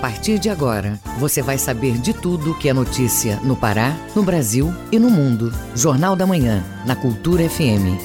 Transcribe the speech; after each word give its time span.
partir 0.00 0.38
de 0.38 0.48
agora, 0.48 0.98
você 1.18 1.42
vai 1.42 1.58
saber 1.58 1.98
de 1.98 2.14
tudo 2.14 2.56
que 2.56 2.70
é 2.70 2.72
notícia 2.72 3.38
no 3.42 3.54
Pará, 3.54 3.94
no 4.16 4.22
Brasil 4.22 4.72
e 4.90 4.98
no 4.98 5.10
mundo. 5.10 5.52
Jornal 5.74 6.16
da 6.16 6.26
Manhã, 6.26 6.64
na 6.86 6.96
Cultura 6.96 7.46
FM. 7.46 8.00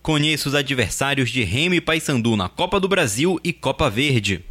Conheça 0.01 0.49
os 0.49 0.55
adversários 0.55 1.29
de 1.29 1.43
Remo 1.43 1.75
e 1.75 1.81
Paysandu 1.81 2.35
na 2.35 2.47
Copa 2.47 2.79
do 2.79 2.87
Brasil 2.87 3.39
e 3.43 3.51
Copa 3.51 3.89
Verde. 3.89 4.45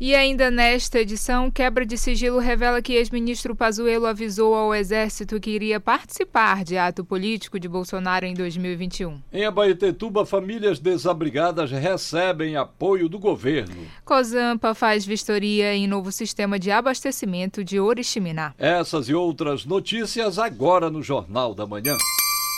E 0.00 0.14
ainda 0.14 0.48
nesta 0.48 1.00
edição, 1.00 1.50
quebra 1.50 1.84
de 1.84 1.98
sigilo 1.98 2.38
revela 2.38 2.80
que 2.80 2.92
ex-ministro 2.92 3.56
Pazuello 3.56 4.06
avisou 4.06 4.54
ao 4.54 4.72
Exército 4.72 5.40
que 5.40 5.50
iria 5.50 5.80
participar 5.80 6.62
de 6.62 6.78
ato 6.78 7.04
político 7.04 7.58
de 7.58 7.68
Bolsonaro 7.68 8.24
em 8.24 8.32
2021. 8.32 9.20
Em 9.32 9.44
Abaetetuba, 9.44 10.24
famílias 10.24 10.78
desabrigadas 10.78 11.72
recebem 11.72 12.54
apoio 12.54 13.08
do 13.08 13.18
governo. 13.18 13.74
Cozampa 14.04 14.72
faz 14.72 15.04
vistoria 15.04 15.74
em 15.74 15.88
novo 15.88 16.12
sistema 16.12 16.60
de 16.60 16.70
abastecimento 16.70 17.64
de 17.64 17.80
Oriximiná. 17.80 18.54
Essas 18.56 19.08
e 19.08 19.14
outras 19.14 19.64
notícias 19.64 20.38
agora 20.38 20.88
no 20.88 21.02
Jornal 21.02 21.56
da 21.56 21.66
Manhã. 21.66 21.96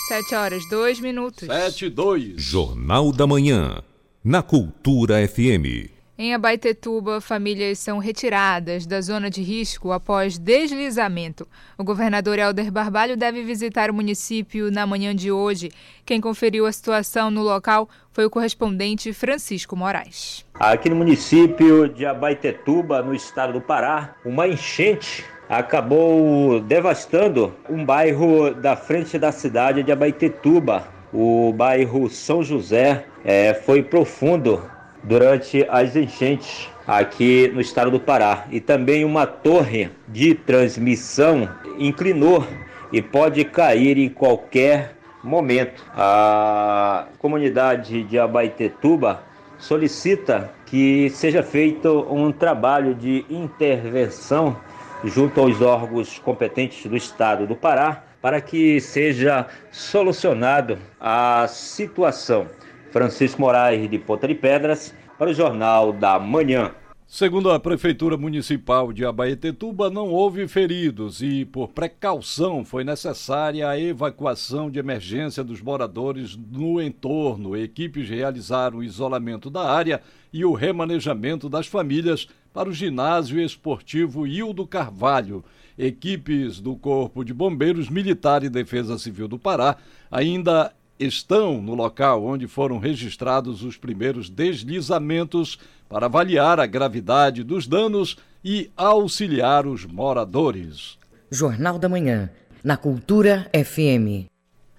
7 0.08 0.34
horas, 0.34 0.68
2 0.68 1.00
minutos. 1.00 1.46
7 1.46 1.86
e 1.86 1.88
2. 1.88 2.34
Jornal 2.36 3.10
da 3.12 3.26
Manhã, 3.26 3.82
na 4.22 4.42
Cultura 4.42 5.26
FM. 5.26 5.99
Em 6.22 6.34
Abaetetuba, 6.34 7.18
famílias 7.18 7.78
são 7.78 7.96
retiradas 7.96 8.84
da 8.84 9.00
zona 9.00 9.30
de 9.30 9.40
risco 9.40 9.90
após 9.90 10.36
deslizamento. 10.36 11.48
O 11.78 11.82
governador 11.82 12.38
Helder 12.38 12.70
Barbalho 12.70 13.16
deve 13.16 13.42
visitar 13.42 13.90
o 13.90 13.94
município 13.94 14.70
na 14.70 14.86
manhã 14.86 15.16
de 15.16 15.32
hoje. 15.32 15.70
Quem 16.04 16.20
conferiu 16.20 16.66
a 16.66 16.72
situação 16.72 17.30
no 17.30 17.40
local 17.42 17.88
foi 18.12 18.26
o 18.26 18.30
correspondente 18.30 19.14
Francisco 19.14 19.74
Moraes. 19.74 20.44
Aqui 20.56 20.90
no 20.90 20.96
município 20.96 21.88
de 21.88 22.04
Abaetetuba, 22.04 23.00
no 23.00 23.14
estado 23.14 23.54
do 23.54 23.60
Pará, 23.62 24.14
uma 24.22 24.46
enchente 24.46 25.24
acabou 25.48 26.60
devastando 26.60 27.54
um 27.66 27.82
bairro 27.82 28.52
da 28.52 28.76
frente 28.76 29.18
da 29.18 29.32
cidade 29.32 29.82
de 29.82 29.90
Abaetetuba. 29.90 30.86
O 31.14 31.50
bairro 31.54 32.10
São 32.10 32.42
José 32.42 33.06
é, 33.24 33.54
foi 33.54 33.82
profundo 33.82 34.62
durante 35.02 35.66
as 35.68 35.96
enchentes 35.96 36.68
aqui 36.86 37.48
no 37.48 37.60
estado 37.60 37.90
do 37.90 38.00
Pará. 38.00 38.46
E 38.50 38.60
também 38.60 39.04
uma 39.04 39.26
torre 39.26 39.90
de 40.08 40.34
transmissão 40.34 41.48
inclinou 41.78 42.46
e 42.92 43.00
pode 43.00 43.44
cair 43.44 43.98
em 43.98 44.08
qualquer 44.08 44.96
momento. 45.22 45.84
A 45.94 47.06
comunidade 47.18 48.02
de 48.04 48.18
Abaetetuba 48.18 49.22
solicita 49.58 50.50
que 50.66 51.10
seja 51.10 51.42
feito 51.42 52.06
um 52.10 52.32
trabalho 52.32 52.94
de 52.94 53.24
intervenção 53.28 54.56
junto 55.04 55.40
aos 55.40 55.60
órgãos 55.60 56.18
competentes 56.18 56.86
do 56.86 56.96
estado 56.96 57.46
do 57.46 57.54
Pará 57.54 58.04
para 58.20 58.40
que 58.40 58.80
seja 58.80 59.46
solucionado 59.70 60.78
a 61.00 61.46
situação. 61.48 62.46
Francisco 62.90 63.40
Moraes 63.40 63.88
de 63.90 63.98
Ponta 63.98 64.26
de 64.26 64.34
Pedras, 64.34 64.94
para 65.18 65.30
o 65.30 65.34
Jornal 65.34 65.92
da 65.92 66.18
Manhã. 66.18 66.72
Segundo 67.12 67.50
a 67.50 67.58
Prefeitura 67.58 68.16
Municipal 68.16 68.92
de 68.92 69.04
Abaetetuba, 69.04 69.90
não 69.90 70.10
houve 70.10 70.46
feridos 70.46 71.20
e, 71.20 71.44
por 71.44 71.70
precaução, 71.70 72.64
foi 72.64 72.84
necessária 72.84 73.68
a 73.68 73.76
evacuação 73.76 74.70
de 74.70 74.78
emergência 74.78 75.42
dos 75.42 75.60
moradores 75.60 76.36
no 76.36 76.80
entorno. 76.80 77.56
Equipes 77.56 78.08
realizaram 78.08 78.78
o 78.78 78.84
isolamento 78.84 79.50
da 79.50 79.68
área 79.68 80.00
e 80.32 80.44
o 80.44 80.52
remanejamento 80.52 81.48
das 81.48 81.66
famílias 81.66 82.28
para 82.54 82.68
o 82.68 82.72
ginásio 82.72 83.40
esportivo 83.40 84.24
Hildo 84.24 84.64
Carvalho. 84.64 85.44
Equipes 85.76 86.60
do 86.60 86.76
Corpo 86.76 87.24
de 87.24 87.34
Bombeiros 87.34 87.90
Militar 87.90 88.44
e 88.44 88.48
Defesa 88.48 88.96
Civil 88.98 89.26
do 89.26 89.38
Pará 89.38 89.76
ainda 90.12 90.72
estão 91.00 91.60
no 91.62 91.74
local 91.74 92.24
onde 92.24 92.46
foram 92.46 92.78
registrados 92.78 93.64
os 93.64 93.76
primeiros 93.76 94.28
deslizamentos 94.28 95.58
para 95.88 96.06
avaliar 96.06 96.60
a 96.60 96.66
gravidade 96.66 97.42
dos 97.42 97.66
danos 97.66 98.16
e 98.44 98.70
auxiliar 98.76 99.66
os 99.66 99.84
moradores. 99.84 100.98
Jornal 101.30 101.78
da 101.78 101.88
Manhã, 101.88 102.30
na 102.62 102.76
Cultura 102.76 103.50
FM. 103.54 104.29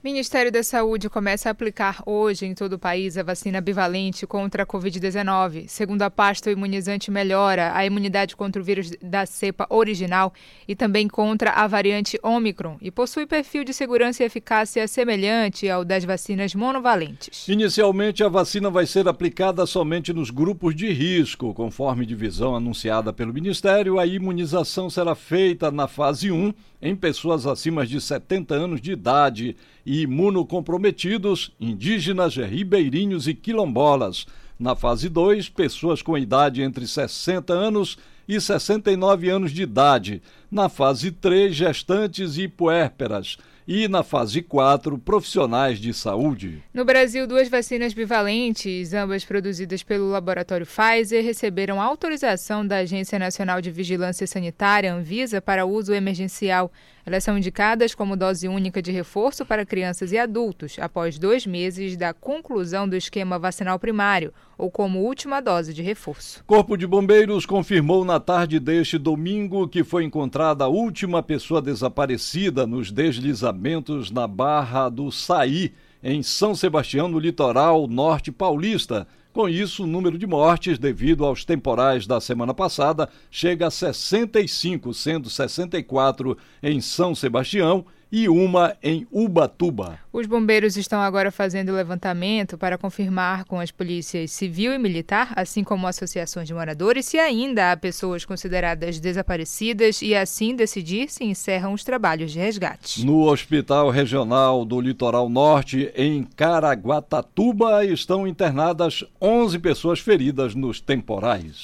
Ministério 0.03 0.51
da 0.51 0.63
Saúde 0.63 1.07
começa 1.07 1.47
a 1.47 1.51
aplicar 1.51 2.01
hoje 2.07 2.47
em 2.47 2.56
todo 2.56 2.73
o 2.73 2.79
país 2.79 3.19
a 3.19 3.23
vacina 3.23 3.62
bivalente 3.62 4.25
contra 4.25 4.63
a 4.63 4.66
Covid-19. 4.66 5.67
Segundo 5.67 6.01
a 6.01 6.09
pasta, 6.09 6.50
o 6.50 6.51
imunizante 6.51 7.12
melhora 7.12 7.72
a 7.75 7.85
imunidade 7.85 8.35
contra 8.35 8.59
o 8.59 8.66
vírus 8.66 8.89
da 9.00 9.28
cepa 9.28 9.67
original 9.69 10.34
e 10.67 10.75
também 10.75 11.07
contra 11.07 11.51
a 11.51 11.67
variante 11.67 12.19
Omicron 12.23 12.78
e 12.81 12.89
possui 12.89 13.28
perfil 13.28 13.63
de 13.63 13.75
segurança 13.75 14.23
e 14.23 14.25
eficácia 14.25 14.88
semelhante 14.88 15.69
ao 15.69 15.85
das 15.85 16.03
vacinas 16.03 16.56
monovalentes. 16.56 17.47
Inicialmente, 17.47 18.23
a 18.23 18.28
vacina 18.28 18.72
vai 18.72 18.88
ser 18.88 19.07
aplicada 19.07 19.68
somente 19.68 20.12
nos 20.12 20.31
grupos 20.31 20.75
de 20.75 20.91
risco. 20.91 21.53
Conforme 21.53 22.07
divisão 22.07 22.56
anunciada 22.56 23.13
pelo 23.13 23.31
Ministério, 23.31 24.00
a 24.00 24.07
imunização 24.07 24.89
será 24.89 25.13
feita 25.13 25.69
na 25.69 25.88
fase 25.88 26.31
1 26.31 26.51
em 26.81 26.95
pessoas 26.95 27.45
acima 27.45 27.85
de 27.85 28.01
70 28.01 28.56
anos 28.56 28.81
de 28.81 28.94
idade 28.94 29.56
e 29.91 30.03
imunocomprometidos, 30.03 31.52
indígenas, 31.59 32.38
ribeirinhos 32.38 33.27
e 33.27 33.33
quilombolas. 33.33 34.25
Na 34.57 34.74
fase 34.74 35.10
2, 35.10 35.50
pessoas 35.50 36.01
com 36.01 36.18
idade 36.18 36.62
entre 36.62 36.88
60 36.88 37.51
anos 37.51 37.98
e 38.25 38.39
69 38.39 39.30
anos 39.30 39.51
de 39.51 39.63
idade. 39.63 40.21
Na 40.50 40.69
fase 40.69 41.12
3, 41.12 41.54
gestantes 41.54 42.38
e 42.38 42.48
puérperas 42.48 43.38
e, 43.68 43.89
na 43.89 44.01
fase 44.01 44.42
4, 44.42 44.98
profissionais 44.98 45.77
de 45.77 45.94
saúde. 45.94 46.63
No 46.74 46.86
Brasil, 46.86 47.27
duas 47.27 47.50
vacinas 47.50 47.94
bivalentes, 47.94 48.94
ambas 48.94 49.25
produzidas 49.25 49.83
pelo 49.83 50.10
laboratório 50.10 50.66
Pfizer, 50.66 51.21
receberam 51.21 51.81
autorização 51.81 52.66
da 52.66 52.77
Agência 52.77 53.19
Nacional 53.19 53.60
de 53.60 53.69
Vigilância 53.69 54.25
Sanitária, 54.25 54.94
Anvisa, 54.94 55.42
para 55.42 55.66
uso 55.66 55.94
emergencial. 55.94 56.71
Elas 57.06 57.24
são 57.24 57.38
indicadas 57.38 57.95
como 57.95 58.15
dose 58.15 58.48
única 58.48 58.81
de 58.81 58.92
reforço 58.92 59.45
para 59.45 59.65
crianças 59.65 60.12
e 60.12 60.18
adultos, 60.18 60.77
após 60.80 61.18
dois 61.18 61.45
meses 61.45 61.98
da 61.98 62.13
conclusão 62.13 62.88
do 62.88 62.95
esquema 62.95 63.39
vacinal 63.39 63.80
primário, 63.80 64.33
ou 64.57 64.69
como 64.69 65.00
última 65.00 65.42
dose 65.42 65.74
de 65.74 65.81
reforço. 65.81 66.44
Corpo 66.45 66.77
de 66.77 66.86
Bombeiros 66.86 67.45
confirmou 67.45 68.06
na 68.06 68.19
tarde 68.19 68.59
deste 68.59 68.98
domingo 68.98 69.68
que 69.68 69.83
foi 69.83 70.03
encontrada 70.03 70.65
a 70.65 70.68
última 70.68 71.24
pessoa 71.24 71.62
desaparecida 71.62 72.68
nos 72.68 72.92
deslizamentos 72.92 74.12
na 74.12 74.27
Barra 74.27 74.89
do 74.89 75.12
Saí, 75.12 75.74
em 76.04 76.24
São 76.24 76.56
Sebastião, 76.56 77.07
no 77.07 77.19
litoral 77.19 77.88
norte 77.88 78.31
paulista. 78.31 79.07
Com 79.33 79.48
isso, 79.48 79.86
o 79.86 79.88
número 79.88 80.18
de 80.18 80.28
mortes 80.28 80.78
devido 80.78 81.24
aos 81.24 81.45
temporais 81.45 82.06
da 82.06 82.19
semana 82.19 82.54
passada 82.54 83.07
chega 83.30 83.68
a 83.68 83.72
65, 83.72 84.94
sendo 84.94 85.30
64 85.30 86.38
em 86.62 86.81
São 86.81 87.16
Sebastião 87.16 87.86
e 88.12 88.28
uma 88.28 88.75
em 88.84 89.08
Ubatuba. 89.10 90.00
Os 90.12 90.28
bombeiros 90.28 90.75
estão 90.75 91.00
agora 91.00 91.31
fazendo 91.31 91.72
levantamento 91.72 92.58
para 92.58 92.78
confirmar 92.78 93.46
com 93.46 93.60
as 93.60 93.72
polícias 93.72 94.31
civil 94.31 94.74
e 94.74 94.78
militar, 94.78 95.31
assim 95.36 95.63
como 95.63 95.88
associações 95.88 96.48
de 96.48 96.54
moradores, 96.54 97.06
se 97.06 97.18
ainda 97.18 97.72
há 97.72 97.78
pessoas 97.78 98.25
consideradas 98.25 99.00
desaparecidas 99.00 100.02
e 100.02 100.13
assim 100.13 100.56
decidir 100.56 101.10
se 101.10 101.24
encerram 101.24 101.74
os 101.74 101.84
trabalhos 101.84 102.31
de 102.31 102.40
resgate. 102.40 103.06
No 103.06 103.30
Hospital 103.30 103.90
Regional 103.90 104.66
do 104.66 104.81
Litoral 104.81 105.30
Norte, 105.30 105.92
em 105.96 106.24
Caraguatatuba, 106.24 107.86
estão 107.86 108.28
internadas 108.28 109.06
11 109.22 109.60
pessoas 109.60 110.00
feridas 110.00 110.54
nos 110.54 110.81
temporais. 110.81 111.62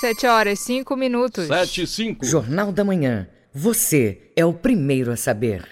7 0.00 0.26
horas 0.26 0.58
5 0.60 0.96
minutos. 0.96 1.46
7 1.46 1.82
e 1.82 1.86
5. 1.86 2.26
Jornal 2.26 2.72
da 2.72 2.82
Manhã. 2.82 3.28
Você 3.54 4.32
é 4.34 4.46
o 4.46 4.54
primeiro 4.54 5.12
a 5.12 5.16
saber. 5.16 5.68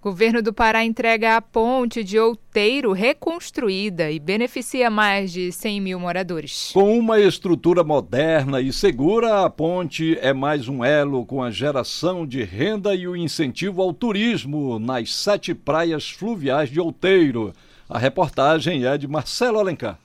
Governo 0.00 0.40
do 0.40 0.52
Pará 0.52 0.84
entrega 0.84 1.36
a 1.36 1.42
ponte 1.42 2.04
de 2.04 2.16
Outeiro 2.16 2.92
reconstruída 2.92 4.08
e 4.08 4.20
beneficia 4.20 4.88
mais 4.88 5.32
de 5.32 5.50
100 5.50 5.80
mil 5.80 5.98
moradores. 5.98 6.70
Com 6.72 6.96
uma 6.96 7.18
estrutura 7.18 7.82
moderna 7.82 8.60
e 8.60 8.72
segura, 8.72 9.44
a 9.44 9.50
ponte 9.50 10.16
é 10.20 10.32
mais 10.32 10.68
um 10.68 10.84
elo 10.84 11.26
com 11.26 11.42
a 11.42 11.50
geração 11.50 12.24
de 12.24 12.44
renda 12.44 12.94
e 12.94 13.08
o 13.08 13.16
incentivo 13.16 13.82
ao 13.82 13.92
turismo 13.92 14.78
nas 14.78 15.12
sete 15.12 15.52
praias 15.54 16.08
fluviais 16.08 16.70
de 16.70 16.78
Outeiro. 16.78 17.52
A 17.88 17.98
reportagem 17.98 18.86
é 18.86 18.96
de 18.96 19.08
Marcelo 19.08 19.58
Alencar. 19.58 19.98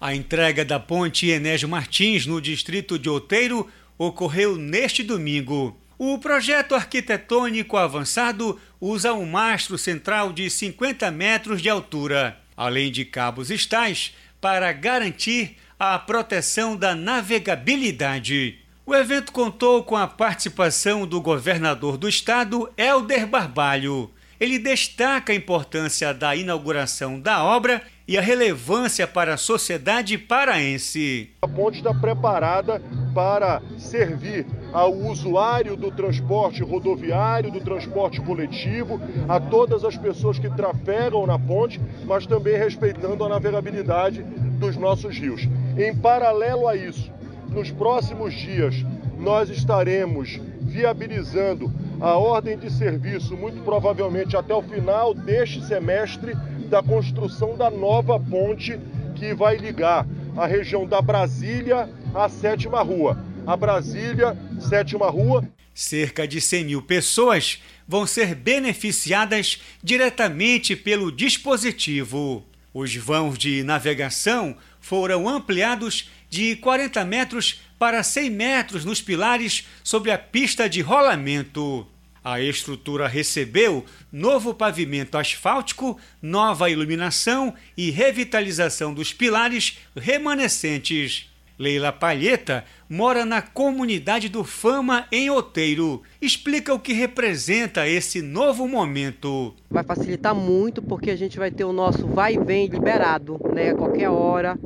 A 0.00 0.12
entrega 0.12 0.64
da 0.64 0.80
ponte 0.80 1.28
Enésio 1.28 1.68
Martins, 1.68 2.26
no 2.26 2.40
distrito 2.40 2.98
de 2.98 3.08
Outeiro, 3.08 3.68
ocorreu 3.96 4.56
neste 4.56 5.04
domingo. 5.04 5.76
O 5.98 6.16
projeto 6.16 6.76
arquitetônico 6.76 7.76
avançado 7.76 8.60
usa 8.80 9.12
um 9.12 9.26
mastro 9.26 9.76
central 9.76 10.32
de 10.32 10.48
50 10.48 11.10
metros 11.10 11.60
de 11.60 11.68
altura, 11.68 12.38
além 12.56 12.92
de 12.92 13.04
cabos 13.04 13.50
estais, 13.50 14.14
para 14.40 14.72
garantir 14.72 15.56
a 15.76 15.98
proteção 15.98 16.76
da 16.76 16.94
navegabilidade. 16.94 18.60
O 18.86 18.94
evento 18.94 19.32
contou 19.32 19.82
com 19.82 19.96
a 19.96 20.06
participação 20.06 21.04
do 21.04 21.20
governador 21.20 21.96
do 21.98 22.08
estado, 22.08 22.72
Helder 22.76 23.26
Barbalho. 23.26 24.08
Ele 24.40 24.56
destaca 24.56 25.32
a 25.32 25.36
importância 25.36 26.14
da 26.14 26.36
inauguração 26.36 27.18
da 27.18 27.42
obra 27.42 27.82
e 28.06 28.16
a 28.16 28.20
relevância 28.20 29.04
para 29.04 29.34
a 29.34 29.36
sociedade 29.36 30.16
paraense. 30.16 31.30
A 31.42 31.48
ponte 31.48 31.78
está 31.78 31.92
preparada 31.92 32.80
para 33.12 33.60
servir 33.76 34.46
ao 34.72 34.94
usuário 34.94 35.76
do 35.76 35.90
transporte 35.90 36.62
rodoviário, 36.62 37.50
do 37.50 37.60
transporte 37.60 38.20
coletivo, 38.20 39.00
a 39.28 39.40
todas 39.40 39.84
as 39.84 39.96
pessoas 39.96 40.38
que 40.38 40.48
trafegam 40.48 41.26
na 41.26 41.38
ponte, 41.38 41.80
mas 42.04 42.24
também 42.24 42.56
respeitando 42.56 43.24
a 43.24 43.28
navegabilidade 43.28 44.22
dos 44.22 44.76
nossos 44.76 45.18
rios. 45.18 45.42
Em 45.76 45.94
paralelo 45.96 46.68
a 46.68 46.76
isso, 46.76 47.10
nos 47.48 47.72
próximos 47.72 48.32
dias, 48.34 48.74
nós 49.18 49.50
estaremos 49.50 50.40
viabilizando 50.60 51.72
a 52.00 52.16
ordem 52.16 52.56
de 52.56 52.70
serviço, 52.70 53.36
muito 53.36 53.62
provavelmente 53.62 54.36
até 54.36 54.54
o 54.54 54.62
final 54.62 55.14
deste 55.14 55.64
semestre, 55.64 56.34
da 56.68 56.82
construção 56.82 57.56
da 57.56 57.70
nova 57.70 58.20
ponte 58.20 58.78
que 59.16 59.34
vai 59.34 59.56
ligar 59.56 60.06
a 60.36 60.46
região 60.46 60.86
da 60.86 61.02
Brasília 61.02 61.88
à 62.14 62.28
Sétima 62.28 62.82
Rua. 62.82 63.18
A 63.46 63.56
Brasília, 63.56 64.36
Sétima 64.60 65.10
Rua. 65.10 65.48
Cerca 65.74 66.28
de 66.28 66.40
100 66.40 66.64
mil 66.64 66.82
pessoas 66.82 67.62
vão 67.86 68.06
ser 68.06 68.34
beneficiadas 68.34 69.60
diretamente 69.82 70.76
pelo 70.76 71.10
dispositivo. 71.10 72.44
Os 72.74 72.94
vãos 72.94 73.38
de 73.38 73.62
navegação 73.64 74.56
foram 74.80 75.28
ampliados 75.28 76.10
de 76.28 76.56
40 76.56 77.04
metros 77.04 77.60
para 77.78 78.02
100 78.02 78.30
metros 78.30 78.84
nos 78.84 79.00
pilares 79.00 79.66
sobre 79.84 80.10
a 80.10 80.18
pista 80.18 80.68
de 80.68 80.80
rolamento. 80.80 81.86
A 82.22 82.40
estrutura 82.40 83.06
recebeu 83.06 83.84
novo 84.12 84.52
pavimento 84.52 85.16
asfáltico, 85.16 85.98
nova 86.20 86.68
iluminação 86.68 87.54
e 87.76 87.90
revitalização 87.90 88.92
dos 88.92 89.12
pilares 89.12 89.78
remanescentes. 89.96 91.28
Leila 91.58 91.90
Palheta 91.90 92.64
mora 92.88 93.24
na 93.24 93.42
comunidade 93.42 94.28
do 94.28 94.44
Fama 94.44 95.06
em 95.10 95.28
Oteiro. 95.28 96.02
Explica 96.22 96.72
o 96.72 96.78
que 96.78 96.92
representa 96.92 97.88
esse 97.88 98.22
novo 98.22 98.68
momento. 98.68 99.54
Vai 99.68 99.82
facilitar 99.82 100.34
muito 100.34 100.80
porque 100.80 101.10
a 101.10 101.16
gente 101.16 101.36
vai 101.36 101.50
ter 101.50 101.64
o 101.64 101.72
nosso 101.72 102.06
vai 102.06 102.34
e 102.34 102.38
vem 102.38 102.68
liberado, 102.68 103.40
né, 103.52 103.70
a 103.70 103.74
qualquer 103.74 104.08
hora, 104.08 104.56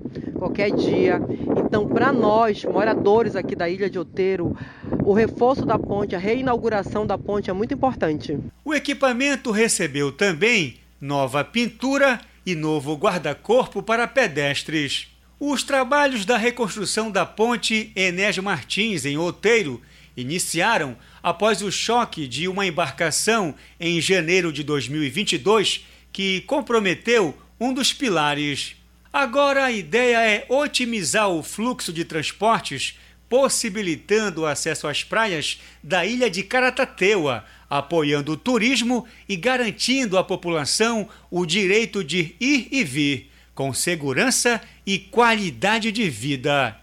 qualquer 0.42 0.72
dia. 0.72 1.20
Então, 1.64 1.86
para 1.86 2.12
nós, 2.12 2.64
moradores 2.64 3.36
aqui 3.36 3.54
da 3.54 3.68
ilha 3.68 3.88
de 3.88 3.96
Oteiro, 3.96 4.56
o 5.04 5.12
reforço 5.12 5.64
da 5.64 5.78
ponte, 5.78 6.16
a 6.16 6.18
reinauguração 6.18 7.06
da 7.06 7.16
ponte 7.16 7.48
é 7.48 7.52
muito 7.52 7.72
importante. 7.72 8.36
O 8.64 8.74
equipamento 8.74 9.52
recebeu 9.52 10.10
também 10.10 10.78
nova 11.00 11.44
pintura 11.44 12.20
e 12.44 12.56
novo 12.56 12.96
guarda-corpo 12.96 13.84
para 13.84 14.08
pedestres. 14.08 15.06
Os 15.38 15.62
trabalhos 15.62 16.24
da 16.24 16.36
reconstrução 16.36 17.08
da 17.08 17.24
ponte 17.24 17.92
Enésio 17.94 18.42
Martins, 18.42 19.04
em 19.04 19.16
Outeiro, 19.16 19.80
iniciaram 20.16 20.96
após 21.22 21.62
o 21.62 21.70
choque 21.70 22.26
de 22.26 22.48
uma 22.48 22.66
embarcação 22.66 23.54
em 23.78 24.00
janeiro 24.00 24.52
de 24.52 24.64
2022 24.64 25.86
que 26.12 26.40
comprometeu 26.42 27.34
um 27.60 27.72
dos 27.72 27.92
pilares. 27.92 28.81
Agora 29.12 29.64
a 29.64 29.70
ideia 29.70 30.26
é 30.26 30.46
otimizar 30.48 31.28
o 31.28 31.42
fluxo 31.42 31.92
de 31.92 32.02
transportes, 32.02 32.98
possibilitando 33.28 34.42
o 34.42 34.46
acesso 34.46 34.88
às 34.88 35.04
praias 35.04 35.60
da 35.82 36.06
ilha 36.06 36.30
de 36.30 36.42
Caratateua, 36.42 37.44
apoiando 37.68 38.32
o 38.32 38.36
turismo 38.36 39.06
e 39.28 39.36
garantindo 39.36 40.16
à 40.16 40.24
população 40.24 41.08
o 41.30 41.44
direito 41.44 42.02
de 42.02 42.34
ir 42.40 42.68
e 42.70 42.82
vir 42.82 43.30
com 43.54 43.72
segurança 43.74 44.60
e 44.86 44.98
qualidade 44.98 45.92
de 45.92 46.08
vida. 46.08 46.76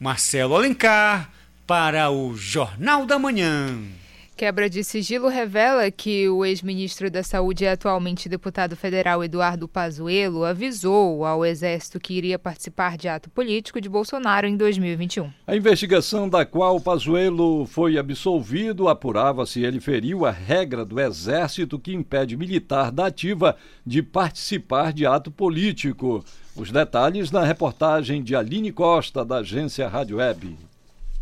Marcelo 0.00 0.54
Alencar, 0.54 1.30
para 1.66 2.10
o 2.10 2.34
Jornal 2.36 3.04
da 3.04 3.18
Manhã. 3.18 3.76
Quebra 4.36 4.68
de 4.68 4.84
sigilo 4.84 5.28
revela 5.28 5.90
que 5.90 6.28
o 6.28 6.44
ex-ministro 6.44 7.10
da 7.10 7.22
Saúde 7.22 7.64
e 7.64 7.68
atualmente 7.68 8.28
deputado 8.28 8.76
federal 8.76 9.24
Eduardo 9.24 9.66
Pazuello 9.66 10.44
avisou 10.44 11.24
ao 11.24 11.42
Exército 11.42 11.98
que 11.98 12.12
iria 12.12 12.38
participar 12.38 12.98
de 12.98 13.08
ato 13.08 13.30
político 13.30 13.80
de 13.80 13.88
Bolsonaro 13.88 14.46
em 14.46 14.54
2021. 14.54 15.32
A 15.46 15.56
investigação 15.56 16.28
da 16.28 16.44
qual 16.44 16.78
Pazuello 16.78 17.64
foi 17.64 17.96
absolvido 17.96 18.88
apurava 18.88 19.46
se 19.46 19.64
ele 19.64 19.80
feriu 19.80 20.26
a 20.26 20.30
regra 20.30 20.84
do 20.84 21.00
Exército 21.00 21.78
que 21.78 21.94
impede 21.94 22.36
militar 22.36 22.92
da 22.92 23.06
ativa 23.06 23.56
de 23.86 24.02
participar 24.02 24.92
de 24.92 25.06
ato 25.06 25.30
político. 25.30 26.22
Os 26.54 26.70
detalhes 26.70 27.30
na 27.30 27.42
reportagem 27.42 28.22
de 28.22 28.36
Aline 28.36 28.70
Costa, 28.70 29.24
da 29.24 29.38
agência 29.38 29.88
Rádio 29.88 30.18
Web. 30.18 30.58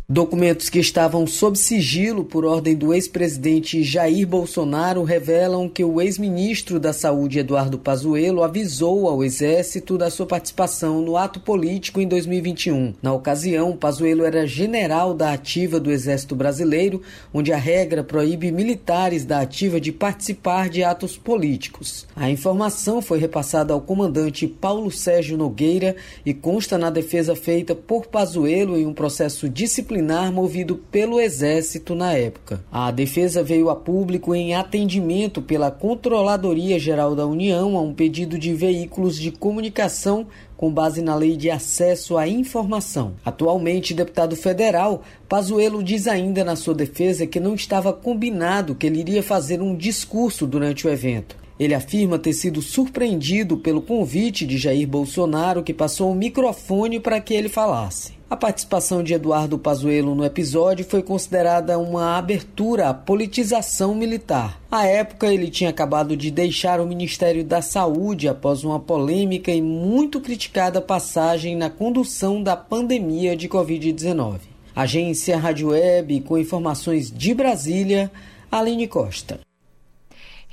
Documentos 0.07 0.69
que 0.69 0.77
estavam 0.77 1.25
sob 1.25 1.57
sigilo 1.57 2.23
por 2.23 2.45
ordem 2.45 2.75
do 2.75 2.93
ex-presidente 2.93 3.81
Jair 3.81 4.27
Bolsonaro 4.27 5.01
revelam 5.01 5.67
que 5.67 5.83
o 5.83 5.99
ex-ministro 5.99 6.79
da 6.79 6.93
Saúde 6.93 7.39
Eduardo 7.39 7.79
Pazuello 7.79 8.43
avisou 8.43 9.09
ao 9.09 9.23
Exército 9.23 9.97
da 9.97 10.11
sua 10.11 10.27
participação 10.27 11.01
no 11.01 11.17
ato 11.17 11.39
político 11.39 11.99
em 11.99 12.07
2021. 12.07 12.93
Na 13.01 13.13
ocasião, 13.13 13.75
Pazuello 13.75 14.23
era 14.23 14.45
general 14.45 15.11
da 15.11 15.33
ativa 15.33 15.79
do 15.79 15.91
Exército 15.91 16.35
Brasileiro, 16.35 17.01
onde 17.33 17.51
a 17.51 17.57
regra 17.57 18.03
proíbe 18.03 18.51
militares 18.51 19.25
da 19.25 19.39
ativa 19.39 19.81
de 19.81 19.91
participar 19.91 20.69
de 20.69 20.83
atos 20.83 21.17
políticos. 21.17 22.05
A 22.15 22.29
informação 22.29 23.01
foi 23.01 23.17
repassada 23.17 23.73
ao 23.73 23.81
comandante 23.81 24.47
Paulo 24.47 24.91
Sérgio 24.91 25.35
Nogueira 25.35 25.95
e 26.23 26.31
consta 26.31 26.77
na 26.77 26.91
defesa 26.91 27.35
feita 27.35 27.73
por 27.73 28.05
Pazuello 28.05 28.77
em 28.77 28.85
um 28.85 28.93
processo 28.93 29.49
disciplinar 29.49 29.94
disciplinar 29.95 30.31
movido 30.31 30.75
pelo 30.75 31.19
Exército 31.19 31.95
na 31.95 32.13
época. 32.13 32.63
A 32.71 32.91
defesa 32.91 33.41
veio 33.41 33.69
a 33.69 33.75
público 33.75 34.35
em 34.35 34.53
atendimento 34.53 35.41
pela 35.41 35.71
Controladoria 35.71 36.77
Geral 36.77 37.15
da 37.15 37.25
União 37.25 37.77
a 37.77 37.81
um 37.81 37.93
pedido 37.93 38.37
de 38.37 38.53
veículos 38.53 39.17
de 39.17 39.31
comunicação 39.31 40.27
com 40.57 40.71
base 40.71 41.01
na 41.01 41.15
Lei 41.15 41.37
de 41.37 41.49
Acesso 41.49 42.17
à 42.17 42.27
Informação. 42.27 43.13
Atualmente 43.23 43.93
deputado 43.93 44.35
federal, 44.35 45.01
Pazuello 45.29 45.83
diz 45.83 46.07
ainda 46.07 46.43
na 46.43 46.55
sua 46.55 46.73
defesa 46.73 47.25
que 47.25 47.39
não 47.39 47.55
estava 47.55 47.93
combinado 47.93 48.75
que 48.75 48.87
ele 48.87 48.99
iria 48.99 49.23
fazer 49.23 49.61
um 49.61 49.75
discurso 49.75 50.45
durante 50.45 50.85
o 50.85 50.89
evento. 50.89 51.37
Ele 51.57 51.73
afirma 51.73 52.19
ter 52.19 52.33
sido 52.33 52.61
surpreendido 52.61 53.57
pelo 53.57 53.81
convite 53.81 54.45
de 54.45 54.57
Jair 54.57 54.87
Bolsonaro, 54.87 55.63
que 55.63 55.73
passou 55.73 56.11
o 56.11 56.15
microfone 56.15 56.99
para 56.99 57.21
que 57.21 57.33
ele 57.33 57.47
falasse. 57.47 58.14
A 58.27 58.35
participação 58.35 59.03
de 59.03 59.13
Eduardo 59.13 59.55
Pazuello 59.55 60.15
no 60.15 60.25
episódio 60.25 60.83
foi 60.83 61.03
considerada 61.03 61.77
uma 61.77 62.17
abertura 62.17 62.89
à 62.89 62.93
politização 62.93 63.93
militar. 63.93 64.59
À 64.71 64.87
época, 64.87 65.31
ele 65.31 65.47
tinha 65.51 65.69
acabado 65.69 66.17
de 66.17 66.31
deixar 66.31 66.81
o 66.81 66.87
Ministério 66.87 67.43
da 67.43 67.61
Saúde 67.61 68.27
após 68.27 68.63
uma 68.63 68.79
polêmica 68.79 69.51
e 69.51 69.61
muito 69.61 70.19
criticada 70.19 70.81
passagem 70.81 71.55
na 71.55 71.69
condução 71.69 72.41
da 72.41 72.57
pandemia 72.57 73.37
de 73.37 73.47
Covid-19. 73.47 74.39
Agência 74.75 75.37
Rádio 75.37 75.69
Web 75.69 76.21
com 76.21 76.35
informações 76.35 77.11
de 77.11 77.31
Brasília, 77.31 78.11
Aline 78.51 78.87
Costa. 78.87 79.39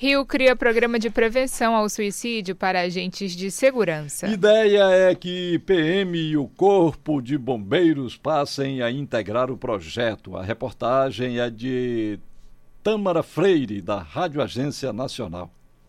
Rio 0.03 0.27
cria 0.27 0.57
programa 0.57 0.99
de 0.99 1.09
prevenção 1.09 1.77
ao 1.77 1.89
suicídio 1.89 2.57
para 2.57 2.81
agentes 2.81 3.37
de 3.37 3.53
segurança. 3.53 4.27
Ideia 4.27 4.83
é 4.91 5.15
que 5.15 5.61
PM 5.61 6.19
e 6.19 6.37
o 6.37 6.49
Corpo 6.49 7.23
de 7.23 7.39
Bombeiros 7.39 8.17
passem 8.17 8.83
a 8.83 8.91
integrar 8.91 9.49
o 9.49 9.57
projeto. 9.57 10.37
A 10.37 10.43
reportagem 10.43 11.39
é 11.39 11.49
de 11.49 12.19
Tâmara 12.83 13.23
Freire, 13.23 13.81
da 13.81 14.01
Rádio 14.01 14.43
Agência 14.43 14.93
Nacional. 14.93 15.49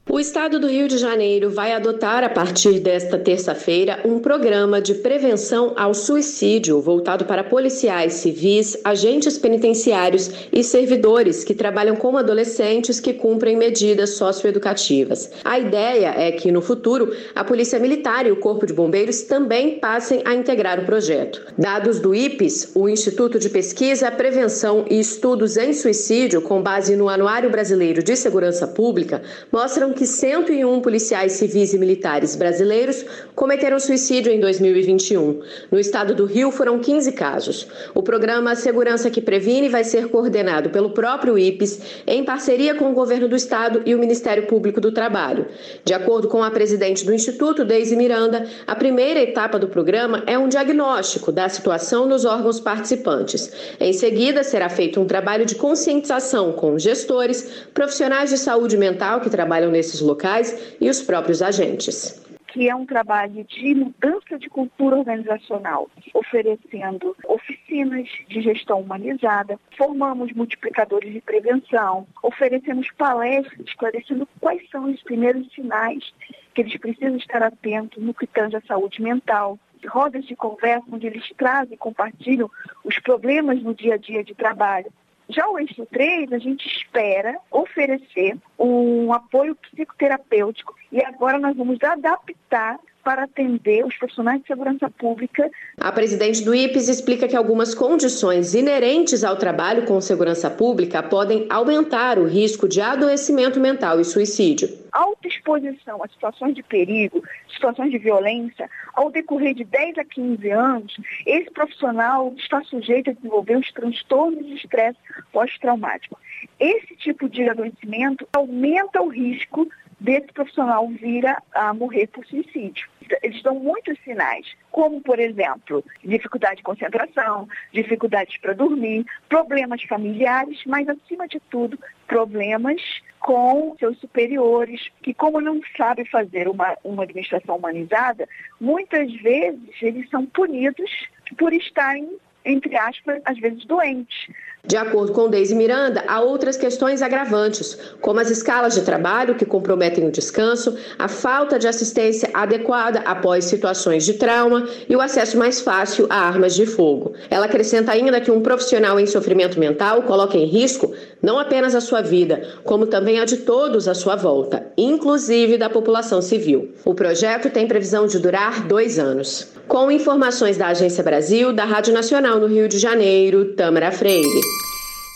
O 0.09 0.19
estado 0.19 0.59
do 0.59 0.67
Rio 0.67 0.85
de 0.89 0.97
Janeiro 0.97 1.49
vai 1.49 1.71
adotar 1.71 2.25
a 2.25 2.29
partir 2.29 2.81
desta 2.81 3.17
terça-feira 3.17 4.01
um 4.03 4.19
programa 4.19 4.81
de 4.81 4.95
prevenção 4.95 5.71
ao 5.77 5.93
suicídio 5.93 6.81
voltado 6.81 7.23
para 7.23 7.41
policiais 7.41 8.15
civis, 8.15 8.77
agentes 8.83 9.37
penitenciários 9.37 10.29
e 10.51 10.61
servidores 10.61 11.45
que 11.45 11.55
trabalham 11.55 11.95
com 11.95 12.17
adolescentes 12.17 12.99
que 12.99 13.13
cumprem 13.13 13.55
medidas 13.55 14.11
socioeducativas. 14.17 15.31
A 15.41 15.57
ideia 15.57 16.13
é 16.17 16.33
que 16.33 16.51
no 16.51 16.61
futuro 16.61 17.15
a 17.33 17.45
Polícia 17.45 17.79
Militar 17.79 18.27
e 18.27 18.31
o 18.31 18.35
Corpo 18.35 18.65
de 18.67 18.73
Bombeiros 18.73 19.21
também 19.21 19.79
passem 19.79 20.21
a 20.25 20.35
integrar 20.35 20.81
o 20.81 20.85
projeto. 20.85 21.41
Dados 21.57 22.01
do 22.01 22.13
IPES, 22.13 22.73
o 22.75 22.89
Instituto 22.89 23.39
de 23.39 23.49
Pesquisa, 23.49 24.11
Prevenção 24.11 24.85
e 24.89 24.99
Estudos 24.99 25.55
em 25.55 25.71
Suicídio, 25.71 26.41
com 26.41 26.61
base 26.61 26.93
no 26.97 27.07
Anuário 27.07 27.49
Brasileiro 27.49 28.03
de 28.03 28.17
Segurança 28.17 28.67
Pública, 28.67 29.23
mostram 29.49 29.92
que 29.93 30.05
101 30.05 30.81
policiais 30.81 31.33
civis 31.33 31.73
e 31.73 31.77
militares 31.77 32.35
brasileiros 32.35 33.05
cometeram 33.35 33.79
suicídio 33.79 34.31
em 34.31 34.39
2021. 34.39 35.41
No 35.71 35.79
estado 35.79 36.13
do 36.13 36.25
Rio 36.25 36.51
foram 36.51 36.79
15 36.79 37.11
casos. 37.13 37.67
O 37.93 38.03
programa 38.03 38.55
Segurança 38.55 39.09
que 39.09 39.21
Previne 39.21 39.69
vai 39.69 39.83
ser 39.83 40.09
coordenado 40.09 40.69
pelo 40.69 40.91
próprio 40.91 41.37
IPES 41.37 41.81
em 42.07 42.23
parceria 42.23 42.75
com 42.75 42.91
o 42.91 42.93
governo 42.93 43.27
do 43.27 43.35
estado 43.35 43.81
e 43.85 43.93
o 43.93 43.99
Ministério 43.99 44.47
Público 44.47 44.81
do 44.81 44.91
Trabalho. 44.91 45.45
De 45.83 45.93
acordo 45.93 46.27
com 46.27 46.43
a 46.43 46.51
presidente 46.51 47.05
do 47.05 47.13
Instituto, 47.13 47.65
Deise 47.65 47.95
Miranda, 47.95 48.47
a 48.65 48.75
primeira 48.75 49.19
etapa 49.19 49.59
do 49.59 49.67
programa 49.67 50.23
é 50.25 50.37
um 50.37 50.47
diagnóstico 50.47 51.31
da 51.31 51.47
situação 51.49 52.07
nos 52.07 52.25
órgãos 52.25 52.59
participantes. 52.59 53.51
Em 53.79 53.93
seguida, 53.93 54.43
será 54.43 54.69
feito 54.69 54.99
um 54.99 55.05
trabalho 55.05 55.45
de 55.45 55.55
conscientização 55.55 56.51
com 56.53 56.79
gestores, 56.79 57.65
profissionais 57.73 58.29
de 58.29 58.37
saúde 58.37 58.77
mental 58.77 59.19
que 59.19 59.29
trabalham 59.29 59.71
nesse 59.71 59.82
nesses 59.83 59.99
locais 59.99 60.77
e 60.79 60.89
os 60.89 61.01
próprios 61.01 61.41
agentes. 61.41 62.23
Que 62.47 62.69
é 62.69 62.75
um 62.75 62.85
trabalho 62.85 63.43
de 63.43 63.75
mudança 63.75 64.37
de 64.37 64.47
cultura 64.47 64.97
organizacional, 64.97 65.89
oferecendo 66.13 67.15
oficinas 67.27 68.07
de 68.29 68.41
gestão 68.41 68.79
humanizada, 68.79 69.59
formamos 69.75 70.31
multiplicadores 70.33 71.11
de 71.11 71.19
prevenção, 71.19 72.07
oferecemos 72.21 72.87
palestras 72.95 73.59
esclarecendo 73.67 74.27
quais 74.39 74.61
são 74.69 74.85
os 74.85 75.01
primeiros 75.01 75.51
sinais 75.53 76.13
que 76.53 76.61
eles 76.61 76.77
precisam 76.77 77.17
estar 77.17 77.41
atentos 77.41 78.01
no 78.01 78.13
que 78.13 78.27
tange 78.27 78.55
a 78.55 78.61
saúde 78.61 79.01
mental, 79.01 79.57
rodas 79.87 80.23
de 80.25 80.35
conversa 80.35 80.85
onde 80.91 81.07
eles 81.07 81.27
trazem 81.35 81.73
e 81.73 81.77
compartilham 81.77 82.49
os 82.85 82.97
problemas 82.99 83.61
no 83.63 83.73
dia 83.73 83.95
a 83.95 83.97
dia 83.97 84.23
de 84.23 84.35
trabalho, 84.35 84.93
já 85.29 85.47
o 85.49 85.57
eixo 85.57 85.85
3, 85.85 86.33
a 86.33 86.37
gente 86.37 86.65
espera 86.67 87.39
oferecer 87.49 88.37
um 88.57 89.13
apoio 89.13 89.55
psicoterapêutico 89.55 90.75
e 90.91 91.03
agora 91.03 91.39
nós 91.39 91.55
vamos 91.55 91.81
adaptar 91.83 92.79
para 93.03 93.23
atender 93.23 93.85
os 93.85 93.95
profissionais 93.97 94.41
de 94.41 94.47
segurança 94.47 94.89
pública. 94.89 95.49
A 95.77 95.91
presidente 95.91 96.43
do 96.43 96.55
IPES 96.55 96.87
explica 96.87 97.27
que 97.27 97.35
algumas 97.35 97.75
condições 97.75 98.53
inerentes 98.53 99.23
ao 99.23 99.35
trabalho 99.35 99.85
com 99.85 99.99
segurança 99.99 100.49
pública 100.49 101.03
podem 101.03 101.45
aumentar 101.49 102.17
o 102.17 102.25
risco 102.25 102.67
de 102.67 102.79
adoecimento 102.79 103.59
mental 103.59 103.99
e 103.99 104.05
suicídio. 104.05 104.69
Autoexposição 104.91 106.03
a 106.03 106.07
situações 106.07 106.55
de 106.55 106.63
perigo, 106.63 107.23
situações 107.51 107.91
de 107.91 107.97
violência, 107.97 108.69
ao 108.93 109.09
decorrer 109.09 109.55
de 109.55 109.63
10 109.63 109.97
a 109.97 110.05
15 110.05 110.49
anos, 110.49 110.97
esse 111.25 111.49
profissional 111.51 112.33
está 112.37 112.63
sujeito 112.63 113.09
a 113.09 113.13
desenvolver 113.13 113.57
os 113.57 113.71
transtornos 113.71 114.45
de 114.45 114.53
estresse 114.53 114.97
pós-traumático. 115.31 116.17
Esse 116.59 116.95
tipo 116.95 117.27
de 117.27 117.49
adoecimento 117.49 118.27
aumenta 118.33 119.01
o 119.01 119.09
risco 119.09 119.67
desse 120.03 120.27
profissional 120.33 120.87
vir 120.89 121.23
a 121.53 121.73
morrer 121.73 122.07
por 122.07 122.25
suicídio. 122.25 122.87
Eles 123.21 123.41
dão 123.41 123.55
muitos 123.55 123.97
sinais, 124.03 124.45
como, 124.69 125.01
por 125.01 125.17
exemplo, 125.17 125.83
dificuldade 126.03 126.57
de 126.57 126.63
concentração, 126.63 127.47
dificuldades 127.71 128.37
para 128.37 128.53
dormir, 128.53 129.05
problemas 129.29 129.81
familiares, 129.83 130.59
mas, 130.65 130.87
acima 130.89 131.25
de 131.27 131.39
tudo, 131.49 131.79
problemas 132.05 132.81
com 133.19 133.75
seus 133.79 133.97
superiores, 133.99 134.89
que 135.01 135.13
como 135.13 135.39
não 135.39 135.61
sabem 135.77 136.05
fazer 136.05 136.49
uma, 136.49 136.77
uma 136.83 137.03
administração 137.03 137.55
humanizada, 137.55 138.27
muitas 138.59 139.11
vezes 139.21 139.81
eles 139.81 140.09
são 140.09 140.25
punidos 140.25 140.91
por 141.37 141.53
estarem 141.53 142.17
entre 142.45 142.75
aspas, 142.75 143.21
às 143.25 143.39
vezes 143.39 143.65
doentes. 143.65 144.27
De 144.65 144.77
acordo 144.77 145.11
com 145.11 145.29
Deise 145.29 145.53
Miranda, 145.53 146.05
há 146.07 146.21
outras 146.21 146.55
questões 146.55 147.01
agravantes, 147.01 147.77
como 147.99 148.21
as 148.21 148.29
escalas 148.29 148.73
de 148.73 148.81
trabalho 148.81 149.35
que 149.35 149.45
comprometem 149.45 150.07
o 150.07 150.11
descanso, 150.11 150.77
a 150.97 151.09
falta 151.09 151.59
de 151.59 151.67
assistência 151.67 152.29
adequada 152.33 153.01
após 153.01 153.43
situações 153.43 154.05
de 154.05 154.13
trauma 154.13 154.65
e 154.87 154.95
o 154.95 155.01
acesso 155.01 155.37
mais 155.37 155.59
fácil 155.59 156.07
a 156.09 156.15
armas 156.15 156.55
de 156.55 156.65
fogo. 156.65 157.13
Ela 157.29 157.45
acrescenta 157.45 157.91
ainda 157.91 158.21
que 158.21 158.31
um 158.31 158.41
profissional 158.41 158.97
em 158.97 159.05
sofrimento 159.05 159.59
mental 159.59 160.03
coloca 160.03 160.37
em 160.37 160.45
risco 160.45 160.95
não 161.21 161.37
apenas 161.37 161.75
a 161.75 161.81
sua 161.81 162.01
vida, 162.01 162.47
como 162.63 162.87
também 162.87 163.19
a 163.19 163.25
de 163.25 163.37
todos 163.37 163.89
à 163.89 163.93
sua 163.93 164.15
volta, 164.15 164.65
inclusive 164.77 165.57
da 165.57 165.69
população 165.69 166.21
civil. 166.21 166.73
O 166.85 166.95
projeto 166.95 167.49
tem 167.49 167.67
previsão 167.67 168.07
de 168.07 168.17
durar 168.17 168.65
dois 168.65 168.97
anos. 168.97 169.52
Com 169.67 169.89
informações 169.89 170.57
da 170.57 170.67
Agência 170.67 171.03
Brasil, 171.03 171.53
da 171.53 171.65
Rádio 171.65 171.93
Nacional 171.93 172.39
no 172.39 172.47
Rio 172.47 172.67
de 172.67 172.77
Janeiro, 172.77 173.53
Tâmara 173.55 173.91
Freire. 173.91 174.41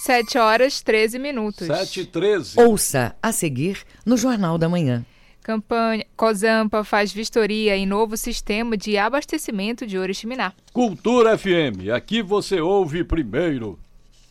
7 0.03 0.37
horas 0.37 0.81
13 0.81 1.19
minutos. 1.19 1.67
7 1.67 2.01
e 2.01 2.05
13. 2.05 2.59
Ouça 2.61 3.15
a 3.21 3.31
seguir 3.31 3.79
no 4.05 4.15
Jornal 4.15 4.57
da 4.57 4.69
Manhã. 4.69 5.05
Campanha 5.43 6.05
Cozampa 6.15 6.83
faz 6.83 7.11
vistoria 7.11 7.75
em 7.75 7.85
novo 7.85 8.17
sistema 8.17 8.75
de 8.75 8.97
abastecimento 8.97 9.85
de 9.85 9.97
Oriximiná. 9.97 10.53
Cultura 10.73 11.37
FM, 11.37 11.89
aqui 11.93 12.21
você 12.21 12.59
ouve 12.59 13.03
primeiro. 13.03 13.79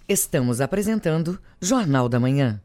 Estamos 0.08 0.61
apresentando 0.61 1.38
Jornal 1.61 2.08
da 2.08 2.20
Manhã. 2.20 2.61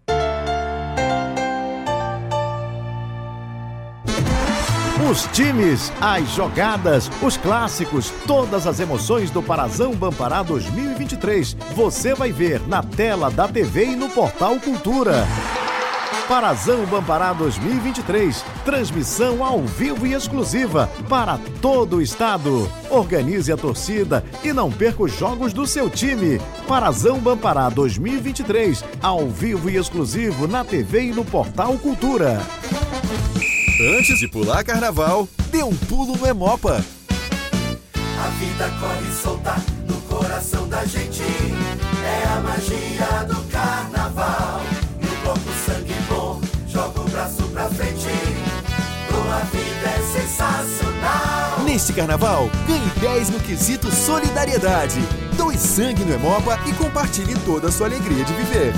Os 5.09 5.23
times, 5.33 5.91
as 5.99 6.29
jogadas, 6.29 7.09
os 7.23 7.35
clássicos, 7.35 8.11
todas 8.27 8.67
as 8.67 8.79
emoções 8.79 9.31
do 9.31 9.41
Parazão 9.41 9.95
Bampará 9.95 10.43
2023. 10.43 11.57
Você 11.75 12.13
vai 12.13 12.31
ver 12.31 12.61
na 12.67 12.83
tela 12.83 13.31
da 13.31 13.47
TV 13.47 13.85
e 13.85 13.95
no 13.95 14.09
portal 14.09 14.59
Cultura. 14.59 15.25
Parazão 16.27 16.85
Bampará 16.85 17.33
2023. 17.33 18.45
Transmissão 18.63 19.43
ao 19.43 19.63
vivo 19.63 20.05
e 20.05 20.13
exclusiva 20.13 20.87
para 21.09 21.39
todo 21.61 21.97
o 21.97 22.01
estado. 22.01 22.71
Organize 22.91 23.51
a 23.51 23.57
torcida 23.57 24.23
e 24.43 24.53
não 24.53 24.71
perca 24.71 25.01
os 25.01 25.11
jogos 25.17 25.51
do 25.51 25.65
seu 25.65 25.89
time. 25.89 26.39
Parazão 26.67 27.17
Bampará 27.17 27.69
2023. 27.69 28.83
Ao 29.01 29.27
vivo 29.27 29.67
e 29.67 29.77
exclusivo 29.77 30.47
na 30.47 30.63
TV 30.63 31.05
e 31.05 31.11
no 31.11 31.25
portal 31.25 31.75
Cultura. 31.79 32.39
Antes 33.83 34.19
de 34.19 34.27
pular 34.27 34.63
carnaval, 34.63 35.27
dê 35.49 35.63
um 35.63 35.75
pulo 35.75 36.15
no 36.15 36.27
Emopa. 36.27 36.85
A 37.95 38.27
vida 38.37 38.71
corre 38.79 39.11
solta 39.11 39.55
no 39.89 39.99
coração 40.01 40.67
da 40.67 40.85
gente. 40.85 41.23
É 41.23 42.27
a 42.27 42.41
magia 42.41 43.23
do 43.27 43.41
carnaval. 43.49 44.61
E 45.01 45.05
o 45.07 45.15
corpo 45.23 45.49
sangue 45.65 45.95
bom, 46.07 46.39
joga 46.67 47.01
o 47.01 47.09
braço 47.09 47.41
pra 47.47 47.67
frente. 47.69 48.05
Tua 49.09 49.39
vida 49.45 49.89
é 49.89 50.19
sensacional. 50.19 51.63
Neste 51.65 51.91
carnaval, 51.91 52.51
ganhe 52.67 52.87
10 52.99 53.31
no 53.31 53.39
quesito 53.39 53.89
solidariedade. 53.89 54.99
Doe 55.35 55.57
sangue 55.57 56.05
no 56.05 56.13
Emopa 56.13 56.59
e 56.67 56.73
compartilhe 56.73 57.33
toda 57.39 57.69
a 57.69 57.71
sua 57.71 57.87
alegria 57.87 58.23
de 58.23 58.33
viver. 58.33 58.75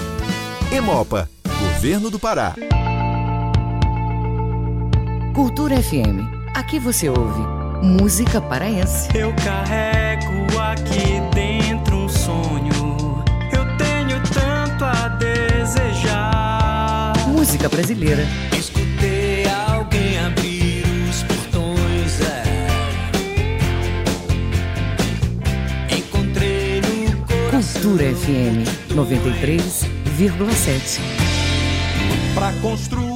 Emopa, 0.72 1.30
Governo 1.60 2.10
do 2.10 2.18
Pará. 2.18 2.56
Cultura 5.34 5.82
FM. 5.82 6.22
Aqui 6.54 6.78
você 6.78 7.10
ouve 7.10 7.42
música 7.82 8.40
paraense. 8.40 9.10
Eu 9.18 9.34
carrego 9.34 10.46
aqui 10.60 11.20
dentro 11.34 12.06
um 12.06 12.10
sonho. 12.10 13.24
Eu 13.52 13.66
tenho 13.78 14.22
tanto 14.32 14.86
a 14.86 15.08
desejar. 15.08 17.14
Música 17.30 17.68
brasileira. 17.68 18.24
Escutei 18.56 19.46
alguém 19.68 20.20
abrir 20.20 20.86
os 21.10 21.24
portões. 21.24 22.22
É. 22.22 22.44
Encontrei 25.98 26.80
no 26.82 27.18
coração. 27.26 27.82
Cultura 27.82 28.14
FM 28.14 28.68
93,7. 28.94 31.00
Pra 32.36 32.54
construir 32.62 33.13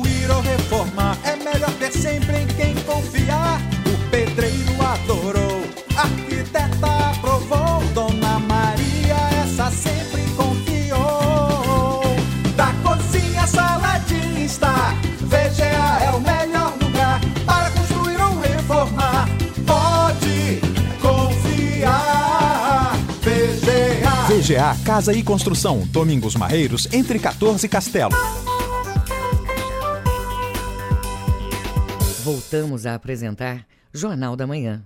VGA 24.47 24.77
Casa 24.85 25.13
e 25.13 25.21
Construção, 25.21 25.85
Domingos 25.87 26.33
Marreiros, 26.33 26.87
entre 26.93 27.19
14 27.19 27.65
e 27.65 27.69
Castelo. 27.69 28.13
Voltamos 32.23 32.85
a 32.85 32.95
apresentar 32.95 33.65
Jornal 33.93 34.37
da 34.37 34.47
Manhã. 34.47 34.81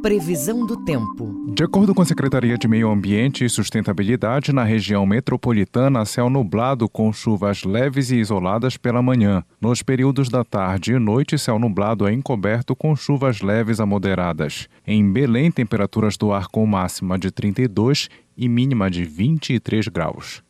Previsão 0.00 0.64
do 0.64 0.82
tempo. 0.82 1.31
De 1.54 1.64
acordo 1.64 1.94
com 1.94 2.00
a 2.00 2.06
Secretaria 2.06 2.56
de 2.56 2.66
Meio 2.66 2.90
Ambiente 2.90 3.44
e 3.44 3.48
Sustentabilidade, 3.48 4.54
na 4.54 4.64
região 4.64 5.04
metropolitana, 5.04 6.02
céu 6.06 6.30
nublado 6.30 6.88
com 6.88 7.12
chuvas 7.12 7.62
leves 7.62 8.10
e 8.10 8.16
isoladas 8.16 8.78
pela 8.78 9.02
manhã. 9.02 9.44
Nos 9.60 9.82
períodos 9.82 10.30
da 10.30 10.42
tarde 10.42 10.94
e 10.94 10.98
noite, 10.98 11.38
céu 11.38 11.58
nublado 11.58 12.08
é 12.08 12.12
encoberto 12.12 12.74
com 12.74 12.96
chuvas 12.96 13.42
leves 13.42 13.80
a 13.80 13.86
moderadas. 13.86 14.66
Em 14.86 15.12
Belém, 15.12 15.50
temperaturas 15.50 16.16
do 16.16 16.32
ar 16.32 16.46
com 16.46 16.64
máxima 16.64 17.18
de 17.18 17.30
32 17.30 18.08
e 18.34 18.48
mínima 18.48 18.90
de 18.90 19.04
23 19.04 19.88
graus. 19.88 20.42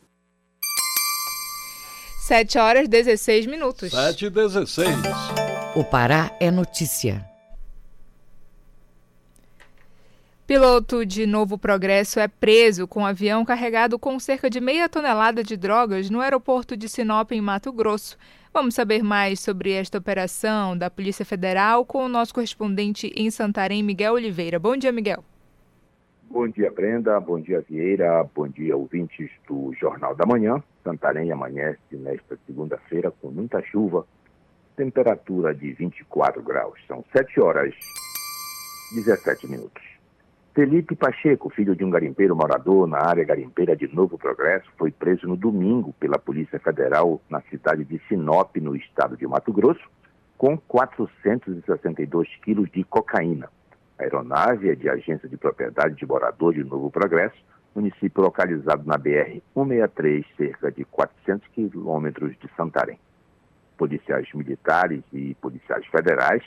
7 2.21 2.57
horas 2.57 2.87
16 2.87 3.45
minutos. 3.45 3.91
7 3.91 4.25
e 4.25 4.29
16. 4.29 4.89
O 5.75 5.83
Pará 5.83 6.31
é 6.39 6.49
notícia. 6.49 7.32
Piloto 10.45 11.05
de 11.05 11.25
Novo 11.25 11.57
Progresso 11.57 12.19
é 12.19 12.27
preso 12.27 12.85
com 12.85 12.99
um 12.99 13.05
avião 13.05 13.45
carregado 13.45 13.97
com 13.97 14.19
cerca 14.19 14.49
de 14.49 14.59
meia 14.59 14.89
tonelada 14.89 15.41
de 15.41 15.55
drogas 15.55 16.09
no 16.09 16.19
aeroporto 16.19 16.75
de 16.75 16.89
Sinop, 16.89 17.31
em 17.31 17.39
Mato 17.39 17.71
Grosso. 17.71 18.17
Vamos 18.53 18.75
saber 18.75 19.01
mais 19.03 19.39
sobre 19.39 19.71
esta 19.71 19.97
operação 19.97 20.77
da 20.77 20.89
Polícia 20.89 21.23
Federal 21.23 21.85
com 21.85 22.03
o 22.03 22.09
nosso 22.09 22.33
correspondente 22.33 23.09
em 23.15 23.31
Santarém, 23.31 23.81
Miguel 23.81 24.15
Oliveira. 24.15 24.59
Bom 24.59 24.75
dia, 24.75 24.91
Miguel. 24.91 25.23
Bom 26.23 26.45
dia, 26.49 26.69
Brenda. 26.69 27.17
Bom 27.21 27.39
dia, 27.39 27.61
Vieira. 27.61 28.29
Bom 28.35 28.49
dia, 28.49 28.75
ouvintes 28.75 29.31
do 29.47 29.73
Jornal 29.79 30.13
da 30.13 30.25
Manhã. 30.25 30.61
Santarém 30.83 31.31
amanhece 31.31 31.79
nesta 31.93 32.37
segunda-feira 32.45 33.11
com 33.11 33.31
muita 33.31 33.63
chuva, 33.63 34.05
temperatura 34.75 35.55
de 35.55 35.71
24 35.71 36.43
graus. 36.43 36.77
São 36.85 37.01
7 37.15 37.39
horas 37.39 37.73
17 38.93 39.47
minutos. 39.47 39.92
Felipe 40.53 40.95
Pacheco, 40.95 41.49
filho 41.49 41.75
de 41.75 41.83
um 41.83 41.89
garimpeiro 41.89 42.35
morador 42.35 42.85
na 42.85 42.99
área 42.99 43.23
garimpeira 43.23 43.75
de 43.75 43.87
Novo 43.87 44.19
Progresso, 44.19 44.69
foi 44.77 44.91
preso 44.91 45.27
no 45.27 45.35
domingo 45.35 45.93
pela 45.93 46.19
Polícia 46.19 46.59
Federal 46.59 47.19
na 47.27 47.41
cidade 47.49 47.83
de 47.83 47.99
Sinop, 48.07 48.55
no 48.57 48.75
estado 48.75 49.17
de 49.17 49.25
Mato 49.25 49.51
Grosso, 49.51 49.81
com 50.37 50.55
462 50.55 52.29
quilos 52.43 52.69
de 52.69 52.83
cocaína. 52.83 53.49
A 53.97 54.03
aeronave 54.03 54.69
é 54.69 54.75
de 54.75 54.87
agência 54.87 55.27
de 55.27 55.37
propriedade 55.37 55.95
de 55.95 56.05
morador 56.05 56.53
de 56.53 56.63
Novo 56.63 56.91
Progresso, 56.91 57.43
município 57.73 58.21
localizado 58.21 58.83
na 58.85 58.99
BR-163, 58.99 60.23
cerca 60.37 60.71
de 60.71 60.85
400 60.85 61.47
quilômetros 61.47 62.37
de 62.37 62.47
Santarém. 62.55 62.99
Policiais 63.75 64.31
militares 64.35 65.01
e 65.11 65.33
policiais 65.33 65.83
federais 65.87 66.43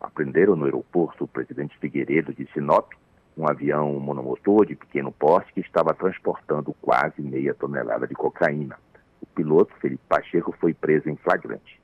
apreenderam 0.00 0.56
no 0.56 0.64
aeroporto 0.64 1.28
Presidente 1.28 1.78
Figueiredo 1.78 2.34
de 2.34 2.48
Sinop 2.52 2.92
um 3.36 3.48
avião 3.48 3.92
monomotor 3.98 4.66
de 4.66 4.76
pequeno 4.76 5.10
porte 5.10 5.52
que 5.52 5.60
estava 5.60 5.92
transportando 5.92 6.74
quase 6.80 7.20
meia 7.20 7.54
tonelada 7.54 8.06
de 8.06 8.14
cocaína. 8.14 8.78
O 9.20 9.26
piloto, 9.26 9.74
Felipe 9.80 10.02
Pacheco, 10.08 10.54
foi 10.60 10.72
preso 10.72 11.08
em 11.08 11.16
flagrante. 11.16 11.80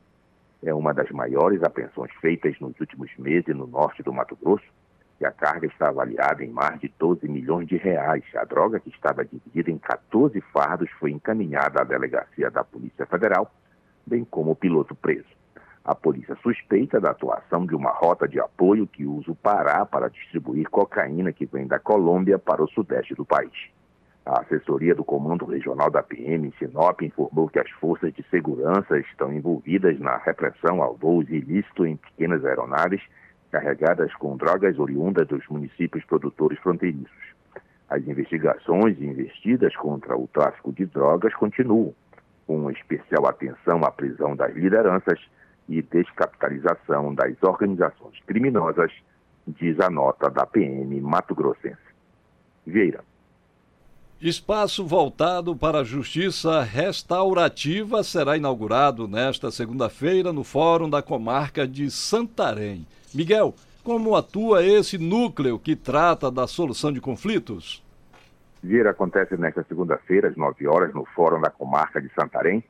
É 0.62 0.72
uma 0.72 0.92
das 0.92 1.10
maiores 1.10 1.62
apreensões 1.62 2.12
feitas 2.20 2.58
nos 2.60 2.78
últimos 2.78 3.10
meses 3.18 3.56
no 3.56 3.66
norte 3.66 4.02
do 4.02 4.12
Mato 4.12 4.36
Grosso, 4.36 4.66
e 5.20 5.26
a 5.26 5.30
carga 5.30 5.66
está 5.66 5.88
avaliada 5.88 6.42
em 6.42 6.48
mais 6.48 6.80
de 6.80 6.90
12 6.98 7.28
milhões 7.28 7.68
de 7.68 7.76
reais. 7.76 8.24
A 8.34 8.44
droga, 8.44 8.80
que 8.80 8.88
estava 8.88 9.24
dividida 9.24 9.70
em 9.70 9.76
14 9.76 10.40
fardos, 10.52 10.90
foi 10.98 11.10
encaminhada 11.10 11.82
à 11.82 11.84
delegacia 11.84 12.50
da 12.50 12.64
Polícia 12.64 13.04
Federal, 13.04 13.52
bem 14.06 14.24
como 14.24 14.52
o 14.52 14.56
piloto 14.56 14.94
preso. 14.94 15.39
A 15.84 15.94
polícia 15.94 16.36
suspeita 16.42 17.00
da 17.00 17.10
atuação 17.10 17.64
de 17.64 17.74
uma 17.74 17.90
rota 17.90 18.28
de 18.28 18.38
apoio 18.38 18.86
que 18.86 19.06
usa 19.06 19.32
o 19.32 19.34
Pará 19.34 19.86
para 19.86 20.10
distribuir 20.10 20.68
cocaína 20.68 21.32
que 21.32 21.46
vem 21.46 21.66
da 21.66 21.78
Colômbia 21.78 22.38
para 22.38 22.62
o 22.62 22.68
sudeste 22.68 23.14
do 23.14 23.24
país. 23.24 23.70
A 24.26 24.42
assessoria 24.42 24.94
do 24.94 25.02
Comando 25.02 25.46
Regional 25.46 25.90
da 25.90 26.02
PM 26.02 26.48
em 26.48 26.52
Sinop 26.58 27.00
informou 27.00 27.48
que 27.48 27.58
as 27.58 27.70
forças 27.70 28.12
de 28.12 28.22
segurança 28.30 28.98
estão 28.98 29.32
envolvidas 29.32 29.98
na 29.98 30.18
repressão 30.18 30.82
ao 30.82 30.94
voo 30.94 31.22
ilícito 31.22 31.86
em 31.86 31.96
pequenas 31.96 32.44
aeronaves 32.44 33.02
carregadas 33.50 34.14
com 34.14 34.36
drogas 34.36 34.78
oriundas 34.78 35.26
dos 35.26 35.46
municípios 35.48 36.04
produtores 36.04 36.58
fronteiriços. 36.60 37.34
As 37.88 38.06
investigações 38.06 39.00
investidas 39.00 39.74
contra 39.74 40.16
o 40.16 40.28
tráfico 40.28 40.72
de 40.72 40.86
drogas 40.86 41.34
continuam, 41.34 41.92
com 42.46 42.70
especial 42.70 43.26
atenção 43.26 43.82
à 43.82 43.90
prisão 43.90 44.36
das 44.36 44.54
lideranças 44.54 45.18
e 45.70 45.80
descapitalização 45.82 47.14
das 47.14 47.40
organizações 47.42 48.18
criminosas, 48.26 48.92
diz 49.46 49.78
a 49.78 49.88
nota 49.88 50.28
da 50.28 50.44
PM 50.44 51.00
Mato 51.00 51.32
Grossense. 51.32 51.78
Vieira. 52.66 53.04
Espaço 54.20 54.84
voltado 54.84 55.56
para 55.56 55.78
a 55.78 55.84
justiça 55.84 56.60
restaurativa 56.60 58.02
será 58.02 58.36
inaugurado 58.36 59.08
nesta 59.08 59.50
segunda-feira 59.50 60.32
no 60.32 60.44
Fórum 60.44 60.90
da 60.90 61.00
Comarca 61.00 61.66
de 61.66 61.88
Santarém. 61.90 62.84
Miguel, 63.14 63.54
como 63.82 64.14
atua 64.14 64.62
esse 64.62 64.98
núcleo 64.98 65.58
que 65.58 65.74
trata 65.74 66.30
da 66.30 66.46
solução 66.46 66.92
de 66.92 67.00
conflitos? 67.00 67.82
Vieira 68.62 68.90
acontece 68.90 69.36
nesta 69.38 69.62
segunda-feira, 69.62 70.28
às 70.28 70.36
9 70.36 70.66
horas, 70.66 70.92
no 70.92 71.04
Fórum 71.06 71.40
da 71.40 71.48
Comarca 71.48 72.02
de 72.02 72.12
Santarém, 72.12 72.62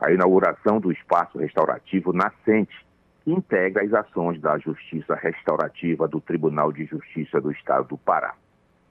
a 0.00 0.12
inauguração 0.12 0.78
do 0.78 0.92
espaço 0.92 1.38
restaurativo 1.38 2.12
Nascente, 2.12 2.86
que 3.24 3.32
integra 3.32 3.82
as 3.82 3.92
ações 3.92 4.40
da 4.40 4.56
Justiça 4.58 5.14
Restaurativa 5.16 6.06
do 6.06 6.20
Tribunal 6.20 6.72
de 6.72 6.84
Justiça 6.84 7.40
do 7.40 7.50
Estado 7.50 7.88
do 7.88 7.98
Pará. 7.98 8.34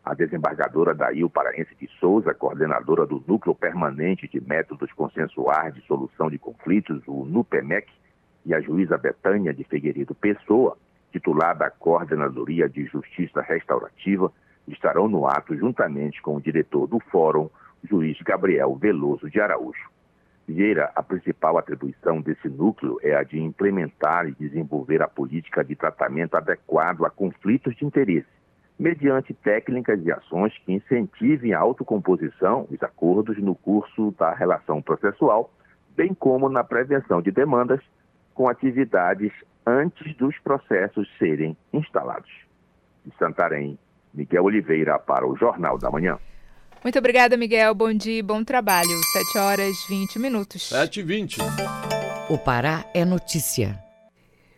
A 0.04 0.14
desembargadora 0.14 0.94
Dail 0.94 1.30
Paraense 1.30 1.74
de 1.80 1.88
Souza, 2.00 2.34
coordenadora 2.34 3.06
do 3.06 3.24
Núcleo 3.28 3.56
Permanente 3.56 4.28
de 4.28 4.42
Métodos 4.42 4.92
Consensuais 4.94 5.74
de 5.74 5.82
Solução 5.82 6.30
de 6.30 6.38
Conflitos, 6.38 7.02
o 7.08 7.26
NUPEMEC, 7.26 7.88
e 8.46 8.54
a 8.54 8.62
juíza 8.62 8.98
Betânia 8.98 9.54
de 9.54 9.66
Figueiredo 9.66 10.16
Pessoa, 10.16 10.78
titular 11.12 11.58
da 11.58 11.70
Coordenadoria 11.70 12.70
de 12.70 12.86
Justiça 12.86 13.42
Restaurativa, 13.42 14.32
estarão 14.68 15.08
no 15.08 15.28
ato 15.28 15.56
juntamente 15.56 16.22
com 16.22 16.36
o 16.36 16.42
diretor 16.42 16.88
do 16.88 17.00
Fórum, 17.12 17.50
juiz 17.84 18.18
Gabriel 18.22 18.76
Veloso 18.76 19.30
de 19.30 19.42
Araújo. 19.42 19.97
Vieira, 20.48 20.90
a 20.96 21.04
principal 21.04 21.58
atribuição 21.58 22.22
desse 22.22 22.48
núcleo 22.48 22.98
é 23.04 23.14
a 23.14 23.22
de 23.22 23.38
implementar 23.38 24.30
e 24.30 24.32
desenvolver 24.32 25.02
a 25.02 25.08
política 25.08 25.62
de 25.62 25.76
tratamento 25.76 26.36
adequado 26.36 27.04
a 27.04 27.10
conflitos 27.10 27.76
de 27.76 27.86
interesse, 27.86 28.30
mediante 28.80 29.34
técnicas 29.34 30.00
e 30.06 30.12
ações 30.12 30.58
que 30.60 30.72
incentivem 30.72 31.54
a 31.54 31.60
autocomposição, 31.60 32.66
os 32.72 32.82
acordos 32.82 33.38
no 33.40 33.56
curso 33.56 34.12
da 34.18 34.34
relação 34.34 34.82
processual, 34.82 35.52
bem 35.98 36.14
como 36.14 36.48
na 36.48 36.64
prevenção 36.64 37.22
de 37.22 37.30
demandas, 37.30 37.82
com 38.34 38.48
atividades 38.48 39.34
antes 39.66 40.16
dos 40.16 40.38
processos 40.40 41.10
serem 41.18 41.58
instalados. 41.74 42.32
De 43.06 43.12
Santarém, 43.18 43.78
Miguel 44.14 44.46
Oliveira 44.46 44.98
para 44.98 45.28
o 45.28 45.36
Jornal 45.36 45.78
da 45.78 45.92
Manhã. 45.92 46.18
Muito 46.84 47.00
obrigada, 47.00 47.36
Miguel. 47.36 47.74
Bom 47.74 47.94
dia 47.94 48.20
e 48.20 48.22
bom 48.22 48.44
trabalho. 48.44 49.02
7 49.12 49.38
horas 49.38 49.76
20 49.90 50.20
minutos. 50.20 50.64
7 50.64 51.00
e 51.00 51.04
20. 51.04 51.38
O 52.30 52.38
Pará 52.38 52.86
é 52.94 53.04
notícia. 53.04 53.82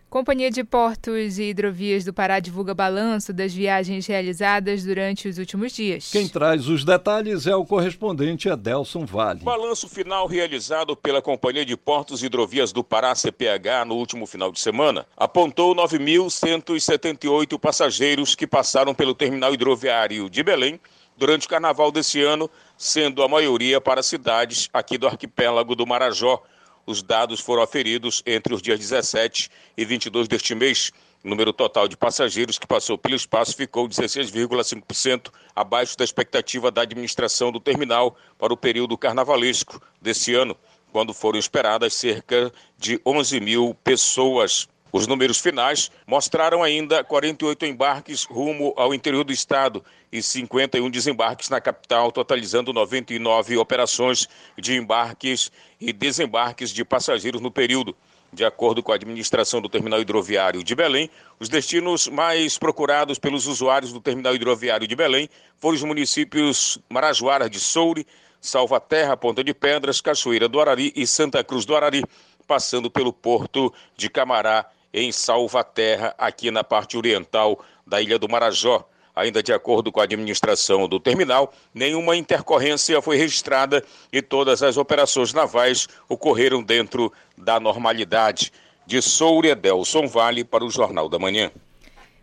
Companhia 0.09 0.49
de 0.49 0.63
Portos 0.63 1.37
e 1.37 1.43
Hidrovias 1.43 2.03
do 2.03 2.11
Pará 2.11 2.39
divulga 2.39 2.73
balanço 2.73 3.31
das 3.31 3.53
viagens 3.53 4.07
realizadas 4.07 4.83
durante 4.83 5.27
os 5.27 5.37
últimos 5.37 5.71
dias. 5.71 6.09
Quem 6.11 6.27
traz 6.27 6.67
os 6.67 6.83
detalhes 6.83 7.45
é 7.45 7.55
o 7.55 7.63
correspondente 7.63 8.49
Adelson 8.49 9.05
Vale. 9.05 9.41
Balanço 9.41 9.87
final 9.87 10.25
realizado 10.25 10.95
pela 10.95 11.21
Companhia 11.21 11.63
de 11.63 11.77
Portos 11.77 12.23
e 12.23 12.25
Hidrovias 12.25 12.71
do 12.71 12.83
Pará, 12.83 13.13
CPH, 13.13 13.85
no 13.85 13.93
último 13.95 14.25
final 14.25 14.51
de 14.51 14.59
semana, 14.59 15.05
apontou 15.15 15.75
9.178 15.75 17.59
passageiros 17.59 18.33
que 18.33 18.47
passaram 18.47 18.95
pelo 18.95 19.13
terminal 19.13 19.53
hidroviário 19.53 20.27
de 20.27 20.41
Belém 20.41 20.79
durante 21.19 21.45
o 21.45 21.49
carnaval 21.49 21.91
desse 21.91 22.21
ano, 22.21 22.49
sendo 22.75 23.21
a 23.21 23.27
maioria 23.27 23.79
para 23.79 24.01
cidades 24.01 24.69
aqui 24.73 24.97
do 24.97 25.05
arquipélago 25.05 25.75
do 25.75 25.85
Marajó 25.85 26.41
os 26.89 27.03
dados 27.03 27.39
foram 27.39 27.61
aferidos 27.61 28.23
entre 28.25 28.51
os 28.51 28.63
dias 28.63 28.79
17 28.79 29.51
e 29.77 29.85
22 29.85 30.27
deste 30.27 30.55
mês. 30.55 30.91
O 31.23 31.29
número 31.29 31.53
total 31.53 31.87
de 31.87 31.95
passageiros 31.95 32.57
que 32.57 32.65
passou 32.65 32.97
pelo 32.97 33.13
espaço 33.13 33.55
ficou 33.55 33.87
16,5% 33.87 35.31
abaixo 35.55 35.95
da 35.95 36.03
expectativa 36.03 36.71
da 36.71 36.81
administração 36.81 37.51
do 37.51 37.59
terminal 37.59 38.17
para 38.39 38.51
o 38.51 38.57
período 38.57 38.97
carnavalesco 38.97 39.79
desse 40.01 40.33
ano, 40.33 40.57
quando 40.91 41.13
foram 41.13 41.37
esperadas 41.37 41.93
cerca 41.93 42.51
de 42.75 42.99
11 43.05 43.39
mil 43.39 43.77
pessoas. 43.83 44.67
Os 44.91 45.05
números 45.05 45.39
finais 45.39 45.91
mostraram 46.07 46.63
ainda 46.63 47.03
48 47.03 47.63
embarques 47.67 48.23
rumo 48.23 48.73
ao 48.75 48.91
interior 48.91 49.23
do 49.23 49.31
estado 49.31 49.85
e 50.11 50.21
51 50.21 50.89
desembarques 50.89 51.47
na 51.47 51.61
capital, 51.61 52.11
totalizando 52.11 52.73
99 52.73 53.57
operações 53.57 54.27
de 54.57 54.75
embarques 54.75 55.51
e 55.79 55.93
desembarques 55.93 56.71
de 56.71 56.83
passageiros 56.83 57.39
no 57.39 57.51
período. 57.51 57.95
De 58.33 58.43
acordo 58.43 58.81
com 58.81 58.91
a 58.91 58.95
administração 58.95 59.61
do 59.61 59.69
terminal 59.69 60.01
hidroviário 60.01 60.63
de 60.63 60.75
Belém, 60.75 61.09
os 61.39 61.49
destinos 61.49 62.07
mais 62.07 62.57
procurados 62.57 63.19
pelos 63.19 63.45
usuários 63.45 63.93
do 63.93 64.01
terminal 64.01 64.33
hidroviário 64.33 64.87
de 64.87 64.95
Belém 64.95 65.29
foram 65.59 65.75
os 65.75 65.83
municípios 65.83 66.79
Marajoara 66.89 67.47
de 67.47 67.59
Soure, 67.59 68.07
Salvaterra, 68.41 69.17
Ponta 69.17 69.43
de 69.43 69.53
Pedras, 69.53 70.01
Cachoeira 70.01 70.47
do 70.47 70.59
Arari 70.59 70.91
e 70.95 71.05
Santa 71.05 71.43
Cruz 71.43 71.65
do 71.65 71.75
Arari, 71.75 72.03
passando 72.47 72.89
pelo 72.89 73.13
porto 73.13 73.71
de 73.95 74.09
Camará 74.09 74.65
em 74.93 75.11
Salvaterra, 75.11 76.13
aqui 76.17 76.51
na 76.51 76.63
parte 76.63 76.97
oriental 76.97 77.63
da 77.85 78.01
ilha 78.01 78.19
do 78.19 78.29
Marajó. 78.29 78.87
Ainda 79.15 79.43
de 79.43 79.51
acordo 79.51 79.91
com 79.91 79.99
a 79.99 80.03
administração 80.03 80.87
do 80.87 80.99
terminal, 80.99 81.53
nenhuma 81.73 82.15
intercorrência 82.15 83.01
foi 83.01 83.17
registrada 83.17 83.83
e 84.13 84.21
todas 84.21 84.63
as 84.63 84.77
operações 84.77 85.33
navais 85.33 85.87
ocorreram 86.07 86.63
dentro 86.63 87.11
da 87.37 87.59
normalidade. 87.59 88.51
De 88.85 89.03
Soura 89.03 89.55
Delson 89.55 90.07
Vale 90.07 90.43
para 90.43 90.65
o 90.65 90.71
Jornal 90.71 91.07
da 91.07 91.19
Manhã. 91.19 91.51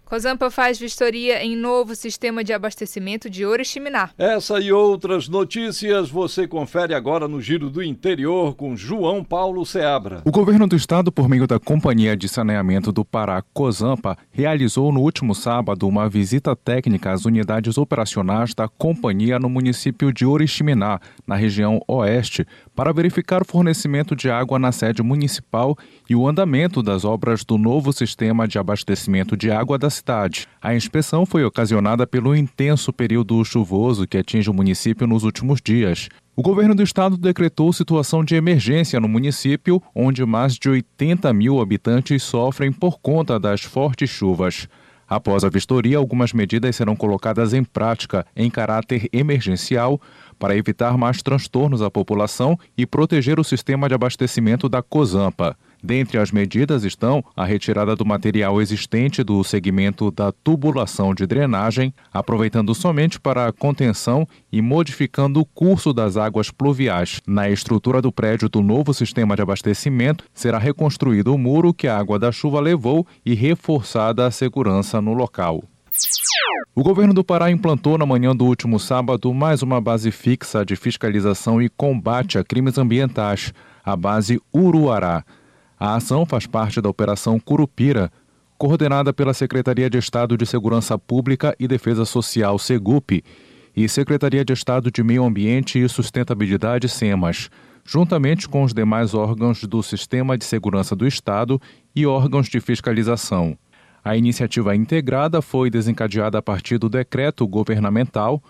Cozampa 0.07 0.53
faz 0.53 0.79
vistoria 0.79 1.42
em 1.45 1.57
novo 1.57 1.97
sistema 1.97 2.45
de 2.45 2.53
abastecimento 2.53 3.29
de 3.29 3.45
Oriximiná. 3.45 4.11
Essa 4.16 4.61
e 4.61 4.71
outras 4.71 5.29
notícias 5.29 6.09
você 6.09 6.47
confere 6.47 6.95
agora 6.95 7.27
no 7.27 7.40
Giro 7.40 7.69
do 7.69 7.83
Interior 7.83 8.55
com 8.55 8.77
João 8.77 9.25
Paulo 9.25 9.66
Seabra. 9.66 10.23
O 10.25 10.31
governo 10.31 10.69
do 10.69 10.77
estado, 10.77 11.11
por 11.11 11.29
meio 11.29 11.45
da 11.45 11.59
Companhia 11.59 12.16
de 12.16 12.29
Saneamento 12.29 12.92
do 12.92 13.05
Pará, 13.05 13.42
Cozampa, 13.53 14.16
realizou 14.31 14.92
no 14.92 15.01
último 15.01 15.35
sábado 15.35 15.88
uma 15.88 16.09
visita 16.09 16.55
técnica 16.55 17.11
às 17.11 17.25
unidades 17.25 17.77
operacionais 17.77 18.55
da 18.55 18.69
companhia 18.69 19.40
no 19.40 19.51
município 19.51 20.12
de 20.12 20.25
Oriximiná, 20.25 21.01
na 21.27 21.35
região 21.35 21.81
oeste, 21.88 22.47
para 22.77 22.92
verificar 22.92 23.42
o 23.42 23.45
fornecimento 23.45 24.14
de 24.14 24.31
água 24.31 24.57
na 24.57 24.71
sede 24.71 25.03
municipal 25.03 25.77
e 26.09 26.14
o 26.14 26.29
andamento 26.29 26.81
das 26.81 27.05
obras 27.05 27.45
do 27.45 27.59
novo 27.59 27.92
sistema 27.92 28.47
de 28.47 28.57
abastecimento 28.57 29.37
de 29.37 29.51
água 29.51 29.77
da 29.77 29.95
cidade. 29.96 30.46
A 30.62 30.74
inspeção 30.74 31.26
foi 31.26 31.44
ocasionada 31.44 32.06
pelo 32.06 32.35
intenso 32.35 32.92
período 32.92 33.44
chuvoso 33.44 34.06
que 34.06 34.18
atinge 34.18 34.48
o 34.48 34.54
município 34.54 35.06
nos 35.06 35.24
últimos 35.24 35.61
dias. 35.61 36.09
O 36.37 36.42
governo 36.42 36.74
do 36.74 36.82
estado 36.82 37.16
decretou 37.16 37.72
situação 37.72 38.22
de 38.22 38.35
emergência 38.35 39.00
no 39.00 39.09
município, 39.09 39.82
onde 39.94 40.24
mais 40.24 40.54
de 40.54 40.68
80 40.68 41.32
mil 41.32 41.61
habitantes 41.61 42.22
sofrem 42.22 42.70
por 42.70 42.98
conta 43.00 43.40
das 43.40 43.62
fortes 43.62 44.11
chuvas. 44.11 44.68
Após 45.09 45.44
a 45.44 45.48
vistoria, 45.48 45.98
algumas 45.98 46.32
medidas 46.32 46.74
serão 46.74 46.96
colocadas 46.96 47.54
em 47.54 47.62
prática 47.62 48.26
em 48.35 48.50
caráter 48.50 49.09
emergencial 49.12 50.00
para 50.38 50.56
evitar 50.56 50.98
mais 50.98 51.22
transtornos 51.22 51.80
à 51.80 51.90
população 51.90 52.59
e 52.76 52.85
proteger 52.85 53.38
o 53.38 53.44
sistema 53.44 53.88
de 53.88 53.94
abastecimento 53.94 54.68
da 54.68 54.82
COSAMPA. 54.82 55.56
Dentre 55.83 56.19
as 56.19 56.31
medidas 56.31 56.85
estão 56.85 57.25
a 57.37 57.45
retirada 57.45 57.95
do 57.95 58.05
material 58.05 58.61
existente 58.61 59.23
do 59.23 59.43
segmento 59.45 60.11
da 60.11 60.33
tubulação 60.33 61.15
de 61.15 61.27
drenagem, 61.27 61.93
aproveitando 62.12 62.75
somente 62.75 63.21
para 63.21 63.47
a 63.47 63.53
contenção 63.53 64.27
e 64.51 64.61
modificando 64.61 65.41
o 65.41 65.45
curso 65.45 65.93
das 65.93 66.17
águas 66.17 66.51
pluviais. 66.51 67.21
Na 67.27 67.49
estrutura 67.49 68.03
do 68.03 68.11
prédio 68.11 68.49
do 68.49 68.62
novo 68.62 68.93
sistema 68.93 69.37
de 69.37 69.43
abastecimento, 69.43 70.25
será 70.35 70.59
reconstruído 70.59 71.35
o 71.35 71.39
muro 71.39 71.75
que 71.75 71.89
a 71.89 71.99
água 71.99 72.19
da 72.19 72.33
chuva 72.33 72.61
levou 72.61 73.07
e 73.25 73.35
reforçada 73.35 74.27
a 74.27 74.31
segurança 74.31 75.01
no 75.01 75.12
local. 75.12 75.62
O 76.75 76.83
governo 76.83 77.15
do 77.15 77.25
Pará 77.25 77.51
implantou 77.51 77.97
na 77.97 78.05
manhã 78.05 78.37
do 78.37 78.45
último 78.45 78.79
sábado 78.79 79.33
mais 79.33 79.62
uma 79.62 79.81
base 79.81 80.11
fixa 80.11 80.65
de 80.65 80.77
fiscalização 80.77 81.61
e 81.61 81.71
combate 81.71 82.39
a 82.39 82.45
crimes 82.45 82.77
ambientais, 82.77 83.53
a 83.83 83.97
base 83.97 84.39
Uruará. 84.55 85.25
A 85.79 85.97
ação 85.97 86.25
faz 86.25 86.47
parte 86.47 86.81
da 86.81 86.89
Operação 86.89 87.39
Curupira, 87.39 88.11
coordenada 88.57 89.12
pela 89.12 89.35
Secretaria 89.35 89.91
de 89.91 89.99
Estado 89.99 90.37
de 90.37 90.47
Segurança 90.47 90.99
Pública 90.99 91.55
e 91.61 91.69
Defesa 91.69 92.07
Social, 92.07 92.59
SEGUP, 92.59 93.23
e 93.77 93.87
Secretaria 93.87 94.43
de 94.43 94.55
Estado 94.55 94.91
de 94.91 95.03
Meio 95.03 95.23
Ambiente 95.23 95.79
e 95.79 95.87
Sustentabilidade, 95.87 96.89
SEMAS, 96.89 97.51
juntamente 97.85 98.49
com 98.49 98.62
os 98.62 98.73
demais 98.73 99.12
órgãos 99.12 99.62
do 99.65 99.83
Sistema 99.83 100.39
de 100.39 100.47
Segurança 100.47 100.97
do 100.97 101.07
Estado 101.07 101.61
e 101.95 102.07
órgãos 102.07 102.49
de 102.49 102.59
fiscalização. 102.59 103.57
A 104.03 104.17
iniciativa 104.17 104.75
integrada 104.75 105.43
foi 105.43 105.69
desencadeada 105.69 106.39
a 106.39 106.43
partir 106.43 106.79
do 106.79 106.89
decreto 106.89 107.47
governamental 107.47 108.43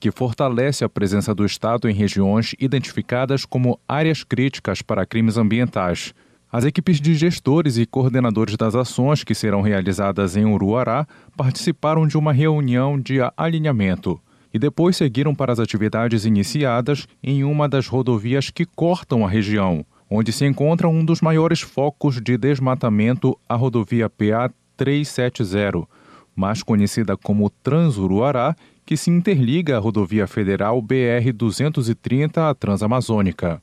que 0.00 0.10
fortalece 0.10 0.84
a 0.84 0.88
presença 0.88 1.32
do 1.32 1.46
Estado 1.46 1.88
em 1.88 1.94
regiões 1.94 2.56
identificadas 2.58 3.44
como 3.44 3.78
áreas 3.86 4.24
críticas 4.24 4.82
para 4.82 5.06
crimes 5.06 5.36
ambientais 5.36 6.12
as 6.54 6.64
equipes 6.64 7.00
de 7.00 7.16
gestores 7.16 7.78
e 7.78 7.84
coordenadores 7.84 8.56
das 8.56 8.76
ações 8.76 9.24
que 9.24 9.34
serão 9.34 9.60
realizadas 9.60 10.36
em 10.36 10.44
Uruará 10.44 11.04
participaram 11.36 12.06
de 12.06 12.16
uma 12.16 12.32
reunião 12.32 12.96
de 12.96 13.16
alinhamento 13.36 14.20
e 14.52 14.58
depois 14.60 14.96
seguiram 14.96 15.34
para 15.34 15.52
as 15.52 15.58
atividades 15.58 16.24
iniciadas 16.24 17.08
em 17.20 17.42
uma 17.42 17.68
das 17.68 17.88
rodovias 17.88 18.50
que 18.50 18.64
cortam 18.64 19.26
a 19.26 19.28
região, 19.28 19.84
onde 20.08 20.30
se 20.30 20.46
encontra 20.46 20.88
um 20.88 21.04
dos 21.04 21.20
maiores 21.20 21.60
focos 21.60 22.20
de 22.20 22.38
desmatamento, 22.38 23.36
a 23.48 23.56
rodovia 23.56 24.08
PA 24.08 24.48
370, 24.76 25.88
mais 26.36 26.62
conhecida 26.62 27.16
como 27.16 27.50
Transuruará, 27.50 28.54
que 28.86 28.96
se 28.96 29.10
interliga 29.10 29.76
à 29.76 29.80
rodovia 29.80 30.28
federal 30.28 30.80
BR 30.80 31.32
230 31.34 32.48
à 32.48 32.54
Transamazônica. 32.54 33.60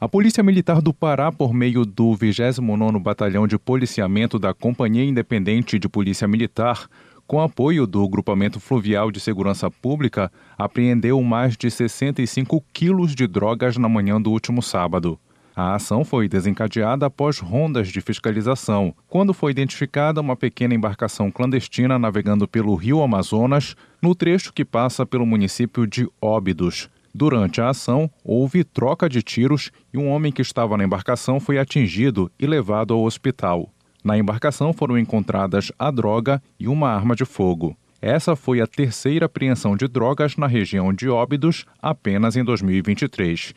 A 0.00 0.08
Polícia 0.08 0.42
Militar 0.42 0.80
do 0.80 0.94
Pará, 0.94 1.32
por 1.32 1.52
meio 1.52 1.84
do 1.84 2.12
29º 2.12 3.02
Batalhão 3.02 3.48
de 3.48 3.58
Policiamento 3.58 4.38
da 4.38 4.54
Companhia 4.54 5.04
Independente 5.04 5.78
de 5.78 5.88
Polícia 5.88 6.28
Militar, 6.28 6.88
com 7.26 7.40
apoio 7.40 7.86
do 7.86 8.08
Grupamento 8.08 8.60
Fluvial 8.60 9.10
de 9.10 9.20
Segurança 9.20 9.70
Pública, 9.70 10.32
apreendeu 10.56 11.20
mais 11.22 11.56
de 11.56 11.70
65 11.70 12.64
quilos 12.72 13.14
de 13.14 13.26
drogas 13.26 13.76
na 13.76 13.88
manhã 13.88 14.20
do 14.20 14.30
último 14.30 14.62
sábado. 14.62 15.18
A 15.54 15.74
ação 15.74 16.04
foi 16.04 16.28
desencadeada 16.28 17.06
após 17.06 17.40
rondas 17.40 17.88
de 17.88 18.00
fiscalização, 18.00 18.94
quando 19.08 19.34
foi 19.34 19.50
identificada 19.50 20.20
uma 20.20 20.36
pequena 20.36 20.74
embarcação 20.74 21.32
clandestina 21.32 21.98
navegando 21.98 22.46
pelo 22.46 22.76
rio 22.76 23.02
Amazonas, 23.02 23.74
no 24.00 24.14
trecho 24.14 24.52
que 24.52 24.64
passa 24.64 25.04
pelo 25.04 25.26
município 25.26 25.84
de 25.84 26.08
Óbidos. 26.22 26.88
Durante 27.14 27.60
a 27.60 27.70
ação, 27.70 28.10
houve 28.24 28.64
troca 28.64 29.08
de 29.08 29.22
tiros 29.22 29.70
e 29.92 29.98
um 29.98 30.08
homem 30.08 30.30
que 30.30 30.42
estava 30.42 30.76
na 30.76 30.84
embarcação 30.84 31.40
foi 31.40 31.58
atingido 31.58 32.30
e 32.38 32.46
levado 32.46 32.94
ao 32.94 33.02
hospital. 33.02 33.70
Na 34.04 34.16
embarcação 34.16 34.72
foram 34.72 34.96
encontradas 34.96 35.72
a 35.78 35.90
droga 35.90 36.42
e 36.58 36.68
uma 36.68 36.90
arma 36.90 37.16
de 37.16 37.24
fogo. 37.24 37.76
Essa 38.00 38.36
foi 38.36 38.60
a 38.60 38.66
terceira 38.66 39.26
apreensão 39.26 39.76
de 39.76 39.88
drogas 39.88 40.36
na 40.36 40.46
região 40.46 40.92
de 40.92 41.08
Óbidos 41.08 41.64
apenas 41.82 42.36
em 42.36 42.44
2023. 42.44 43.52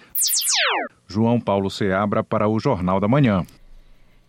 João 1.08 1.40
Paulo 1.40 1.70
Seabra 1.70 2.24
para 2.24 2.48
o 2.48 2.60
Jornal 2.60 3.00
da 3.00 3.08
Manhã. 3.08 3.46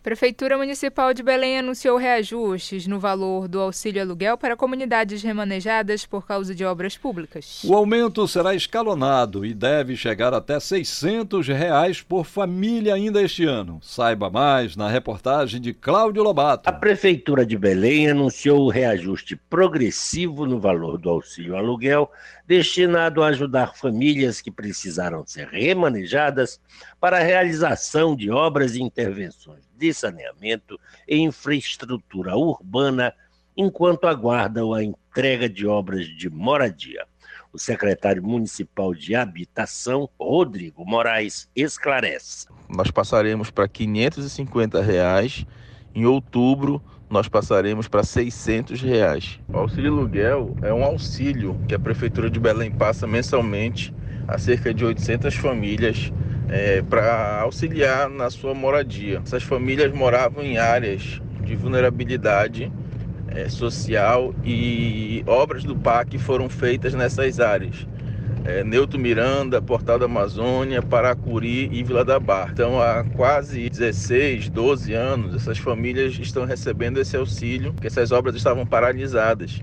Prefeitura 0.03 0.57
Municipal 0.57 1.13
de 1.13 1.23
Belém 1.23 1.59
anunciou 1.59 1.97
reajustes 1.97 2.85
no 2.87 2.99
valor 2.99 3.47
do 3.47 3.61
auxílio 3.61 4.01
aluguel 4.01 4.37
para 4.37 4.57
comunidades 4.57 5.23
remanejadas 5.23 6.05
por 6.05 6.27
causa 6.27 6.53
de 6.53 6.65
obras 6.65 6.97
públicas. 6.97 7.61
O 7.63 7.73
aumento 7.73 8.27
será 8.27 8.53
escalonado 8.53 9.45
e 9.45 9.53
deve 9.53 9.95
chegar 9.95 10.33
até 10.33 10.59
600 10.59 11.47
reais 11.47 12.01
por 12.01 12.25
família 12.25 12.95
ainda 12.95 13.21
este 13.21 13.45
ano. 13.45 13.79
Saiba 13.81 14.29
mais 14.29 14.75
na 14.75 14.89
reportagem 14.89 15.61
de 15.61 15.73
Cláudio 15.73 16.21
Lobato. 16.21 16.69
A 16.69 16.73
Prefeitura 16.73 17.45
de 17.45 17.57
Belém 17.57 18.09
anunciou 18.09 18.59
o 18.65 18.69
reajuste 18.69 19.37
progressivo 19.49 20.45
no 20.45 20.59
valor 20.59 20.97
do 20.97 21.09
auxílio 21.09 21.55
aluguel 21.55 22.11
destinado 22.45 23.23
a 23.23 23.27
ajudar 23.27 23.75
famílias 23.75 24.41
que 24.41 24.51
precisaram 24.51 25.25
ser 25.25 25.47
remanejadas 25.47 26.59
para 26.99 27.17
a 27.17 27.23
realização 27.23 28.15
de 28.15 28.29
obras 28.29 28.75
e 28.75 28.81
intervenções 28.81 29.63
de 29.77 29.93
saneamento 29.93 30.79
e 31.07 31.17
infraestrutura 31.17 32.35
urbana 32.35 33.13
enquanto 33.55 34.07
aguardam 34.07 34.73
a 34.73 34.83
entrega 34.83 35.47
de 35.47 35.65
obras 35.65 36.07
de 36.07 36.29
moradia. 36.29 37.05
O 37.51 37.59
secretário 37.59 38.23
municipal 38.23 38.95
de 38.95 39.15
Habitação, 39.15 40.09
Rodrigo 40.19 40.83
Moraes, 40.83 41.47
esclarece. 41.55 42.47
Nós 42.67 42.89
passaremos 42.89 43.51
para 43.51 43.67
550 43.67 44.81
reais 44.81 45.45
em 45.93 46.05
outubro 46.05 46.81
nós 47.13 47.29
passaremos 47.29 47.87
para 47.87 48.03
600 48.03 48.81
reais. 48.81 49.39
O 49.47 49.59
auxílio 49.59 49.93
aluguel 49.93 50.57
é 50.63 50.73
um 50.73 50.83
auxílio 50.83 51.55
que 51.67 51.75
a 51.75 51.79
Prefeitura 51.79 52.27
de 52.27 52.39
Belém 52.39 52.71
passa 52.71 53.05
mensalmente 53.05 53.93
a 54.27 54.39
cerca 54.39 54.73
de 54.73 54.83
800 54.83 55.35
famílias 55.35 56.11
é, 56.49 56.81
para 56.81 57.41
auxiliar 57.41 58.09
na 58.09 58.31
sua 58.31 58.55
moradia. 58.55 59.21
Essas 59.23 59.43
famílias 59.43 59.93
moravam 59.93 60.43
em 60.43 60.57
áreas 60.57 61.21
de 61.43 61.55
vulnerabilidade 61.55 62.71
é, 63.27 63.47
social 63.47 64.33
e 64.43 65.23
obras 65.27 65.63
do 65.63 65.75
PAC 65.75 66.17
foram 66.17 66.49
feitas 66.49 66.95
nessas 66.95 67.39
áreas 67.39 67.87
é, 68.45 68.63
Neuto 68.63 68.99
Miranda, 68.99 69.61
Portal 69.61 69.97
da 69.97 70.05
Amazônia, 70.05 70.81
Paracuri 70.81 71.69
e 71.71 71.83
Vila 71.83 72.03
da 72.03 72.19
Barra. 72.19 72.51
Então, 72.51 72.81
há 72.81 73.03
quase 73.15 73.69
16, 73.69 74.49
12 74.49 74.93
anos, 74.93 75.35
essas 75.35 75.57
famílias 75.57 76.17
estão 76.19 76.45
recebendo 76.45 76.99
esse 76.99 77.15
auxílio, 77.15 77.73
porque 77.73 77.87
essas 77.87 78.11
obras 78.11 78.35
estavam 78.35 78.65
paralisadas. 78.65 79.61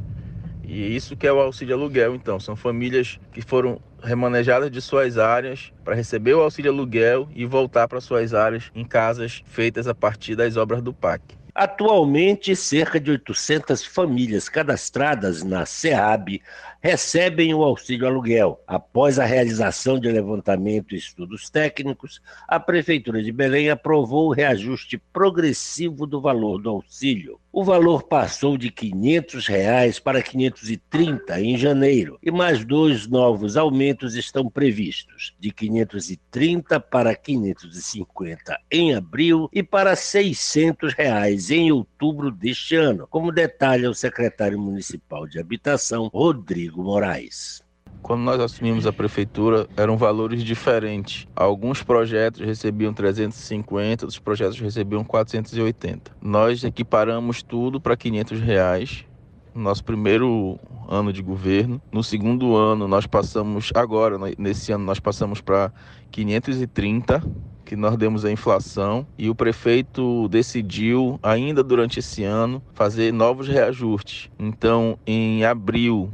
E 0.64 0.94
isso 0.94 1.16
que 1.16 1.26
é 1.26 1.32
o 1.32 1.40
auxílio 1.40 1.74
aluguel, 1.74 2.14
então. 2.14 2.38
São 2.38 2.54
famílias 2.54 3.18
que 3.32 3.42
foram 3.42 3.80
remanejadas 4.02 4.70
de 4.70 4.80
suas 4.80 5.18
áreas 5.18 5.72
para 5.84 5.94
receber 5.94 6.34
o 6.34 6.40
auxílio 6.40 6.70
aluguel 6.70 7.28
e 7.34 7.44
voltar 7.44 7.88
para 7.88 8.00
suas 8.00 8.32
áreas 8.32 8.70
em 8.74 8.84
casas 8.84 9.42
feitas 9.46 9.86
a 9.86 9.94
partir 9.94 10.36
das 10.36 10.56
obras 10.56 10.80
do 10.80 10.92
PAC. 10.92 11.40
Atualmente, 11.54 12.54
cerca 12.54 13.00
de 13.00 13.10
800 13.10 13.84
famílias 13.84 14.48
cadastradas 14.48 15.42
na 15.42 15.66
SEAB 15.66 16.40
recebem 16.80 17.52
o 17.52 17.62
auxílio 17.62 18.06
aluguel. 18.06 18.62
Após 18.66 19.18
a 19.18 19.24
realização 19.24 20.00
de 20.00 20.10
levantamento 20.10 20.94
e 20.94 20.98
estudos 20.98 21.50
técnicos, 21.50 22.20
a 22.48 22.58
Prefeitura 22.58 23.22
de 23.22 23.30
Belém 23.30 23.68
aprovou 23.68 24.28
o 24.28 24.32
reajuste 24.32 24.96
progressivo 25.12 26.06
do 26.06 26.20
valor 26.20 26.60
do 26.60 26.70
auxílio. 26.70 27.38
O 27.52 27.64
valor 27.64 28.04
passou 28.04 28.56
de 28.56 28.70
500 28.70 29.46
reais 29.48 29.98
para 29.98 30.18
R$ 30.18 30.24
530 30.24 31.40
em 31.40 31.58
janeiro 31.58 32.16
e 32.22 32.30
mais 32.30 32.64
dois 32.64 33.08
novos 33.08 33.56
aumentos 33.56 34.14
estão 34.14 34.48
previstos, 34.48 35.34
de 35.38 35.48
R$ 35.48 35.54
530 35.54 36.78
para 36.78 37.10
R$ 37.10 37.16
550 37.16 38.60
em 38.70 38.94
abril 38.94 39.50
e 39.52 39.64
para 39.64 39.96
600 39.96 40.94
reais 40.94 41.50
em 41.50 41.72
outubro 41.72 42.30
deste 42.30 42.76
ano, 42.76 43.08
como 43.10 43.32
detalha 43.32 43.90
o 43.90 43.94
secretário 43.94 44.58
municipal 44.58 45.26
de 45.26 45.40
Habitação, 45.40 46.06
Rodrigo 46.06 46.69
Moraes. 46.78 47.62
Quando 48.02 48.22
nós 48.22 48.40
assumimos 48.40 48.86
a 48.86 48.92
prefeitura, 48.92 49.68
eram 49.76 49.96
valores 49.96 50.42
diferentes. 50.42 51.26
Alguns 51.36 51.82
projetos 51.82 52.40
recebiam 52.40 52.94
350, 52.94 54.06
outros 54.06 54.18
projetos 54.18 54.58
recebiam 54.58 55.04
480. 55.04 56.12
Nós 56.20 56.64
equiparamos 56.64 57.42
tudo 57.42 57.80
para 57.80 57.96
500 57.96 58.40
reais. 58.40 59.04
No 59.54 59.62
nosso 59.62 59.84
primeiro 59.84 60.58
ano 60.88 61.12
de 61.12 61.22
governo. 61.22 61.80
No 61.92 62.02
segundo 62.02 62.56
ano, 62.56 62.88
nós 62.88 63.06
passamos, 63.06 63.70
agora, 63.74 64.16
nesse 64.36 64.72
ano, 64.72 64.84
nós 64.84 64.98
passamos 64.98 65.40
para 65.40 65.72
530 66.10 67.22
que 67.64 67.76
nós 67.76 67.96
demos 67.96 68.24
a 68.24 68.32
inflação 68.32 69.06
e 69.16 69.30
o 69.30 69.34
prefeito 69.34 70.28
decidiu, 70.28 71.20
ainda 71.22 71.62
durante 71.62 72.00
esse 72.00 72.24
ano, 72.24 72.60
fazer 72.74 73.12
novos 73.12 73.46
reajustes. 73.46 74.28
Então, 74.36 74.98
em 75.06 75.44
abril, 75.44 76.10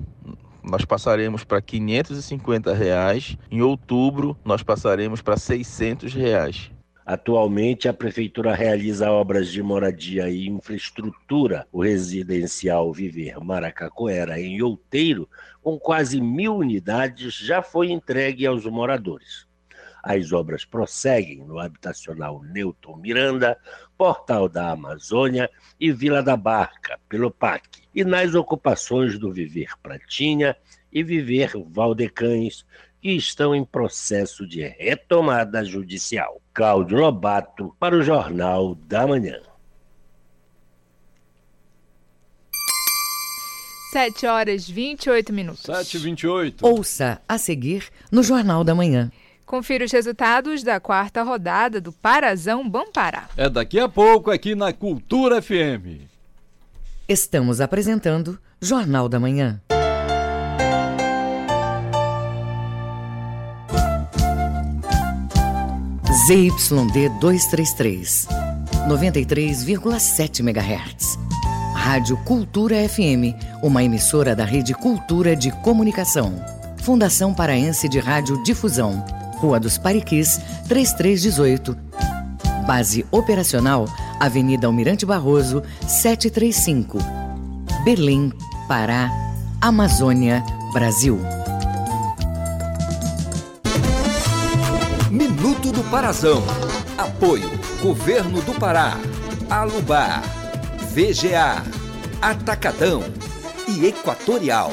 nós 0.67 0.85
passaremos 0.85 1.45
para 1.45 1.63
550 1.63 2.75
reais. 2.75 3.37
Em 3.51 3.63
outubro, 3.63 4.37
nós 4.45 4.63
passaremos 4.63 5.23
para 5.23 5.37
600 5.37 6.13
reais. 6.13 6.71
Atualmente, 7.07 7.89
a 7.89 7.93
Prefeitura 7.93 8.53
realiza 8.53 9.09
obras 9.13 9.47
de 9.49 9.63
moradia 9.63 10.29
e 10.29 10.49
infraestrutura. 10.49 11.65
O 11.73 11.81
residencial 11.81 12.93
Viver 12.93 13.39
Maracacoera, 13.39 14.41
em 14.41 14.61
Outeiro, 14.61 15.29
com 15.63 15.79
quase 15.79 16.21
mil 16.21 16.57
unidades, 16.57 17.33
já 17.35 17.63
foi 17.63 17.93
entregue 17.93 18.45
aos 18.45 18.67
moradores. 18.67 19.46
As 20.09 20.33
obras 20.33 20.65
prosseguem 20.65 21.39
no 21.39 21.59
habitacional 21.59 22.41
Newton 22.45 22.97
Miranda, 22.99 23.59
Portal 23.99 24.49
da 24.49 24.71
Amazônia 24.71 25.51
e 25.81 25.91
Vila 25.91 26.23
da 26.23 26.37
Barca, 26.37 26.97
pelo 27.09 27.29
PAC, 27.29 27.83
e 27.93 28.05
nas 28.05 28.33
ocupações 28.33 29.19
do 29.19 29.33
Viver 29.33 29.77
Pratinha 29.83 30.57
e 30.93 31.03
Viver 31.03 31.51
Valdecães, 31.73 32.65
que 33.03 33.11
estão 33.11 33.53
em 33.53 33.65
processo 33.65 34.47
de 34.47 34.63
retomada 34.79 35.65
judicial. 35.65 36.41
Cláudio 36.55 36.99
Lobato, 36.99 37.75
para 37.77 37.97
o 37.97 38.03
Jornal 38.03 38.77
da 38.77 39.09
Manhã. 39.09 39.41
7 43.91 44.27
horas 44.27 44.69
28 44.69 45.33
minutos. 45.33 45.63
7 45.65 45.97
e 45.97 45.99
28. 45.99 46.65
Ouça 46.65 47.21
a 47.27 47.39
seguir 47.39 47.89
no 48.13 48.23
Jornal 48.23 48.63
da 48.63 48.73
Manhã. 48.73 49.11
Confira 49.47 49.85
os 49.85 49.93
resultados 49.93 50.65
da 50.65 50.81
quarta 50.81 51.23
rodada 51.23 51.81
do 51.81 51.93
Parazão 51.93 52.69
Bampará. 52.69 53.29
É 53.37 53.49
daqui 53.49 53.79
a 53.79 53.89
pouco 53.89 54.33
aqui 54.33 54.57
na 54.57 54.73
Cultura 54.73 55.41
FM. 55.41 56.03
Estamos 57.09 57.61
apresentando 57.61 58.37
Jornal 58.61 59.09
da 59.09 59.21
Manhã. 59.21 59.61
ZYD 66.27 67.09
233, 67.21 68.27
93,7 68.89 70.41
MHz. 70.41 71.17
Rádio 71.73 72.17
Cultura 72.25 72.77
FM, 72.89 73.39
uma 73.63 73.85
emissora 73.85 74.35
da 74.35 74.45
Rede 74.45 74.75
Cultura 74.75 75.37
de 75.37 75.53
Comunicação. 75.63 76.35
Fundação 76.83 77.33
Paraense 77.33 77.89
de 77.89 78.01
Rádio 78.01 78.43
Difusão 78.43 79.05
Rua 79.37 79.61
dos 79.61 79.79
Pariquis, 79.79 80.41
3318. 80.69 81.77
Base 82.67 83.07
operacional, 83.11 83.87
Avenida 84.19 84.67
Almirante 84.67 85.07
Barroso, 85.07 85.63
735. 85.87 86.99
Berlim, 87.85 88.33
Pará, 88.67 89.11
Amazônia, 89.61 90.43
Brasil. 90.73 91.21
Minuto 95.11 95.71
do 95.71 95.85
Parazão. 95.91 96.43
Apoio: 96.99 97.49
Governo 97.81 98.41
do 98.43 98.53
Pará, 98.55 98.99
Alubar, 99.49 100.23
VGA, 100.93 101.63
Atacadão 102.21 103.03
e 103.69 103.87
Equatorial. 103.87 104.73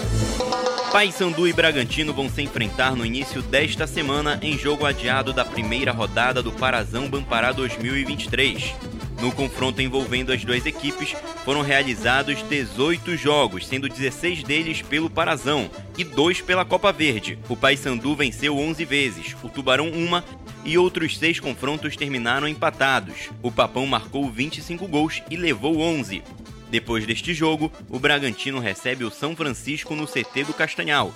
Paysandu 0.93 1.47
e 1.47 1.53
Bragantino 1.53 2.13
vão 2.13 2.29
se 2.29 2.43
enfrentar 2.43 2.95
no 2.95 3.03
início 3.03 3.41
desta 3.41 3.87
semana 3.87 4.37
em 4.43 4.55
jogo 4.55 4.85
adiado 4.85 5.33
da 5.33 5.43
primeira 5.43 5.91
rodada 5.91 6.39
do 6.43 6.51
Parazão 6.51 7.09
Bampará 7.09 7.51
2023. 7.51 8.75
No 9.19 9.31
confronto 9.31 9.81
envolvendo 9.81 10.31
as 10.31 10.45
duas 10.45 10.63
equipes, 10.67 11.15
foram 11.43 11.61
realizados 11.61 12.43
18 12.47 13.17
jogos, 13.17 13.65
sendo 13.65 13.89
16 13.89 14.43
deles 14.43 14.83
pelo 14.83 15.09
Parazão 15.09 15.67
e 15.97 16.03
2 16.03 16.41
pela 16.41 16.63
Copa 16.63 16.91
Verde. 16.91 17.39
O 17.49 17.57
Paysandu 17.57 18.15
venceu 18.15 18.55
11 18.55 18.85
vezes, 18.85 19.35
o 19.41 19.49
Tubarão 19.49 19.89
uma 19.89 20.23
e 20.63 20.77
outros 20.77 21.17
seis 21.17 21.39
confrontos 21.39 21.95
terminaram 21.95 22.47
empatados. 22.47 23.31
O 23.41 23.51
Papão 23.51 23.87
marcou 23.87 24.29
25 24.29 24.87
gols 24.87 25.23
e 25.27 25.35
levou 25.35 25.79
11. 25.79 26.21
Depois 26.69 27.05
deste 27.05 27.33
jogo, 27.33 27.71
o 27.89 27.99
Bragantino 27.99 28.59
recebe 28.59 29.03
o 29.03 29.11
São 29.11 29.35
Francisco 29.35 29.95
no 29.95 30.07
CT 30.07 30.45
do 30.45 30.53
Castanhal, 30.53 31.13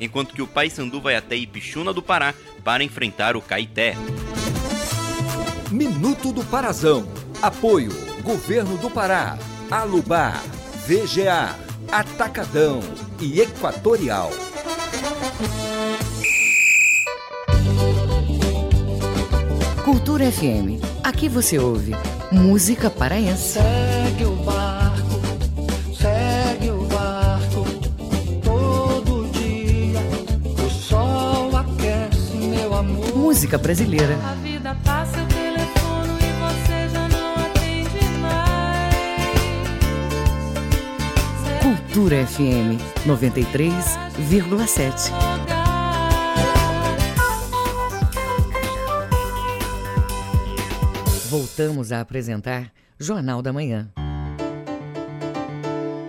enquanto 0.00 0.34
que 0.34 0.42
o 0.42 0.46
Paysandu 0.46 1.00
vai 1.00 1.16
até 1.16 1.36
Ipixuna 1.36 1.92
do 1.92 2.02
Pará 2.02 2.34
para 2.62 2.82
enfrentar 2.82 3.36
o 3.36 3.42
Caeté. 3.42 3.94
Minuto 5.70 6.32
do 6.32 6.44
Parazão. 6.44 7.06
Apoio 7.42 7.90
Governo 8.24 8.78
do 8.78 8.88
Pará, 8.88 9.38
Alubar, 9.70 10.42
VGA, 10.86 11.54
Atacadão 11.92 12.80
e 13.20 13.38
Equatorial. 13.38 14.30
Cultura 19.84 20.32
FM. 20.32 20.80
Aqui 21.02 21.28
você 21.28 21.58
ouve 21.58 21.92
música 22.32 22.88
paraense. 22.88 23.58
Segue 23.58 24.24
o 24.24 24.36
Música 33.44 33.58
brasileira. 33.58 34.16
A 34.24 34.32
vida 34.36 34.74
passa, 34.82 35.18
eu 35.18 35.26
telefono 35.26 36.16
e 36.18 36.32
você 36.40 36.88
já 36.88 37.06
não 37.10 37.34
atende 37.34 38.02
mais. 38.18 38.94
Cultura 41.62 42.26
FM 42.26 42.80
93,7. 43.06 45.12
Voltamos 51.28 51.92
a 51.92 52.00
apresentar 52.00 52.72
Jornal 52.98 53.42
da 53.42 53.52
Manhã. 53.52 53.92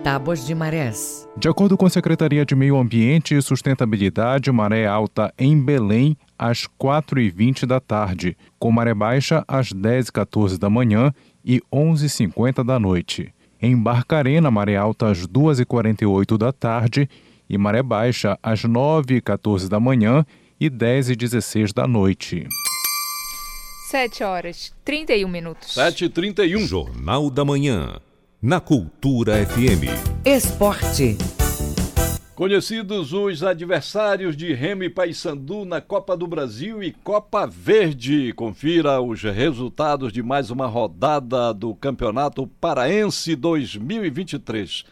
Tábuas 0.06 0.46
de 0.46 0.54
marés. 0.54 1.28
De 1.36 1.48
acordo 1.48 1.76
com 1.76 1.84
a 1.84 1.90
Secretaria 1.90 2.46
de 2.46 2.54
Meio 2.54 2.76
Ambiente 2.76 3.34
e 3.34 3.42
Sustentabilidade, 3.42 4.52
maré 4.52 4.86
alta 4.86 5.34
em 5.36 5.60
Belém 5.60 6.16
às 6.38 6.68
4h20 6.80 7.66
da 7.66 7.80
tarde, 7.80 8.36
com 8.56 8.70
maré 8.70 8.94
baixa 8.94 9.44
às 9.48 9.72
10h14 9.72 10.58
da 10.58 10.70
manhã 10.70 11.12
e 11.44 11.60
11h50 11.74 12.64
da 12.64 12.78
noite. 12.78 13.34
Em 13.60 13.76
Barcarena, 13.76 14.48
maré 14.48 14.76
alta 14.76 15.10
às 15.10 15.26
2h48 15.26 16.38
da 16.38 16.52
tarde 16.52 17.10
e 17.50 17.58
maré 17.58 17.82
baixa 17.82 18.38
às 18.40 18.62
9h14 18.62 19.66
da 19.66 19.80
manhã 19.80 20.24
e 20.60 20.70
10h16 20.70 21.72
da 21.74 21.84
noite. 21.88 22.46
7 23.90 24.22
horas 24.22 24.72
31 24.84 25.26
minutos. 25.26 25.74
7h31. 25.74 26.58
Jornal 26.60 27.28
da 27.28 27.44
Manhã. 27.44 28.00
Na 28.46 28.60
Cultura 28.60 29.44
FM. 29.44 29.90
Esporte. 30.24 31.18
Conhecidos 32.36 33.12
os 33.12 33.42
adversários 33.42 34.36
de 34.36 34.54
Remo 34.54 34.84
e 34.84 34.88
Paysandu 34.88 35.64
na 35.64 35.80
Copa 35.80 36.16
do 36.16 36.28
Brasil 36.28 36.80
e 36.80 36.92
Copa 36.92 37.44
Verde. 37.44 38.32
Confira 38.34 39.00
os 39.00 39.20
resultados 39.20 40.12
de 40.12 40.22
mais 40.22 40.48
uma 40.52 40.68
rodada 40.68 41.52
do 41.52 41.74
Campeonato 41.74 42.46
Paraense 42.46 43.34
2023. 43.34 44.84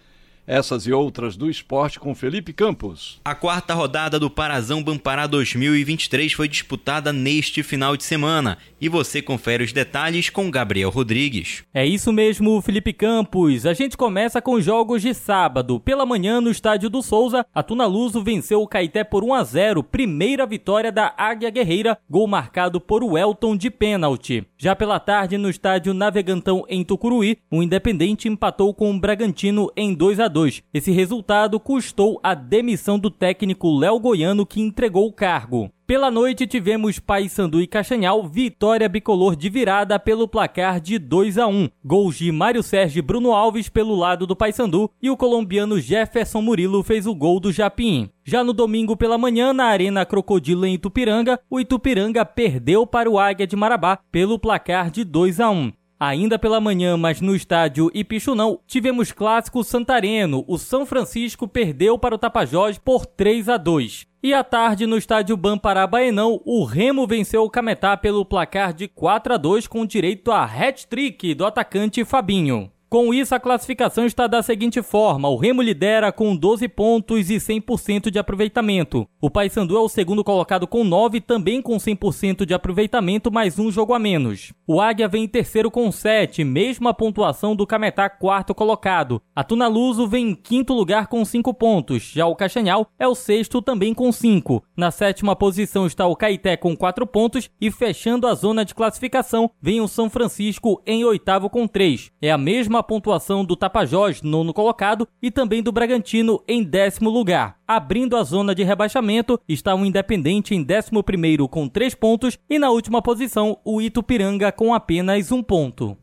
Essas 0.46 0.86
e 0.86 0.92
outras 0.92 1.36
do 1.36 1.48
esporte 1.48 1.98
com 1.98 2.14
Felipe 2.14 2.52
Campos. 2.52 3.18
A 3.24 3.34
quarta 3.34 3.72
rodada 3.72 4.18
do 4.18 4.28
Parazão 4.28 4.82
Bampará 4.82 5.26
2023 5.26 6.32
foi 6.34 6.46
disputada 6.46 7.12
neste 7.12 7.62
final 7.62 7.96
de 7.96 8.04
semana 8.04 8.58
e 8.78 8.88
você 8.88 9.22
confere 9.22 9.64
os 9.64 9.72
detalhes 9.72 10.28
com 10.28 10.50
Gabriel 10.50 10.90
Rodrigues. 10.90 11.64
É 11.72 11.86
isso 11.86 12.12
mesmo, 12.12 12.60
Felipe 12.60 12.92
Campos. 12.92 13.64
A 13.64 13.72
gente 13.72 13.96
começa 13.96 14.42
com 14.42 14.60
jogos 14.60 15.00
de 15.00 15.14
sábado. 15.14 15.80
Pela 15.80 16.04
manhã, 16.04 16.42
no 16.42 16.50
estádio 16.50 16.90
do 16.90 17.02
Souza, 17.02 17.46
a 17.54 17.62
Tuna 17.62 17.86
Luso 17.86 18.22
venceu 18.22 18.60
o 18.60 18.68
Caeté 18.68 19.02
por 19.02 19.24
1 19.24 19.32
a 19.32 19.44
0, 19.44 19.82
primeira 19.82 20.44
vitória 20.44 20.92
da 20.92 21.14
Águia 21.16 21.48
Guerreira, 21.48 21.96
gol 22.08 22.26
marcado 22.26 22.78
por 22.78 23.02
Welton 23.02 23.56
de 23.56 23.70
pênalti. 23.70 24.46
Já 24.58 24.76
pela 24.76 25.00
tarde, 25.00 25.38
no 25.38 25.48
estádio 25.48 25.94
Navegantão 25.94 26.64
em 26.68 26.84
Tucuruí, 26.84 27.38
o 27.50 27.62
Independente 27.62 28.28
empatou 28.28 28.74
com 28.74 28.90
o 28.90 29.00
Bragantino 29.00 29.70
em 29.74 29.94
2 29.94 30.20
a 30.20 30.28
2. 30.34 30.64
Esse 30.74 30.90
resultado 30.90 31.60
custou 31.60 32.18
a 32.22 32.34
demissão 32.34 32.98
do 32.98 33.08
técnico 33.08 33.78
Léo 33.78 34.00
Goiano, 34.00 34.44
que 34.44 34.60
entregou 34.60 35.06
o 35.06 35.12
cargo. 35.12 35.70
Pela 35.86 36.10
noite 36.10 36.46
tivemos 36.46 36.98
Paysandu 36.98 37.60
e 37.60 37.66
Castanhal, 37.66 38.26
vitória 38.26 38.88
bicolor 38.88 39.36
de 39.36 39.48
virada 39.48 39.98
pelo 39.98 40.26
placar 40.26 40.80
de 40.80 40.98
2 40.98 41.38
a 41.38 41.46
1. 41.46 41.68
Gols 41.84 42.16
de 42.16 42.32
Mário 42.32 42.62
Sérgio 42.62 42.98
e 42.98 43.02
Bruno 43.02 43.32
Alves 43.32 43.68
pelo 43.68 43.94
lado 43.94 44.26
do 44.26 44.34
Paysandu 44.34 44.90
e 45.00 45.10
o 45.10 45.16
colombiano 45.16 45.78
Jefferson 45.78 46.40
Murilo 46.40 46.82
fez 46.82 47.06
o 47.06 47.14
gol 47.14 47.38
do 47.38 47.52
Japim. 47.52 48.08
Já 48.24 48.42
no 48.42 48.54
domingo 48.54 48.96
pela 48.96 49.18
manhã, 49.18 49.52
na 49.52 49.66
Arena 49.66 50.06
Crocodilo 50.06 50.64
em 50.64 50.74
Itupiranga, 50.74 51.38
o 51.50 51.60
Itupiranga 51.60 52.24
perdeu 52.24 52.86
para 52.86 53.10
o 53.10 53.18
Águia 53.18 53.46
de 53.46 53.54
Marabá 53.54 53.98
pelo 54.10 54.38
placar 54.38 54.90
de 54.90 55.04
2 55.04 55.38
a 55.38 55.50
1. 55.50 55.70
Ainda 56.06 56.38
pela 56.38 56.60
manhã, 56.60 56.98
mas 56.98 57.22
no 57.22 57.34
estádio 57.34 57.90
Ipixunão, 57.94 58.60
tivemos 58.66 59.10
clássico 59.10 59.64
santareno. 59.64 60.44
O 60.46 60.58
São 60.58 60.84
Francisco 60.84 61.48
perdeu 61.48 61.98
para 61.98 62.14
o 62.14 62.18
Tapajós 62.18 62.76
por 62.76 63.06
3 63.06 63.48
a 63.48 63.56
2. 63.56 64.06
E 64.22 64.34
à 64.34 64.44
tarde, 64.44 64.86
no 64.86 64.98
estádio 64.98 65.34
Bampará 65.34 65.86
Baenão, 65.86 66.42
o 66.44 66.62
Remo 66.64 67.06
venceu 67.06 67.42
o 67.42 67.48
Cametá 67.48 67.96
pelo 67.96 68.22
placar 68.22 68.74
de 68.74 68.86
4 68.86 69.32
a 69.32 69.36
2 69.38 69.66
com 69.66 69.86
direito 69.86 70.30
a 70.30 70.44
hat-trick 70.44 71.32
do 71.32 71.46
atacante 71.46 72.04
Fabinho. 72.04 72.70
Com 72.94 73.12
isso, 73.12 73.34
a 73.34 73.40
classificação 73.40 74.06
está 74.06 74.28
da 74.28 74.40
seguinte 74.40 74.80
forma: 74.80 75.28
o 75.28 75.34
Remo 75.34 75.60
lidera 75.60 76.12
com 76.12 76.36
12 76.36 76.68
pontos 76.68 77.28
e 77.28 77.38
100% 77.38 78.08
de 78.08 78.20
aproveitamento. 78.20 79.08
O 79.20 79.28
Paysandu 79.28 79.76
é 79.76 79.80
o 79.80 79.88
segundo 79.88 80.22
colocado 80.22 80.64
com 80.64 80.84
9, 80.84 81.20
também 81.20 81.60
com 81.60 81.76
100% 81.76 82.46
de 82.46 82.54
aproveitamento, 82.54 83.32
mais 83.32 83.58
um 83.58 83.68
jogo 83.68 83.94
a 83.94 83.98
menos. 83.98 84.52
O 84.64 84.80
Águia 84.80 85.08
vem 85.08 85.24
em 85.24 85.28
terceiro 85.28 85.72
com 85.72 85.90
7, 85.90 86.44
mesma 86.44 86.94
pontuação 86.94 87.56
do 87.56 87.66
Cametá, 87.66 88.08
quarto 88.08 88.54
colocado. 88.54 89.20
A 89.34 89.42
Tunaluso 89.42 90.06
vem 90.06 90.28
em 90.28 90.34
quinto 90.36 90.72
lugar 90.72 91.08
com 91.08 91.24
5 91.24 91.52
pontos. 91.52 92.12
Já 92.14 92.26
o 92.26 92.36
Castanhal 92.36 92.86
é 92.96 93.08
o 93.08 93.14
sexto, 93.16 93.60
também 93.60 93.92
com 93.92 94.12
5. 94.12 94.62
Na 94.76 94.92
sétima 94.92 95.34
posição 95.34 95.84
está 95.84 96.06
o 96.06 96.14
Caeté 96.14 96.56
com 96.56 96.76
4 96.76 97.04
pontos 97.08 97.50
e 97.60 97.72
fechando 97.72 98.28
a 98.28 98.34
zona 98.34 98.64
de 98.64 98.72
classificação 98.72 99.50
vem 99.60 99.80
o 99.80 99.88
São 99.88 100.08
Francisco 100.08 100.80
em 100.86 101.04
oitavo 101.04 101.50
com 101.50 101.66
3. 101.66 102.12
É 102.22 102.30
a 102.30 102.38
mesma 102.38 102.83
pontuação 102.84 103.44
do 103.44 103.56
Tapajós, 103.56 104.22
nono 104.22 104.54
colocado, 104.54 105.08
e 105.20 105.30
também 105.30 105.62
do 105.62 105.72
Bragantino 105.72 106.40
em 106.46 106.62
décimo 106.62 107.10
lugar. 107.10 107.56
Abrindo 107.66 108.16
a 108.16 108.22
zona 108.22 108.54
de 108.54 108.62
rebaixamento 108.62 109.40
está 109.48 109.74
o 109.74 109.84
Independente 109.84 110.54
em 110.54 110.62
décimo 110.62 111.02
primeiro 111.02 111.48
com 111.48 111.68
três 111.68 111.94
pontos 111.94 112.38
e 112.48 112.58
na 112.58 112.70
última 112.70 113.02
posição 113.02 113.58
o 113.64 113.82
Itupiranga 113.82 114.52
com 114.52 114.72
apenas 114.72 115.32
um 115.32 115.42
ponto. 115.42 115.96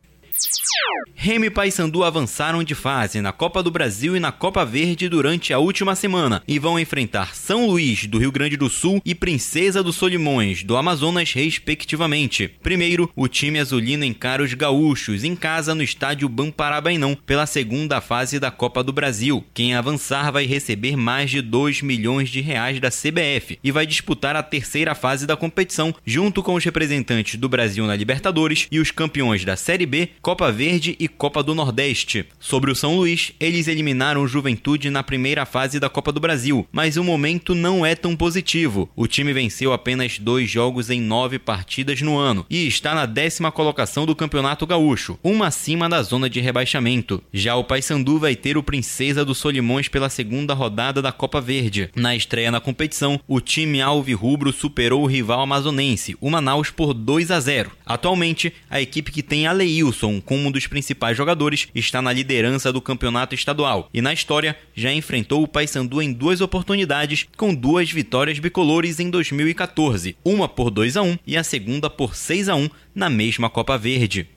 Remy 1.14 1.46
e 1.46 1.50
Paysandu 1.50 2.02
avançaram 2.02 2.64
de 2.64 2.74
fase 2.74 3.20
na 3.20 3.30
Copa 3.30 3.62
do 3.62 3.70
Brasil 3.70 4.16
e 4.16 4.20
na 4.20 4.32
Copa 4.32 4.64
Verde 4.64 5.08
durante 5.08 5.52
a 5.52 5.58
última 5.58 5.94
semana 5.94 6.42
e 6.48 6.58
vão 6.58 6.80
enfrentar 6.80 7.34
São 7.36 7.66
Luís, 7.66 8.06
do 8.06 8.18
Rio 8.18 8.32
Grande 8.32 8.56
do 8.56 8.68
Sul, 8.68 9.00
e 9.04 9.14
Princesa 9.14 9.84
dos 9.84 9.94
Solimões, 9.94 10.64
do 10.64 10.76
Amazonas, 10.76 11.32
respectivamente. 11.32 12.48
Primeiro, 12.60 13.08
o 13.14 13.28
time 13.28 13.60
azulino 13.60 14.04
encara 14.04 14.42
os 14.42 14.52
gaúchos 14.54 15.22
em 15.22 15.36
casa 15.36 15.76
no 15.76 15.82
estádio 15.82 16.28
Bamparabainão 16.28 17.16
pela 17.24 17.46
segunda 17.46 18.00
fase 18.00 18.40
da 18.40 18.50
Copa 18.50 18.82
do 18.82 18.92
Brasil. 18.92 19.44
Quem 19.54 19.74
avançar 19.74 20.32
vai 20.32 20.44
receber 20.44 20.96
mais 20.96 21.30
de 21.30 21.40
2 21.40 21.82
milhões 21.82 22.30
de 22.30 22.40
reais 22.40 22.80
da 22.80 22.90
CBF 22.90 23.60
e 23.62 23.70
vai 23.70 23.86
disputar 23.86 24.34
a 24.34 24.42
terceira 24.42 24.94
fase 24.94 25.24
da 25.24 25.36
competição 25.36 25.94
junto 26.04 26.42
com 26.42 26.54
os 26.54 26.64
representantes 26.64 27.38
do 27.38 27.48
Brasil 27.48 27.86
na 27.86 27.94
Libertadores 27.94 28.66
e 28.72 28.80
os 28.80 28.90
campeões 28.90 29.44
da 29.44 29.56
Série 29.56 29.86
B, 29.86 30.08
Copa 30.20 30.31
Verde 30.50 30.96
e 30.98 31.06
Copa 31.06 31.42
do 31.42 31.54
Nordeste. 31.54 32.24
Sobre 32.40 32.70
o 32.70 32.74
São 32.74 32.96
Luís, 32.96 33.32
eles 33.38 33.68
eliminaram 33.68 34.22
o 34.22 34.26
Juventude 34.26 34.90
na 34.90 35.02
primeira 35.02 35.44
fase 35.44 35.78
da 35.78 35.88
Copa 35.88 36.10
do 36.10 36.20
Brasil, 36.20 36.66
mas 36.72 36.96
o 36.96 37.04
momento 37.04 37.54
não 37.54 37.84
é 37.84 37.94
tão 37.94 38.16
positivo. 38.16 38.88
O 38.96 39.06
time 39.06 39.32
venceu 39.32 39.72
apenas 39.72 40.18
dois 40.18 40.50
jogos 40.50 40.90
em 40.90 41.00
nove 41.00 41.38
partidas 41.38 42.00
no 42.00 42.18
ano 42.18 42.46
e 42.50 42.66
está 42.66 42.94
na 42.94 43.06
décima 43.06 43.52
colocação 43.52 44.06
do 44.06 44.16
Campeonato 44.16 44.66
Gaúcho, 44.66 45.18
uma 45.22 45.48
acima 45.48 45.88
da 45.88 46.02
zona 46.02 46.28
de 46.28 46.40
rebaixamento. 46.40 47.22
Já 47.32 47.54
o 47.54 47.64
Paysandu 47.64 48.18
vai 48.18 48.34
ter 48.34 48.56
o 48.56 48.62
Princesa 48.62 49.24
dos 49.24 49.38
Solimões 49.38 49.88
pela 49.88 50.08
segunda 50.08 50.54
rodada 50.54 51.00
da 51.00 51.12
Copa 51.12 51.40
Verde. 51.40 51.90
Na 51.94 52.16
estreia 52.16 52.50
na 52.50 52.60
competição, 52.60 53.20
o 53.28 53.40
time 53.40 53.80
alvirrubro 53.80 54.52
superou 54.52 55.02
o 55.02 55.06
rival 55.06 55.40
amazonense, 55.40 56.16
o 56.20 56.30
Manaus, 56.30 56.70
por 56.70 56.94
2 56.94 57.30
a 57.30 57.38
0. 57.38 57.70
Atualmente, 57.84 58.52
a 58.70 58.80
equipe 58.80 59.12
que 59.12 59.22
tem 59.22 59.46
Aleilson 59.46 60.11
como 60.20 60.48
um 60.48 60.50
dos 60.50 60.66
principais 60.66 61.16
jogadores 61.16 61.68
está 61.74 62.02
na 62.02 62.12
liderança 62.12 62.72
do 62.72 62.80
campeonato 62.80 63.34
estadual 63.34 63.88
e 63.92 64.02
na 64.02 64.12
história 64.12 64.56
já 64.74 64.92
enfrentou 64.92 65.42
o 65.42 65.48
Paysandu 65.48 66.02
em 66.02 66.12
duas 66.12 66.40
oportunidades 66.40 67.26
com 67.36 67.54
duas 67.54 67.90
vitórias 67.90 68.38
bicolores 68.38 69.00
em 69.00 69.10
2014, 69.10 70.16
uma 70.24 70.48
por 70.48 70.70
2 70.70 70.96
a 70.96 71.02
1 71.02 71.18
e 71.26 71.36
a 71.36 71.44
segunda 71.44 71.88
por 71.88 72.14
6 72.14 72.48
a 72.48 72.54
1 72.54 72.68
na 72.94 73.08
mesma 73.08 73.48
Copa 73.48 73.78
Verde. 73.78 74.28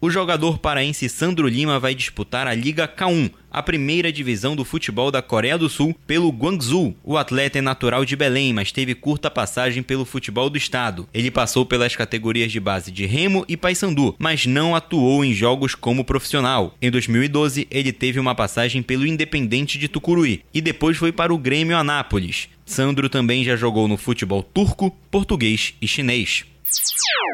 O 0.00 0.10
jogador 0.10 0.58
paraense 0.58 1.08
Sandro 1.08 1.46
Lima 1.46 1.78
vai 1.78 1.94
disputar 1.94 2.46
a 2.46 2.54
Liga 2.54 2.88
K1, 2.88 3.30
a 3.50 3.62
primeira 3.62 4.10
divisão 4.10 4.56
do 4.56 4.64
futebol 4.64 5.10
da 5.10 5.20
Coreia 5.20 5.58
do 5.58 5.68
Sul, 5.68 5.94
pelo 6.06 6.30
Guangzhou. 6.30 6.96
O 7.04 7.18
atleta 7.18 7.58
é 7.58 7.60
natural 7.60 8.04
de 8.04 8.16
Belém, 8.16 8.52
mas 8.52 8.72
teve 8.72 8.94
curta 8.94 9.30
passagem 9.30 9.82
pelo 9.82 10.06
futebol 10.06 10.48
do 10.48 10.56
estado. 10.56 11.06
Ele 11.12 11.30
passou 11.30 11.66
pelas 11.66 11.94
categorias 11.94 12.50
de 12.50 12.58
base 12.58 12.90
de 12.90 13.04
Remo 13.04 13.44
e 13.46 13.56
Paysandu, 13.56 14.14
mas 14.18 14.46
não 14.46 14.74
atuou 14.74 15.24
em 15.24 15.34
jogos 15.34 15.74
como 15.74 16.04
profissional. 16.04 16.74
Em 16.80 16.90
2012, 16.90 17.68
ele 17.70 17.92
teve 17.92 18.18
uma 18.18 18.34
passagem 18.34 18.82
pelo 18.82 19.06
Independente 19.06 19.78
de 19.78 19.88
Tucuruí 19.88 20.42
e 20.54 20.60
depois 20.60 20.96
foi 20.96 21.12
para 21.12 21.34
o 21.34 21.38
Grêmio 21.38 21.76
Anápolis. 21.76 22.48
Sandro 22.64 23.08
também 23.08 23.44
já 23.44 23.56
jogou 23.56 23.86
no 23.88 23.96
futebol 23.96 24.42
turco, 24.42 24.96
português 25.10 25.74
e 25.82 25.88
chinês. 25.88 26.44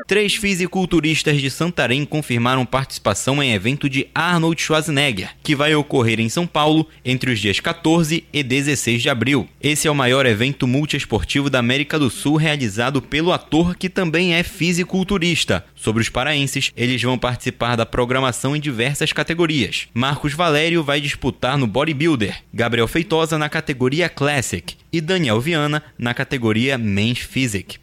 Três 0.07 0.37
fisiculturistas 0.37 1.41
de 1.41 1.51
Santarém 1.51 2.05
confirmaram 2.05 2.65
participação 2.65 3.43
em 3.43 3.53
evento 3.53 3.89
de 3.89 4.07
Arnold 4.15 4.61
Schwarzenegger, 4.63 5.31
que 5.43 5.57
vai 5.57 5.75
ocorrer 5.75 6.21
em 6.21 6.29
São 6.29 6.47
Paulo 6.47 6.89
entre 7.05 7.33
os 7.33 7.41
dias 7.41 7.59
14 7.59 8.25
e 8.33 8.43
16 8.43 9.03
de 9.03 9.11
abril. 9.11 9.49
Esse 9.61 9.89
é 9.89 9.91
o 9.91 9.95
maior 9.95 10.25
evento 10.25 10.67
multiesportivo 10.67 11.51
da 11.51 11.59
América 11.59 11.99
do 11.99 12.09
Sul 12.09 12.37
realizado 12.37 13.03
pelo 13.03 13.33
ator 13.33 13.77
que 13.77 13.89
também 13.89 14.35
é 14.35 14.45
fisiculturista. 14.45 15.65
Sobre 15.75 16.03
os 16.03 16.09
paraenses, 16.09 16.71
eles 16.77 17.03
vão 17.03 17.19
participar 17.19 17.75
da 17.75 17.85
programação 17.85 18.55
em 18.55 18.61
diversas 18.61 19.13
categorias. 19.13 19.89
Marcos 19.93 20.35
Valério 20.35 20.85
vai 20.85 21.01
disputar 21.01 21.59
no 21.59 21.67
bodybuilder, 21.67 22.43
Gabriel 22.55 22.87
Feitosa 22.87 23.37
na 23.37 23.49
categoria 23.49 24.09
Classic 24.09 24.77
e 24.93 25.01
Daniel 25.01 25.41
Viana 25.41 25.83
na 25.99 26.15
categoria 26.15 26.79
Men's 26.79 27.19
Physique. 27.19 27.79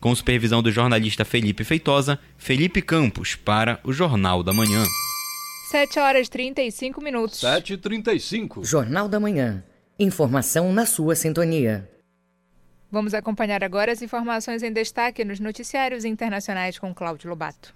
Com 0.00 0.14
supervisão 0.14 0.62
do 0.62 0.70
jornalista 0.70 1.24
Felipe 1.24 1.64
Feitosa, 1.64 2.18
Felipe 2.36 2.82
Campos 2.82 3.34
para 3.34 3.80
o 3.84 3.92
Jornal 3.92 4.42
da 4.42 4.52
Manhã. 4.52 4.84
7 5.70 5.98
horas 5.98 6.26
e 6.26 6.30
35 6.30 7.02
minutos. 7.02 7.40
7 7.40 7.72
e 7.72 7.76
35 7.76 8.64
Jornal 8.64 9.08
da 9.08 9.18
Manhã. 9.18 9.64
Informação 9.98 10.72
na 10.72 10.84
sua 10.84 11.14
sintonia. 11.14 11.88
Vamos 12.90 13.14
acompanhar 13.14 13.64
agora 13.64 13.90
as 13.90 14.02
informações 14.02 14.62
em 14.62 14.70
destaque 14.70 15.24
nos 15.24 15.40
noticiários 15.40 16.04
internacionais 16.04 16.78
com 16.78 16.92
Cláudio 16.92 17.30
Lobato. 17.30 17.74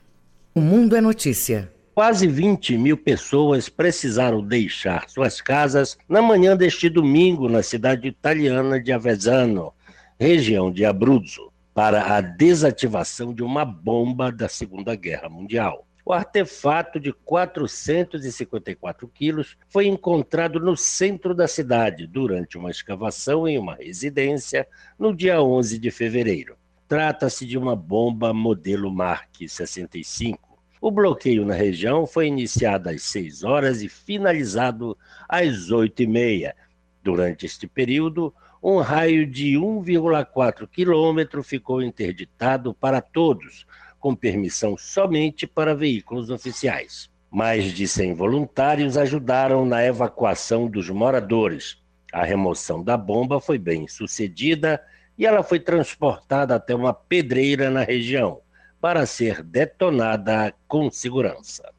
O 0.54 0.60
Mundo 0.60 0.94
é 0.94 1.00
Notícia. 1.00 1.72
Quase 1.94 2.26
20 2.26 2.76
mil 2.76 2.98
pessoas 2.98 3.70
precisaram 3.70 4.42
deixar 4.42 5.08
suas 5.08 5.40
casas 5.40 5.96
na 6.06 6.20
manhã 6.20 6.54
deste 6.54 6.90
domingo 6.90 7.48
na 7.48 7.62
cidade 7.62 8.08
italiana 8.08 8.78
de 8.78 8.92
Avezzano, 8.92 9.72
região 10.18 10.72
de 10.72 10.84
Abruzzo, 10.84 11.52
para 11.74 12.16
a 12.16 12.20
desativação 12.22 13.34
de 13.34 13.42
uma 13.42 13.64
bomba 13.64 14.32
da 14.32 14.48
Segunda 14.48 14.96
Guerra 14.96 15.28
Mundial. 15.28 15.86
O 16.06 16.12
artefato 16.12 16.98
de 16.98 17.12
454 17.12 19.08
quilos 19.08 19.58
foi 19.68 19.86
encontrado 19.86 20.58
no 20.58 20.76
centro 20.76 21.34
da 21.34 21.46
cidade 21.46 22.06
durante 22.06 22.56
uma 22.56 22.70
escavação 22.70 23.46
em 23.46 23.58
uma 23.58 23.74
residência 23.74 24.66
no 24.98 25.14
dia 25.14 25.42
11 25.42 25.78
de 25.78 25.90
fevereiro. 25.90 26.56
Trata-se 26.88 27.44
de 27.44 27.58
uma 27.58 27.76
bomba 27.76 28.32
modelo 28.32 28.90
Mark 28.90 29.34
65. 29.46 30.56
O 30.80 30.90
bloqueio 30.90 31.44
na 31.44 31.54
região 31.54 32.06
foi 32.06 32.28
iniciado 32.28 32.88
às 32.88 33.02
6 33.02 33.42
horas 33.42 33.82
e 33.82 33.88
finalizado 33.88 34.96
às 35.28 35.70
8 35.70 36.04
e 36.04 36.06
meia. 36.06 36.56
Durante 37.02 37.44
este 37.44 37.66
período, 37.66 38.32
um 38.62 38.78
raio 38.78 39.26
de 39.26 39.54
1,4 39.54 40.66
quilômetro 40.68 41.42
ficou 41.42 41.82
interditado 41.82 42.74
para 42.74 43.00
todos, 43.00 43.66
com 43.98 44.14
permissão 44.14 44.76
somente 44.76 45.46
para 45.46 45.74
veículos 45.74 46.30
oficiais. 46.30 47.10
Mais 47.30 47.64
de 47.64 47.86
100 47.86 48.14
voluntários 48.14 48.96
ajudaram 48.96 49.66
na 49.66 49.84
evacuação 49.84 50.68
dos 50.68 50.88
moradores. 50.88 51.78
A 52.12 52.24
remoção 52.24 52.82
da 52.82 52.96
bomba 52.96 53.40
foi 53.40 53.58
bem 53.58 53.86
sucedida 53.88 54.82
e 55.18 55.26
ela 55.26 55.42
foi 55.42 55.60
transportada 55.60 56.54
até 56.54 56.74
uma 56.74 56.94
pedreira 56.94 57.70
na 57.70 57.82
região 57.82 58.40
para 58.80 59.04
ser 59.06 59.42
detonada 59.42 60.54
com 60.68 60.90
segurança. 60.90 61.75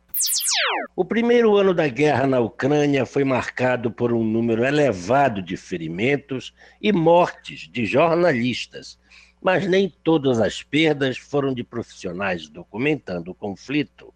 O 0.95 1.05
primeiro 1.05 1.55
ano 1.55 1.73
da 1.73 1.87
guerra 1.87 2.25
na 2.25 2.39
Ucrânia 2.39 3.05
foi 3.05 3.23
marcado 3.23 3.91
por 3.91 4.11
um 4.11 4.23
número 4.23 4.65
elevado 4.65 5.41
de 5.41 5.55
ferimentos 5.55 6.53
e 6.81 6.91
mortes 6.91 7.69
de 7.71 7.85
jornalistas, 7.85 8.99
mas 9.41 9.67
nem 9.67 9.87
todas 10.03 10.39
as 10.39 10.63
perdas 10.63 11.17
foram 11.17 11.53
de 11.53 11.63
profissionais 11.63 12.49
documentando 12.49 13.31
o 13.31 13.35
conflito. 13.35 14.13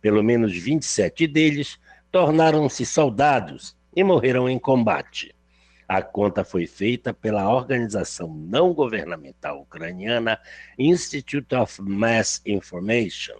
Pelo 0.00 0.22
menos 0.22 0.56
27 0.56 1.26
deles 1.26 1.78
tornaram-se 2.10 2.84
soldados 2.84 3.76
e 3.94 4.02
morreram 4.02 4.48
em 4.48 4.58
combate. 4.58 5.34
A 5.86 6.02
conta 6.02 6.44
foi 6.44 6.66
feita 6.66 7.12
pela 7.12 7.48
organização 7.48 8.32
não 8.34 8.72
governamental 8.72 9.60
ucraniana 9.60 10.40
Institute 10.78 11.54
of 11.54 11.80
Mass 11.82 12.40
Information, 12.44 13.36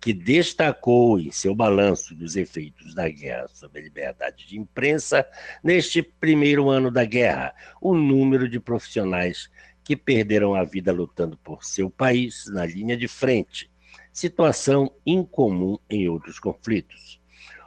que 0.00 0.12
destacou 0.12 1.18
em 1.18 1.30
seu 1.30 1.54
balanço 1.54 2.14
dos 2.14 2.36
efeitos 2.36 2.94
da 2.94 3.08
guerra 3.08 3.48
sobre 3.48 3.80
a 3.80 3.84
liberdade 3.84 4.46
de 4.46 4.58
imprensa 4.58 5.26
neste 5.62 6.02
primeiro 6.02 6.68
ano 6.68 6.90
da 6.90 7.04
guerra, 7.04 7.54
o 7.80 7.94
número 7.94 8.48
de 8.48 8.60
profissionais 8.60 9.50
que 9.82 9.96
perderam 9.96 10.54
a 10.54 10.64
vida 10.64 10.92
lutando 10.92 11.36
por 11.38 11.64
seu 11.64 11.88
país 11.88 12.44
na 12.48 12.66
linha 12.66 12.96
de 12.96 13.08
frente, 13.08 13.70
situação 14.12 14.92
incomum 15.06 15.78
em 15.88 16.08
outros 16.08 16.38
conflitos. 16.38 17.18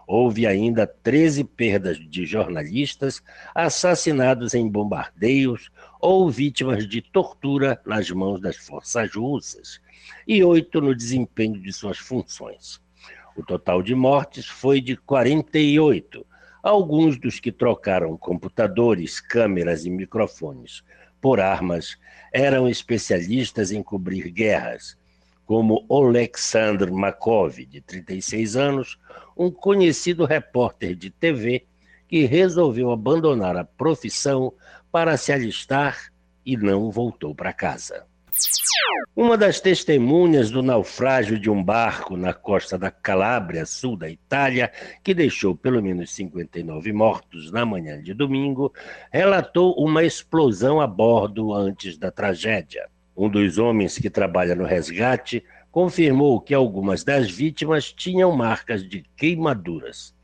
Houve 0.07 0.45
ainda 0.45 0.85
13 0.85 1.43
perdas 1.43 1.97
de 1.97 2.25
jornalistas 2.25 3.23
assassinados 3.55 4.53
em 4.53 4.67
bombardeios 4.67 5.70
ou 6.01 6.29
vítimas 6.29 6.87
de 6.87 7.01
tortura 7.01 7.79
nas 7.85 8.09
mãos 8.09 8.41
das 8.41 8.57
forças 8.57 9.13
russas, 9.13 9.79
e 10.27 10.43
oito 10.43 10.81
no 10.81 10.95
desempenho 10.95 11.59
de 11.61 11.71
suas 11.71 11.99
funções. 11.99 12.81
O 13.35 13.43
total 13.43 13.81
de 13.83 13.93
mortes 13.93 14.47
foi 14.47 14.81
de 14.81 14.97
48. 14.97 16.25
Alguns 16.61 17.17
dos 17.17 17.39
que 17.39 17.51
trocaram 17.51 18.17
computadores, 18.17 19.19
câmeras 19.19 19.85
e 19.85 19.89
microfones 19.89 20.83
por 21.21 21.39
armas 21.39 21.97
eram 22.33 22.67
especialistas 22.67 23.71
em 23.71 23.83
cobrir 23.83 24.29
guerras, 24.31 24.97
como 25.45 25.85
Oleksandr 25.87 26.91
Makov, 26.91 27.65
de 27.65 27.81
36 27.81 28.55
anos, 28.55 28.99
um 29.37 29.51
conhecido 29.51 30.25
repórter 30.25 30.95
de 30.95 31.09
TV 31.09 31.65
que 32.07 32.25
resolveu 32.25 32.91
abandonar 32.91 33.55
a 33.55 33.63
profissão 33.63 34.53
para 34.91 35.17
se 35.17 35.31
alistar 35.31 36.11
e 36.45 36.57
não 36.57 36.91
voltou 36.91 37.33
para 37.33 37.53
casa. 37.53 38.05
Uma 39.15 39.37
das 39.37 39.59
testemunhas 39.59 40.49
do 40.49 40.63
naufrágio 40.63 41.37
de 41.37 41.49
um 41.49 41.61
barco 41.63 42.15
na 42.15 42.33
costa 42.33 42.77
da 42.77 42.89
Calábria, 42.89 43.65
sul 43.65 43.97
da 43.97 44.09
Itália, 44.09 44.71
que 45.03 45.13
deixou 45.13 45.55
pelo 45.55 45.81
menos 45.81 46.13
59 46.13 46.93
mortos 46.93 47.51
na 47.51 47.65
manhã 47.65 48.01
de 48.01 48.13
domingo, 48.13 48.73
relatou 49.11 49.75
uma 49.77 50.03
explosão 50.03 50.79
a 50.79 50.87
bordo 50.87 51.53
antes 51.53 51.97
da 51.97 52.09
tragédia. 52.09 52.87
Um 53.15 53.29
dos 53.29 53.57
homens 53.57 53.97
que 53.97 54.09
trabalha 54.09 54.55
no 54.55 54.63
resgate 54.63 55.43
confirmou 55.69 56.39
que 56.39 56.53
algumas 56.53 57.03
das 57.03 57.29
vítimas 57.29 57.91
tinham 57.91 58.31
marcas 58.35 58.87
de 58.87 59.03
queimaduras. 59.15 60.15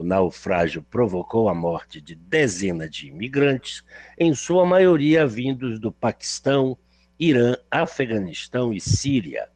O 0.00 0.02
naufrágio 0.02 0.82
provocou 0.82 1.46
a 1.46 1.54
morte 1.54 2.00
de 2.00 2.14
dezenas 2.14 2.90
de 2.90 3.08
imigrantes, 3.08 3.84
em 4.18 4.34
sua 4.34 4.64
maioria 4.64 5.26
vindos 5.26 5.78
do 5.78 5.92
Paquistão, 5.92 6.74
Irã, 7.18 7.54
Afeganistão 7.70 8.72
e 8.72 8.80
Síria. 8.80 9.50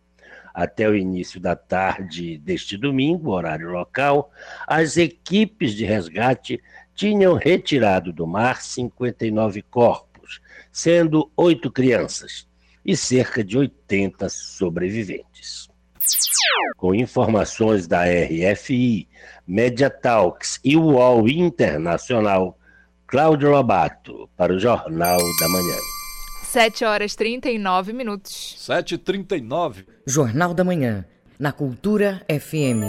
Até 0.53 0.87
o 0.87 0.95
início 0.95 1.41
da 1.41 1.57
tarde 1.57 2.37
deste 2.37 2.77
domingo, 2.77 3.31
horário 3.31 3.71
local, 3.71 4.31
as 4.67 4.99
equipes 4.99 5.73
de 5.73 5.87
resgate 5.87 6.63
tinham 6.95 7.37
retirado 7.37 8.13
do 8.13 8.27
mar 8.27 8.61
59 8.61 9.63
corpos, 9.63 10.43
sendo 10.71 11.33
oito 11.39 11.73
crianças 11.73 12.47
e 12.85 12.95
cerca 12.95 13.43
de 13.43 13.57
80 13.57 14.29
sobreviventes. 14.29 15.71
Com 16.77 16.95
informações 16.95 17.87
da 17.87 18.05
RFI, 18.05 19.09
Mediatalks 19.47 20.61
e 20.63 20.77
UOL 20.77 21.29
Internacional, 21.29 22.59
Cláudio 23.07 23.51
Lobato, 23.51 24.29
para 24.37 24.53
o 24.53 24.59
Jornal 24.59 25.19
da 25.41 25.49
Manhã. 25.49 25.77
7 26.43 26.85
horas 26.85 27.15
39 27.15 27.93
minutos. 27.93 28.55
7 28.59 28.95
e 28.95 28.99
39 28.99 29.87
Jornal 30.07 30.55
da 30.55 30.63
Manhã, 30.63 31.05
na 31.39 31.51
Cultura 31.51 32.25
FM. 32.29 32.85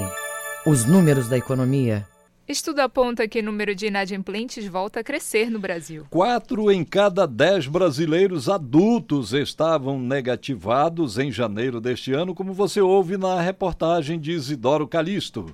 Os 0.68 0.86
números 0.86 1.28
da 1.28 1.38
economia. 1.38 2.06
Estudo 2.48 2.82
aponta 2.82 3.28
que 3.28 3.40
o 3.40 3.44
número 3.44 3.74
de 3.74 3.88
inadimplentes 3.88 4.68
volta 4.68 5.00
a 5.00 5.04
crescer 5.04 5.50
no 5.50 5.58
Brasil. 5.58 6.06
Quatro 6.12 6.72
em 6.72 6.84
cada 6.84 7.26
dez 7.26 7.66
brasileiros 7.66 8.48
adultos 8.48 9.34
estavam 9.34 10.00
negativados 10.00 11.18
em 11.18 11.32
janeiro 11.32 11.82
deste 11.82 12.14
ano, 12.14 12.36
como 12.36 12.54
você 12.54 12.80
ouve 12.80 13.18
na 13.18 13.42
reportagem 13.42 14.20
de 14.20 14.32
Isidoro 14.32 14.88
Calixto. 14.88 15.48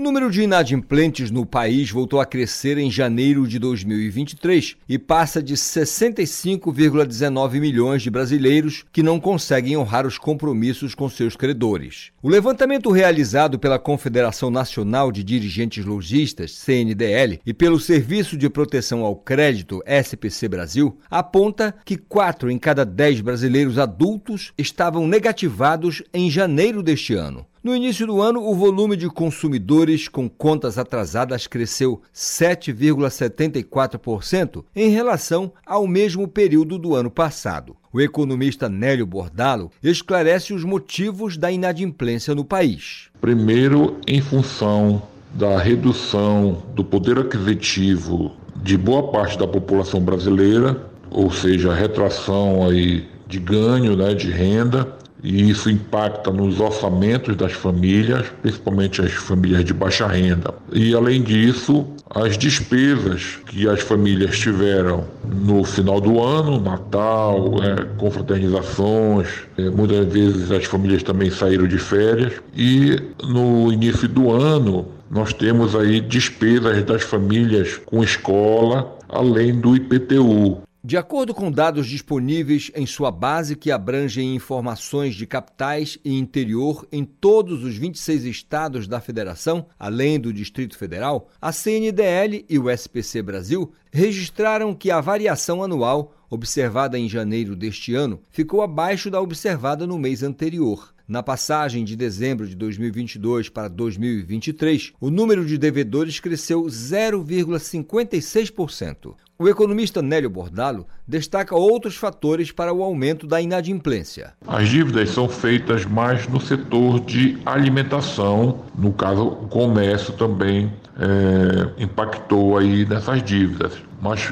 O 0.00 0.02
número 0.02 0.30
de 0.30 0.40
inadimplentes 0.40 1.30
no 1.30 1.44
país 1.44 1.90
voltou 1.90 2.22
a 2.22 2.24
crescer 2.24 2.78
em 2.78 2.90
janeiro 2.90 3.46
de 3.46 3.58
2023 3.58 4.78
e 4.88 4.98
passa 4.98 5.42
de 5.42 5.52
65,19 5.52 7.60
milhões 7.60 8.00
de 8.00 8.08
brasileiros 8.08 8.86
que 8.90 9.02
não 9.02 9.20
conseguem 9.20 9.76
honrar 9.76 10.06
os 10.06 10.16
compromissos 10.16 10.94
com 10.94 11.06
seus 11.06 11.36
credores. 11.36 12.12
O 12.22 12.30
levantamento 12.30 12.90
realizado 12.90 13.58
pela 13.58 13.78
Confederação 13.78 14.50
Nacional 14.50 15.12
de 15.12 15.22
Dirigentes 15.22 15.84
Logistas, 15.84 16.52
CNDL, 16.52 17.38
e 17.44 17.52
pelo 17.52 17.78
Serviço 17.78 18.38
de 18.38 18.48
Proteção 18.48 19.04
ao 19.04 19.14
Crédito, 19.14 19.82
SPC 19.84 20.48
Brasil, 20.48 20.96
aponta 21.10 21.74
que 21.84 21.98
4 21.98 22.50
em 22.50 22.58
cada 22.58 22.86
10 22.86 23.20
brasileiros 23.20 23.76
adultos 23.76 24.54
estavam 24.56 25.06
negativados 25.06 26.02
em 26.14 26.30
janeiro 26.30 26.82
deste 26.82 27.12
ano. 27.12 27.44
No 27.62 27.76
início 27.76 28.06
do 28.06 28.22
ano, 28.22 28.42
o 28.42 28.54
volume 28.54 28.96
de 28.96 29.06
consumidores 29.10 30.08
com 30.08 30.30
contas 30.30 30.78
atrasadas 30.78 31.46
cresceu 31.46 32.00
7,74% 32.14 34.64
em 34.74 34.88
relação 34.88 35.52
ao 35.66 35.86
mesmo 35.86 36.26
período 36.26 36.78
do 36.78 36.94
ano 36.94 37.10
passado. 37.10 37.76
O 37.92 38.00
economista 38.00 38.66
Nélio 38.66 39.04
Bordalo 39.04 39.70
esclarece 39.82 40.54
os 40.54 40.64
motivos 40.64 41.36
da 41.36 41.52
inadimplência 41.52 42.34
no 42.34 42.46
país. 42.46 43.10
Primeiro, 43.20 43.98
em 44.08 44.22
função 44.22 45.02
da 45.34 45.58
redução 45.58 46.62
do 46.74 46.82
poder 46.82 47.18
aquisitivo 47.18 48.32
de 48.56 48.78
boa 48.78 49.12
parte 49.12 49.38
da 49.38 49.46
população 49.46 50.00
brasileira, 50.00 50.88
ou 51.10 51.30
seja, 51.30 51.72
a 51.72 51.74
retração 51.74 52.66
aí 52.66 53.06
de 53.26 53.38
ganho 53.38 53.94
né, 53.96 54.14
de 54.14 54.30
renda, 54.30 54.96
e 55.22 55.50
isso 55.50 55.70
impacta 55.70 56.30
nos 56.30 56.60
orçamentos 56.60 57.36
das 57.36 57.52
famílias, 57.52 58.26
principalmente 58.42 59.00
as 59.00 59.12
famílias 59.12 59.64
de 59.64 59.74
baixa 59.74 60.06
renda. 60.06 60.54
E 60.72 60.94
além 60.94 61.22
disso, 61.22 61.86
as 62.08 62.36
despesas 62.36 63.38
que 63.46 63.68
as 63.68 63.80
famílias 63.80 64.38
tiveram 64.38 65.04
no 65.24 65.62
final 65.64 66.00
do 66.00 66.22
ano, 66.22 66.60
Natal, 66.60 67.54
é, 67.62 67.84
confraternizações, 67.96 69.28
é, 69.56 69.70
muitas 69.70 70.06
vezes 70.12 70.50
as 70.50 70.64
famílias 70.64 71.02
também 71.02 71.30
saíram 71.30 71.66
de 71.66 71.78
férias 71.78 72.32
e 72.56 72.96
no 73.22 73.72
início 73.72 74.08
do 74.08 74.30
ano 74.30 74.86
nós 75.10 75.32
temos 75.32 75.74
aí 75.74 76.00
despesas 76.00 76.84
das 76.84 77.02
famílias 77.02 77.80
com 77.84 78.02
escola, 78.02 78.96
além 79.08 79.58
do 79.58 79.74
IPTU. 79.74 80.62
De 80.82 80.96
acordo 80.96 81.34
com 81.34 81.52
dados 81.52 81.86
disponíveis 81.86 82.72
em 82.74 82.86
sua 82.86 83.10
base 83.10 83.54
que 83.54 83.70
abrangem 83.70 84.34
informações 84.34 85.14
de 85.14 85.26
capitais 85.26 85.98
e 86.02 86.18
interior 86.18 86.88
em 86.90 87.04
todos 87.04 87.62
os 87.62 87.76
26 87.76 88.24
estados 88.24 88.88
da 88.88 88.98
federação, 88.98 89.66
além 89.78 90.18
do 90.18 90.32
Distrito 90.32 90.78
Federal, 90.78 91.28
a 91.38 91.52
CNDL 91.52 92.46
e 92.48 92.58
o 92.58 92.70
SPC 92.70 93.20
Brasil 93.20 93.70
registraram 93.92 94.74
que 94.74 94.90
a 94.90 95.02
variação 95.02 95.62
anual 95.62 96.14
observada 96.30 96.98
em 96.98 97.10
janeiro 97.10 97.54
deste 97.54 97.94
ano 97.94 98.22
ficou 98.30 98.62
abaixo 98.62 99.10
da 99.10 99.20
observada 99.20 99.86
no 99.86 99.98
mês 99.98 100.22
anterior. 100.22 100.94
Na 101.06 101.22
passagem 101.22 101.84
de 101.84 101.94
dezembro 101.94 102.48
de 102.48 102.56
2022 102.56 103.50
para 103.50 103.68
2023, 103.68 104.94
o 104.98 105.10
número 105.10 105.44
de 105.44 105.58
devedores 105.58 106.20
cresceu 106.20 106.62
0,56%. 106.62 109.14
O 109.40 109.48
economista 109.48 110.02
Nélio 110.02 110.28
Bordalo 110.28 110.86
destaca 111.08 111.56
outros 111.56 111.96
fatores 111.96 112.52
para 112.52 112.74
o 112.74 112.82
aumento 112.82 113.26
da 113.26 113.40
inadimplência. 113.40 114.34
As 114.46 114.68
dívidas 114.68 115.08
são 115.08 115.30
feitas 115.30 115.86
mais 115.86 116.28
no 116.28 116.38
setor 116.38 117.00
de 117.00 117.38
alimentação, 117.46 118.58
no 118.76 118.92
caso, 118.92 119.26
o 119.28 119.48
comércio 119.48 120.12
também 120.12 120.70
é, 120.98 121.82
impactou 121.82 122.58
aí 122.58 122.84
nessas 122.84 123.22
dívidas, 123.22 123.72
mas 124.02 124.30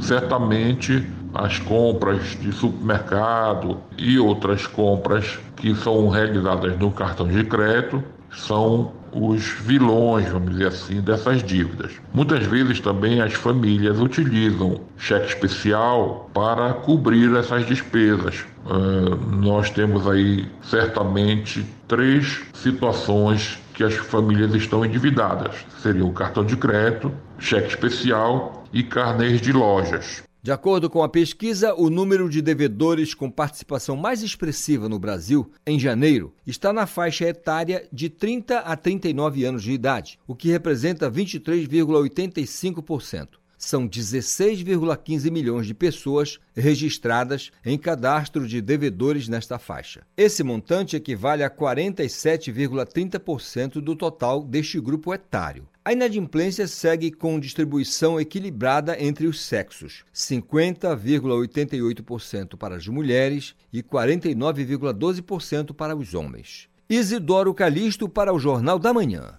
certamente 0.00 1.04
as 1.34 1.58
compras 1.58 2.38
de 2.40 2.52
supermercado 2.52 3.80
e 3.98 4.20
outras 4.20 4.68
compras 4.68 5.36
que 5.56 5.74
são 5.74 6.08
realizadas 6.08 6.78
no 6.78 6.92
cartão 6.92 7.26
de 7.26 7.42
crédito 7.42 8.04
são 8.30 8.92
os 9.14 9.44
vilões, 9.44 10.28
vamos 10.28 10.50
dizer 10.50 10.68
assim, 10.68 11.00
dessas 11.00 11.42
dívidas. 11.42 11.92
Muitas 12.12 12.44
vezes 12.44 12.80
também 12.80 13.20
as 13.20 13.32
famílias 13.32 14.00
utilizam 14.00 14.80
cheque 14.98 15.28
especial 15.28 16.28
para 16.34 16.74
cobrir 16.74 17.34
essas 17.36 17.64
despesas. 17.64 18.44
Uh, 18.66 19.14
nós 19.36 19.70
temos 19.70 20.06
aí 20.06 20.46
certamente 20.62 21.64
três 21.86 22.42
situações 22.54 23.58
que 23.72 23.84
as 23.84 23.94
famílias 23.94 24.54
estão 24.54 24.84
endividadas. 24.84 25.54
Seriam 25.80 26.12
cartão 26.12 26.44
de 26.44 26.56
crédito, 26.56 27.12
cheque 27.38 27.68
especial 27.68 28.64
e 28.72 28.82
carnês 28.82 29.40
de 29.40 29.52
lojas. 29.52 30.22
De 30.44 30.52
acordo 30.52 30.88
com 30.90 31.02
a 31.02 31.08
pesquisa, 31.08 31.74
o 31.74 31.88
número 31.88 32.28
de 32.28 32.42
devedores 32.42 33.14
com 33.14 33.30
participação 33.30 33.96
mais 33.96 34.22
expressiva 34.22 34.90
no 34.90 34.98
Brasil, 34.98 35.50
em 35.66 35.80
janeiro, 35.80 36.34
está 36.46 36.70
na 36.70 36.86
faixa 36.86 37.26
etária 37.26 37.88
de 37.90 38.10
30 38.10 38.58
a 38.58 38.76
39 38.76 39.42
anos 39.42 39.62
de 39.62 39.72
idade, 39.72 40.18
o 40.26 40.36
que 40.36 40.50
representa 40.50 41.10
23,85%. 41.10 43.28
São 43.56 43.88
16,15 43.88 45.30
milhões 45.30 45.66
de 45.66 45.72
pessoas 45.72 46.38
registradas 46.54 47.50
em 47.64 47.78
cadastro 47.78 48.46
de 48.46 48.60
devedores 48.60 49.28
nesta 49.28 49.58
faixa. 49.58 50.02
Esse 50.14 50.42
montante 50.42 50.94
equivale 50.94 51.42
a 51.42 51.48
47,30% 51.48 53.80
do 53.80 53.96
total 53.96 54.44
deste 54.44 54.78
grupo 54.78 55.14
etário. 55.14 55.66
A 55.86 55.92
inadimplência 55.92 56.66
segue 56.66 57.10
com 57.10 57.38
distribuição 57.38 58.18
equilibrada 58.18 58.98
entre 58.98 59.26
os 59.26 59.42
sexos: 59.42 60.02
50,88% 60.14 62.56
para 62.56 62.76
as 62.76 62.88
mulheres 62.88 63.54
e 63.70 63.82
49,12% 63.82 65.74
para 65.74 65.94
os 65.94 66.14
homens. 66.14 66.70
Isidoro 66.88 67.52
Calixto 67.52 68.08
para 68.08 68.32
o 68.32 68.38
Jornal 68.38 68.78
da 68.78 68.94
Manhã. 68.94 69.38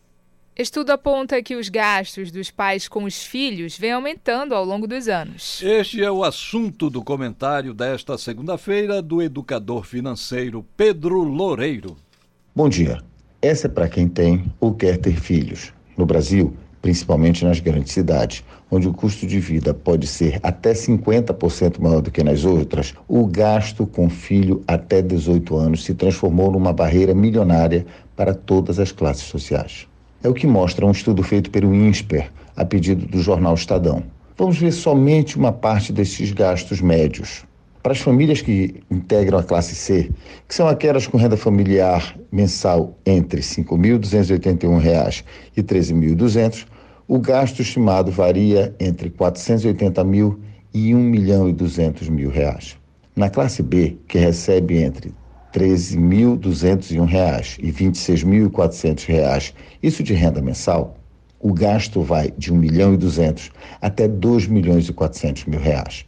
Estudo 0.56 0.92
aponta 0.92 1.42
que 1.42 1.56
os 1.56 1.68
gastos 1.68 2.30
dos 2.32 2.52
pais 2.52 2.88
com 2.88 3.06
os 3.06 3.24
filhos 3.24 3.76
vêm 3.76 3.94
aumentando 3.94 4.54
ao 4.54 4.64
longo 4.64 4.86
dos 4.88 5.08
anos. 5.08 5.64
Este 5.64 6.04
é 6.04 6.12
o 6.12 6.24
assunto 6.24 6.92
do 6.92 7.04
comentário 7.04 7.74
desta 7.74 8.20
segunda-feira 8.20 9.02
do 9.02 9.20
educador 9.20 9.84
financeiro 9.84 10.64
Pedro 10.78 11.24
Loureiro. 11.24 11.98
Bom 12.56 12.70
dia. 12.70 13.02
Essa 13.42 13.66
é 13.66 13.70
para 13.70 13.90
quem 13.90 14.08
tem 14.08 14.46
ou 14.60 14.76
quer 14.76 14.98
ter 14.98 15.20
filhos. 15.20 15.74
No 15.98 16.06
Brasil, 16.06 16.54
principalmente 16.82 17.44
nas 17.44 17.60
grandes 17.60 17.94
cidades, 17.94 18.44
onde 18.70 18.88
o 18.88 18.94
custo 18.94 19.26
de 19.26 19.40
vida 19.40 19.74
pode 19.74 20.06
ser 20.06 20.40
até 20.44 20.74
50% 20.74 21.80
maior 21.80 22.02
do 22.02 22.12
que 22.12 22.24
nas 22.24 22.46
outras, 22.46 22.94
o 23.08 23.26
gasto 23.26 23.88
com 23.88 24.10
filho 24.10 24.64
até 24.68 25.02
18 25.02 25.56
anos 25.58 25.84
se 25.84 25.94
transformou 25.96 26.52
numa 26.52 26.72
barreira 26.72 27.16
milionária 27.16 27.86
para 28.16 28.34
todas 28.34 28.78
as 28.78 28.92
classes 28.92 29.24
sociais. 29.24 29.88
É 30.24 30.30
o 30.30 30.34
que 30.34 30.46
mostra 30.46 30.86
um 30.86 30.92
estudo 30.92 31.24
feito 31.24 31.50
pelo 31.50 31.74
INSPER, 31.74 32.32
a 32.56 32.64
pedido 32.64 33.06
do 33.06 33.22
jornal 33.22 33.56
Estadão. 33.56 34.04
Vamos 34.38 34.58
ver 34.58 34.72
somente 34.72 35.38
uma 35.38 35.52
parte 35.52 35.94
desses 35.94 36.32
gastos 36.32 36.82
médios. 36.82 37.46
Para 37.86 37.94
as 37.94 38.00
famílias 38.00 38.42
que 38.42 38.82
integram 38.90 39.38
a 39.38 39.44
classe 39.44 39.76
C, 39.76 40.10
que 40.48 40.56
são 40.56 40.68
aquelas 40.68 41.06
com 41.06 41.20
renda 41.20 41.38
familiar 41.38 42.18
mensal 42.32 42.98
entre 43.06 43.42
R$ 43.42 43.46
5.281 43.46 45.24
e 45.56 45.62
R$ 45.62 45.68
13.200, 45.68 46.66
o 47.08 47.20
gasto 47.20 47.62
estimado 47.62 48.10
varia 48.10 48.76
entre 48.80 49.12
480 49.12 50.04
mil 50.04 50.40
e 50.74 50.96
1 50.96 50.98
milhão 50.98 51.48
e 51.48 51.54
200 51.54 52.10
mil 52.10 52.32
reais. 52.32 52.76
Na 53.16 53.30
classe 53.30 53.62
B, 53.62 53.96
que 54.08 54.18
recebe 54.18 54.82
entre 54.82 55.14
R$ 55.54 55.60
13.201 55.60 57.60
e 57.60 57.68
R$ 57.68 57.72
26.400, 57.72 59.54
isso 59.84 60.02
de 60.02 60.16
renda 60.16 60.42
mensal, 60.42 60.98
o 61.40 61.54
gasto 61.54 62.02
vai 62.02 62.34
de 62.36 62.52
1 62.52 62.58
milhão 62.58 62.96
e 62.96 62.98
200 62.98 63.52
até 63.80 64.08
2 64.08 64.48
milhões 64.48 64.90
e 64.90 64.92
400 64.92 65.46
mil 65.46 65.60
reais. 65.60 66.04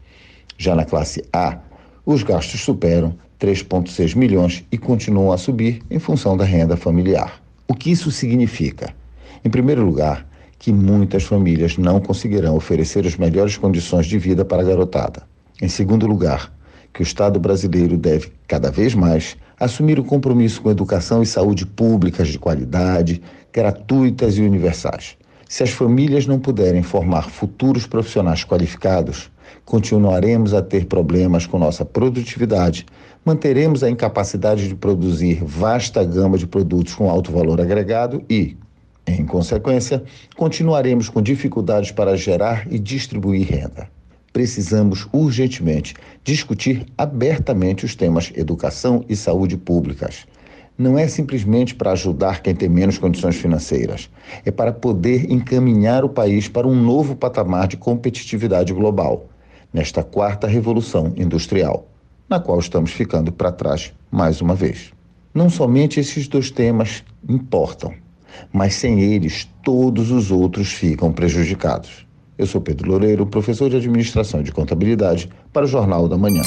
Já 0.58 0.74
na 0.74 0.84
classe 0.84 1.24
A, 1.32 1.60
os 2.08 2.24
gastos 2.24 2.62
superam 2.62 3.14
3,6 3.38 4.16
milhões 4.16 4.64
e 4.72 4.78
continuam 4.78 5.30
a 5.30 5.38
subir 5.38 5.82
em 5.92 6.00
função 6.00 6.38
da 6.38 6.46
renda 6.46 6.78
familiar. 6.78 7.44
O 7.68 7.74
que 7.74 7.92
isso 7.92 8.10
significa? 8.12 8.96
Em 9.44 9.50
primeiro 9.50 9.84
lugar, 9.84 10.26
que 10.58 10.72
muitas 10.72 11.24
famílias 11.24 11.78
não 11.78 12.00
conseguirão 12.00 12.56
oferecer 12.56 13.06
as 13.06 13.18
melhores 13.18 13.58
condições 13.58 14.06
de 14.06 14.18
vida 14.18 14.46
para 14.46 14.62
a 14.62 14.66
garotada. 14.66 15.24
Em 15.62 15.68
segundo 15.68 16.08
lugar, 16.08 16.50
que 16.94 17.02
o 17.02 17.04
Estado 17.04 17.42
brasileiro 17.42 17.98
deve, 17.98 18.32
cada 18.48 18.72
vez 18.72 18.96
mais, 18.96 19.36
assumir 19.60 20.00
o 20.00 20.04
compromisso 20.06 20.62
com 20.62 20.72
educação 20.72 21.22
e 21.22 21.26
saúde 21.26 21.66
públicas 21.66 22.30
de 22.30 22.40
qualidade, 22.40 23.22
gratuitas 23.52 24.38
e 24.38 24.42
universais. 24.44 25.18
Se 25.50 25.62
as 25.62 25.72
famílias 25.72 26.26
não 26.26 26.40
puderem 26.40 26.84
formar 26.84 27.30
futuros 27.30 27.86
profissionais 27.86 28.46
qualificados, 28.46 29.30
continuaremos 29.66 30.54
a 30.54 30.62
ter 30.62 30.86
problemas 30.86 31.46
com 31.46 31.58
nossa 31.58 31.84
produtividade, 31.84 32.86
manteremos 33.26 33.84
a 33.84 33.90
incapacidade 33.90 34.68
de 34.68 34.76
produzir 34.76 35.44
vasta 35.44 36.04
gama 36.04 36.38
de 36.38 36.48
produtos 36.48 36.96
com 36.96 37.10
alto 37.10 37.32
valor 37.32 37.60
agregado 37.60 38.24
e, 38.30 38.56
em 39.06 39.26
consequência, 39.26 40.04
continuaremos 40.36 41.10
com 41.10 41.22
dificuldades 41.22 41.92
para 41.92 42.16
gerar 42.16 42.68
e 42.72 42.78
distribuir 42.78 43.48
renda. 43.48 43.90
Precisamos 44.34 45.08
urgentemente 45.12 45.96
discutir 46.24 46.86
abertamente 46.98 47.86
os 47.86 47.96
temas 47.96 48.32
educação 48.36 49.04
e 49.10 49.16
saúde 49.16 49.58
públicas. 49.58 50.28
Não 50.78 50.98
é 51.00 51.08
simplesmente 51.08 51.74
para 51.74 51.94
ajudar 51.94 52.42
quem 52.44 52.54
tem 52.54 52.70
menos 52.70 53.00
condições 53.00 53.36
financeiras, 53.36 54.12
é 54.46 54.52
para 54.52 54.72
poder 54.72 55.32
encaminhar 55.32 56.06
o 56.06 56.10
país 56.10 56.48
para 56.48 56.68
um 56.68 56.76
novo 56.76 57.16
patamar 57.16 57.68
de 57.68 57.78
competitividade 57.78 58.72
global, 58.74 59.27
nesta 59.74 60.04
quarta 60.04 60.48
revolução 60.48 61.14
industrial, 61.16 61.88
na 62.30 62.40
qual 62.40 62.60
estamos 62.60 62.92
ficando 62.92 63.32
para 63.32 63.52
trás 63.52 63.94
mais 64.12 64.42
uma 64.42 64.56
vez. 64.56 64.92
Não 65.34 65.50
somente 65.50 66.00
esses 66.00 66.28
dois 66.28 66.50
temas 66.50 67.04
importam, 67.28 67.94
mas 68.52 68.74
sem 68.74 69.00
eles 69.02 69.48
todos 69.64 70.12
os 70.12 70.32
outros 70.32 70.72
ficam 70.72 71.12
prejudicados. 71.12 72.08
Eu 72.38 72.46
sou 72.46 72.62
Pedro 72.62 72.90
Loureiro, 72.90 73.26
professor 73.26 73.70
de 73.70 73.78
Administração 73.78 74.42
e 74.42 74.44
de 74.44 74.52
Contabilidade, 74.52 75.30
para 75.52 75.66
o 75.66 75.68
Jornal 75.68 76.08
da 76.08 76.18
Manhã. 76.18 76.44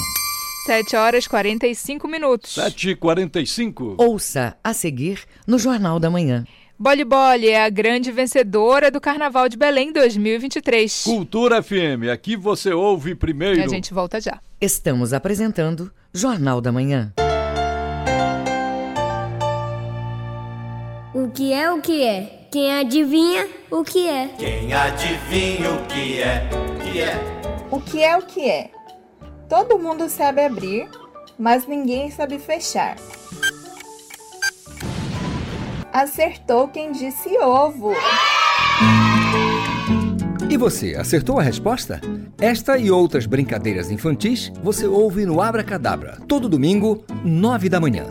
7 0.67 0.95
horas 0.95 1.27
45 1.27 2.07
minutos. 2.07 2.55
7h45. 2.55 3.97
Ouça 3.99 4.57
a 4.63 4.73
seguir 4.73 5.21
no 5.47 5.59
Jornal 5.59 5.99
da 5.99 6.11
Manhã. 6.11 6.45
Boli 6.83 7.05
Boli 7.05 7.51
é 7.51 7.63
a 7.63 7.69
grande 7.69 8.11
vencedora 8.11 8.91
do 8.91 9.03
Carnaval 9.03 9.51
de 9.51 9.57
Belém 9.59 9.93
2023. 9.93 11.03
Cultura 11.05 11.63
FM, 11.63 12.09
aqui 12.11 12.37
você 12.37 12.73
ouve 12.73 13.15
primeiro. 13.15 13.61
E 13.61 13.63
a 13.63 13.69
gente 13.69 13.93
volta 13.93 14.19
já. 14.19 14.41
Estamos 14.59 15.13
apresentando 15.13 15.93
Jornal 16.11 16.59
da 16.59 16.73
Manhã. 16.73 17.13
O 21.15 21.29
que 21.29 21.53
é 21.53 21.71
o 21.71 21.83
que 21.83 22.03
é? 22.03 22.47
Quem 22.51 22.73
adivinha 22.73 23.47
o 23.71 23.85
que 23.85 24.09
é? 24.09 24.29
Quem 24.39 24.73
adivinha 24.73 25.71
o 25.73 25.87
que 25.87 26.23
é? 26.23 26.49
Que 26.83 27.03
é? 27.03 27.69
O 27.71 27.79
que 27.79 28.03
é 28.03 28.17
o 28.17 28.23
que 28.23 28.49
é? 28.49 28.71
Todo 29.51 29.79
mundo 29.79 30.09
sabe 30.09 30.47
abrir, 30.47 30.89
mas 31.39 31.67
ninguém 31.67 32.11
sabe 32.11 32.39
fechar. 32.39 32.97
Acertou 35.93 36.69
quem 36.69 36.93
disse 36.93 37.37
ovo. 37.39 37.93
E 40.49 40.57
você, 40.57 40.95
acertou 40.95 41.41
a 41.41 41.43
resposta? 41.43 42.01
Esta 42.41 42.79
e 42.79 42.93
outras 42.93 43.27
brincadeiras 43.27 43.91
infantis 43.91 44.53
você 44.63 44.87
ouve 44.87 45.27
no 45.27 45.41
Abra 45.41 45.65
Cadabra, 45.65 46.19
todo 46.29 46.49
domingo, 46.49 47.05
nove 47.25 47.69
da 47.69 47.81
manhã. 47.81 48.05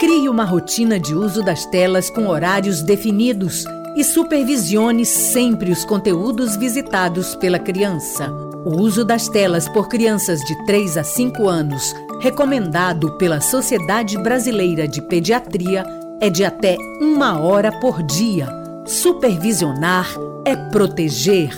Crie 0.00 0.30
uma 0.30 0.44
rotina 0.44 0.98
de 0.98 1.14
uso 1.14 1.42
das 1.42 1.66
telas 1.66 2.08
com 2.08 2.26
horários 2.26 2.82
definidos 2.82 3.66
e 3.96 4.02
supervisione 4.02 5.04
sempre 5.04 5.70
os 5.70 5.84
conteúdos 5.84 6.56
visitados 6.56 7.36
pela 7.36 7.58
criança. 7.58 8.30
O 8.64 8.80
uso 8.80 9.04
das 9.04 9.28
telas 9.28 9.68
por 9.68 9.88
crianças 9.88 10.40
de 10.40 10.56
3 10.64 10.96
a 10.96 11.04
5 11.04 11.46
anos, 11.46 11.94
recomendado 12.24 13.18
pela 13.18 13.38
Sociedade 13.38 14.16
Brasileira 14.16 14.88
de 14.88 15.02
Pediatria, 15.02 15.84
é 16.22 16.30
de 16.30 16.42
até 16.42 16.74
uma 16.98 17.38
hora 17.38 17.70
por 17.70 18.02
dia. 18.02 18.48
Supervisionar 18.86 20.08
é 20.42 20.56
proteger. 20.56 21.50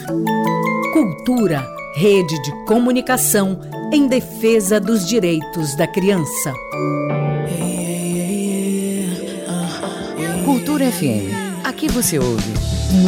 Cultura, 0.92 1.64
rede 1.94 2.42
de 2.42 2.64
comunicação 2.64 3.60
em 3.92 4.08
defesa 4.08 4.80
dos 4.80 5.06
direitos 5.06 5.76
da 5.76 5.86
criança. 5.86 6.52
Cultura 10.44 10.90
FM. 10.90 11.62
Aqui 11.62 11.86
você 11.86 12.18
ouve 12.18 12.54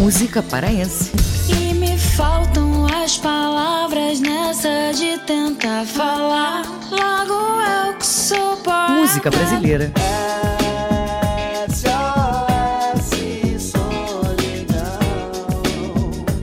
música 0.01 0.45
paraense. 0.45 1.11
E 1.49 1.75
me 1.75 1.99
faltam 1.99 2.68
as 3.09 3.17
palavras 3.17 4.21
nessa 4.21 4.93
de 4.93 5.17
tentar 5.21 5.87
falar. 5.87 6.63
Logo 6.91 7.63
eu 7.63 7.95
que 7.95 8.07
sou 8.07 8.59
poeta. 8.59 8.93
Música 8.93 9.31
brasileira. 9.31 9.91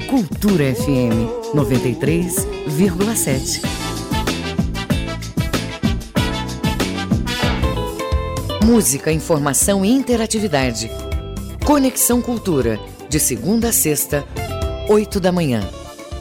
Cultura 0.10 0.74
FM 0.74 1.30
93,7. 1.54 3.62
Música, 8.66 9.12
informação 9.12 9.86
e 9.86 9.92
interatividade. 9.92 10.90
Conexão 11.64 12.24
Cultura, 12.24 12.80
de 13.08 13.20
segunda 13.20 13.70
a 13.70 13.72
sexta, 13.72 14.26
8 14.90 15.20
da 15.20 15.32
manhã. 15.32 15.85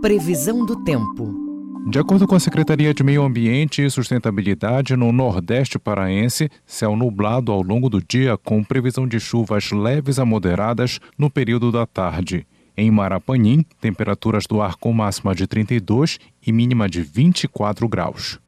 Previsão 0.00 0.64
do 0.64 0.82
tempo. 0.82 1.30
De 1.90 1.98
acordo 1.98 2.26
com 2.26 2.34
a 2.34 2.40
Secretaria 2.40 2.94
de 2.94 3.02
Meio 3.02 3.22
Ambiente 3.22 3.84
e 3.84 3.90
Sustentabilidade, 3.90 4.96
no 4.96 5.12
Nordeste 5.12 5.78
Paraense, 5.78 6.48
céu 6.64 6.96
nublado 6.96 7.52
ao 7.52 7.60
longo 7.60 7.90
do 7.90 8.02
dia, 8.02 8.38
com 8.38 8.64
previsão 8.64 9.06
de 9.06 9.20
chuvas 9.20 9.70
leves 9.72 10.18
a 10.18 10.24
moderadas 10.24 11.00
no 11.18 11.28
período 11.28 11.70
da 11.70 11.86
tarde. 11.86 12.46
Em 12.74 12.90
Marapanim, 12.90 13.62
temperaturas 13.78 14.46
do 14.46 14.62
ar 14.62 14.76
com 14.76 14.90
máxima 14.90 15.34
de 15.34 15.46
32 15.46 16.18
e 16.46 16.50
mínima 16.50 16.88
de 16.88 17.02
24 17.02 17.86
graus. 17.86 18.38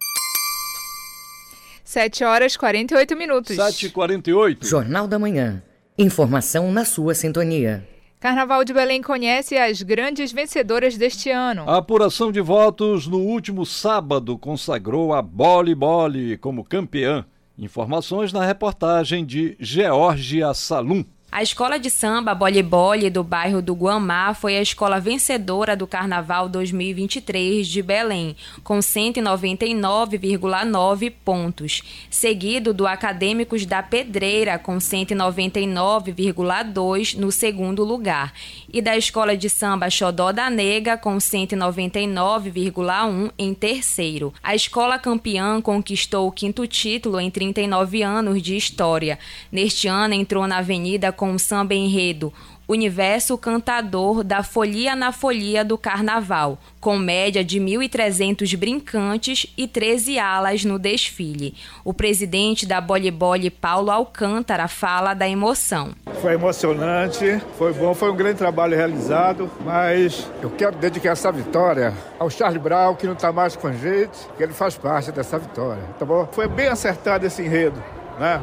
7 1.85 2.25
horas 2.25 2.57
48 2.57 3.15
minutos. 3.15 3.57
7h48. 3.59 4.67
Jornal 4.67 5.07
da 5.07 5.19
Manhã. 5.19 5.63
Informação 5.99 6.73
na 6.73 6.87
sua 6.87 7.15
sintonia. 7.15 7.87
Carnaval 8.23 8.64
de 8.64 8.73
Belém 8.73 9.03
conhece 9.03 9.59
as 9.59 9.83
grandes 9.83 10.31
vencedoras 10.31 10.97
deste 10.97 11.29
ano. 11.29 11.68
A 11.68 11.79
apuração 11.79 12.31
de 12.31 12.41
votos 12.41 13.09
no 13.09 13.18
último 13.18 13.66
sábado 13.66 14.39
consagrou 14.39 15.12
a 15.12 15.20
Boli 15.20 15.75
Boli 15.75 16.37
como 16.37 16.62
campeã. 16.62 17.27
Informações 17.59 18.33
na 18.33 18.47
reportagem 18.47 19.27
de 19.27 19.57
Georgia 19.59 20.55
Salum. 20.55 21.05
A 21.35 21.43
escola 21.43 21.78
de 21.78 21.89
samba 21.89 22.35
Bole 22.35 22.62
Bole 22.62 23.09
do 23.09 23.24
bairro 23.24 23.62
do 23.62 23.72
Guamá 23.72 24.35
foi 24.35 24.59
a 24.59 24.61
escola 24.61 25.01
vencedora 25.01 25.74
do 25.74 25.87
Carnaval 25.87 26.47
2023 26.47 27.66
de 27.66 27.80
Belém, 27.80 28.37
com 28.62 28.80
199,9 28.80 31.11
pontos, 31.24 31.80
seguido 32.11 32.74
do 32.74 32.87
Acadêmicos 32.87 33.64
da 33.64 33.83
Pedreira 33.83 34.59
com 34.59 34.76
199,2 34.76 37.16
no 37.16 37.33
segundo 37.33 37.83
lugar, 37.83 38.35
e 38.70 38.83
da 38.83 38.95
escola 38.95 39.35
de 39.35 39.49
samba 39.49 39.89
Xodó 39.89 40.33
da 40.33 40.51
Nega 40.51 40.99
com 40.99 41.16
199,1 41.16 43.30
em 43.39 43.55
terceiro. 43.55 44.35
A 44.43 44.55
escola 44.55 44.99
campeã 44.99 45.62
conquistou 45.62 46.28
o 46.28 46.33
quinto 46.33 46.66
título 46.66 47.18
em 47.18 47.30
39 47.30 48.03
anos 48.03 48.43
de 48.43 48.55
história. 48.55 49.18
Neste 49.51 49.89
ano 49.89 50.12
entrou 50.12 50.47
na 50.47 50.59
Avenida 50.59 51.11
com 51.23 51.35
o 51.35 51.39
samba 51.39 51.73
enredo 51.73 52.33
Universo 52.66 53.39
Cantador 53.39 54.25
da 54.25 54.43
Folia 54.43 54.97
na 54.97 55.12
Folia 55.12 55.64
do 55.64 55.79
Carnaval, 55.79 56.59
com 56.81 56.99
média 56.99 57.45
de 57.45 57.61
1.300 57.61 58.57
brincantes 58.57 59.47
e 59.57 59.68
13 59.68 60.18
alas 60.18 60.64
no 60.64 60.81
desfile. 60.81 61.55
O 61.85 61.95
presidente 61.95 62.66
da 62.66 62.81
Bole 62.81 63.09
Bole, 63.12 63.51
Paulo 63.51 63.93
Alcântara, 63.93 64.66
fala 64.66 65.14
da 65.14 65.29
emoção. 65.29 65.91
Foi 66.20 66.35
emocionante, 66.35 67.41
foi 67.57 67.73
bom, 67.73 67.95
foi 67.95 68.11
um 68.11 68.16
grande 68.16 68.39
trabalho 68.39 68.77
realizado, 68.77 69.49
mas 69.64 70.29
eu 70.43 70.51
quero 70.51 70.75
dedicar 70.75 71.11
essa 71.11 71.31
vitória 71.31 71.95
ao 72.18 72.29
Charlie 72.29 72.59
Brown, 72.59 72.97
que 72.97 73.07
não 73.07 73.14
está 73.14 73.31
mais 73.31 73.55
com 73.55 73.68
a 73.68 73.73
gente, 73.73 74.27
que 74.37 74.43
ele 74.43 74.53
faz 74.53 74.77
parte 74.77 75.12
dessa 75.12 75.39
vitória, 75.39 75.85
tá 76.01 76.05
bom? 76.05 76.29
Foi 76.33 76.49
bem 76.49 76.66
acertado 76.66 77.25
esse 77.25 77.43
enredo, 77.43 77.81
né? 78.18 78.43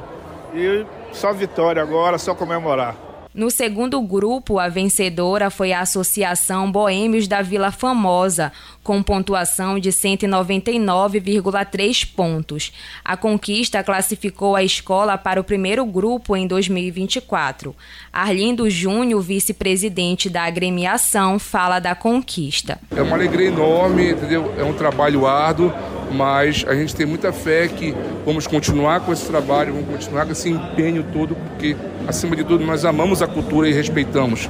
E 0.53 0.86
só 1.12 1.34
vitória 1.34 1.82
agora, 1.82 2.18
só 2.18 2.34
comemorar. 2.36 2.95
No 3.34 3.51
segundo 3.51 4.01
grupo, 4.01 4.57
a 4.57 4.68
vencedora 4.68 5.51
foi 5.51 5.72
a 5.72 5.82
Associação 5.82 6.72
Boêmios 6.72 7.28
da 7.28 7.43
Vila 7.43 7.72
Famosa, 7.72 8.51
com 8.84 9.01
pontuação 9.03 9.80
de 9.80 9.91
199,3 9.91 12.07
pontos. 12.15 12.71
A 13.03 13.17
conquista 13.17 13.84
classificou 13.84 14.55
a 14.55 14.63
escola 14.63 15.17
para 15.17 15.39
o 15.39 15.43
primeiro 15.43 15.86
grupo 15.86 16.36
em 16.36 16.47
2024. 16.47 17.75
Arlindo 18.11 18.67
Júnior, 18.69 19.21
vice-presidente 19.21 20.30
da 20.30 20.43
agremiação, 20.43 21.39
fala 21.39 21.80
da 21.80 21.95
conquista. 21.95 22.77
É 22.95 23.01
uma 23.01 23.15
alegria 23.15 23.47
enorme, 23.47 24.11
entendeu? 24.11 24.53
É 24.57 24.63
um 24.63 24.73
trabalho 24.73 25.27
árduo, 25.27 25.73
mas 26.11 26.65
a 26.67 26.73
gente 26.73 26.95
tem 26.95 27.05
muita 27.05 27.32
fé 27.32 27.67
que 27.67 27.93
vamos 28.25 28.47
continuar 28.47 29.01
com 29.01 29.13
esse 29.13 29.27
trabalho, 29.27 29.73
vamos 29.73 29.89
continuar 29.89 30.25
com 30.25 30.32
esse 30.32 30.49
empenho 30.49 31.05
todo, 31.13 31.36
porque, 31.36 31.75
acima 32.07 32.36
de 32.36 32.43
tudo, 32.43 32.65
nós 32.65 32.84
amamos 32.86 33.21
a 33.21 33.27
cultura 33.27 33.69
e 33.69 33.73
respeitamos. 33.73 34.49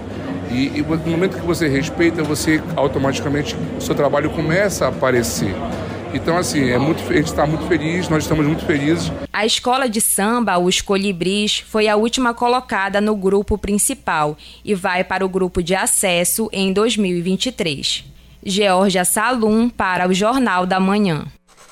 E, 0.51 0.79
e 0.79 0.81
no 0.81 1.11
momento 1.11 1.37
que 1.37 1.45
você 1.45 1.67
respeita, 1.67 2.23
você 2.23 2.61
automaticamente, 2.75 3.55
o 3.77 3.81
seu 3.81 3.95
trabalho 3.95 4.29
começa 4.29 4.85
a 4.85 4.89
aparecer. 4.89 5.53
Então, 6.13 6.37
assim, 6.37 6.69
é 6.69 6.77
muito, 6.77 7.03
a 7.07 7.15
gente 7.15 7.27
está 7.27 7.45
muito 7.45 7.65
feliz, 7.67 8.09
nós 8.09 8.23
estamos 8.23 8.45
muito 8.45 8.65
felizes. 8.65 9.11
A 9.31 9.45
escola 9.45 9.87
de 9.87 10.01
samba, 10.01 10.57
os 10.57 10.81
Colibris, 10.81 11.59
foi 11.59 11.87
a 11.87 11.95
última 11.95 12.33
colocada 12.33 12.99
no 12.99 13.15
grupo 13.15 13.57
principal 13.57 14.35
e 14.65 14.73
vai 14.73 15.03
para 15.03 15.23
o 15.23 15.29
grupo 15.29 15.61
de 15.61 15.75
acesso 15.75 16.49
em 16.51 16.73
2023. 16.73 18.05
Georgia 18.43 19.05
Salum 19.05 19.69
para 19.69 20.07
o 20.07 20.13
Jornal 20.13 20.65
da 20.65 20.79
Manhã. 20.79 21.25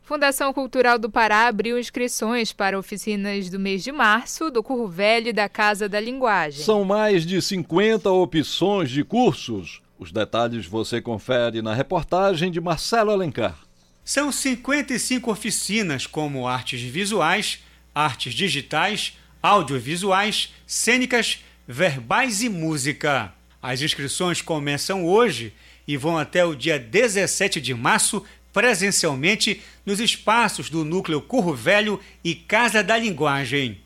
Fundação 0.02 0.52
Cultural 0.52 0.98
do 0.98 1.10
Pará 1.10 1.48
abriu 1.48 1.78
inscrições 1.78 2.52
para 2.52 2.78
oficinas 2.78 3.50
do 3.50 3.58
mês 3.58 3.82
de 3.82 3.90
março 3.90 4.50
do 4.50 4.62
Curro 4.62 4.86
Velho 4.86 5.28
e 5.28 5.32
da 5.32 5.48
Casa 5.48 5.88
da 5.88 6.00
Linguagem. 6.00 6.64
São 6.64 6.84
mais 6.84 7.26
de 7.26 7.42
50 7.42 8.08
opções 8.10 8.88
de 8.88 9.02
cursos. 9.02 9.82
Os 9.98 10.12
detalhes 10.12 10.66
você 10.66 11.00
confere 11.00 11.62
na 11.62 11.74
reportagem 11.74 12.50
de 12.50 12.60
Marcelo 12.60 13.10
Alencar. 13.10 13.58
São 14.04 14.30
55 14.30 15.30
oficinas 15.30 16.06
como 16.06 16.46
artes 16.46 16.80
visuais, 16.80 17.60
artes 17.94 18.34
digitais, 18.34 19.16
audiovisuais, 19.42 20.52
cênicas, 20.66 21.44
verbais 21.66 22.42
e 22.42 22.48
música. 22.48 23.32
As 23.60 23.80
inscrições 23.80 24.42
começam 24.42 25.04
hoje 25.04 25.52
e 25.88 25.96
vão 25.96 26.18
até 26.18 26.44
o 26.44 26.54
dia 26.54 26.78
17 26.78 27.60
de 27.60 27.74
março 27.74 28.22
presencialmente 28.52 29.62
nos 29.84 29.98
espaços 29.98 30.70
do 30.70 30.84
Núcleo 30.84 31.20
Curro 31.20 31.54
Velho 31.54 32.00
e 32.22 32.34
Casa 32.34 32.82
da 32.82 32.96
Linguagem. 32.96 33.80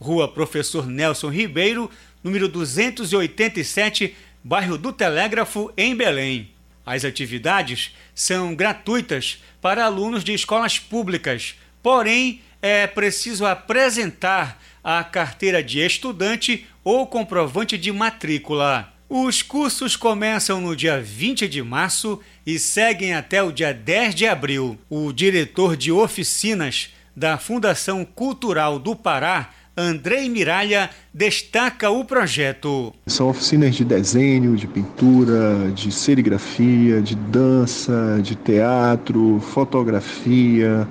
Rua 0.00 0.28
Professor 0.28 0.86
Nelson 0.86 1.28
Ribeiro, 1.28 1.90
número 2.22 2.48
287, 2.48 4.14
bairro 4.42 4.76
do 4.76 4.92
Telégrafo, 4.92 5.72
em 5.76 5.94
Belém. 5.94 6.50
As 6.84 7.04
atividades 7.04 7.94
são 8.14 8.54
gratuitas 8.54 9.42
para 9.60 9.84
alunos 9.84 10.24
de 10.24 10.32
escolas 10.32 10.78
públicas, 10.78 11.54
porém 11.82 12.40
é 12.60 12.86
preciso 12.86 13.46
apresentar 13.46 14.60
a 14.82 15.02
carteira 15.04 15.62
de 15.62 15.78
estudante 15.80 16.66
ou 16.82 17.06
comprovante 17.06 17.78
de 17.78 17.92
matrícula. 17.92 18.92
Os 19.08 19.42
cursos 19.42 19.94
começam 19.94 20.60
no 20.60 20.74
dia 20.74 21.00
20 21.00 21.46
de 21.46 21.62
março 21.62 22.20
e 22.46 22.58
seguem 22.58 23.14
até 23.14 23.42
o 23.42 23.52
dia 23.52 23.72
10 23.72 24.14
de 24.14 24.26
abril. 24.26 24.78
O 24.88 25.12
diretor 25.12 25.76
de 25.76 25.92
oficinas 25.92 26.90
da 27.14 27.36
Fundação 27.36 28.04
Cultural 28.04 28.78
do 28.78 28.96
Pará, 28.96 29.50
Andrei 29.76 30.28
Miralha, 30.28 30.90
destaca 31.14 31.90
o 31.90 32.04
projeto. 32.04 32.92
São 33.06 33.28
oficinas 33.28 33.74
de 33.74 33.84
desenho, 33.84 34.54
de 34.54 34.66
pintura, 34.66 35.70
de 35.74 35.90
serigrafia, 35.90 37.00
de 37.00 37.14
dança, 37.14 38.20
de 38.22 38.34
teatro, 38.34 39.40
fotografia, 39.40 40.86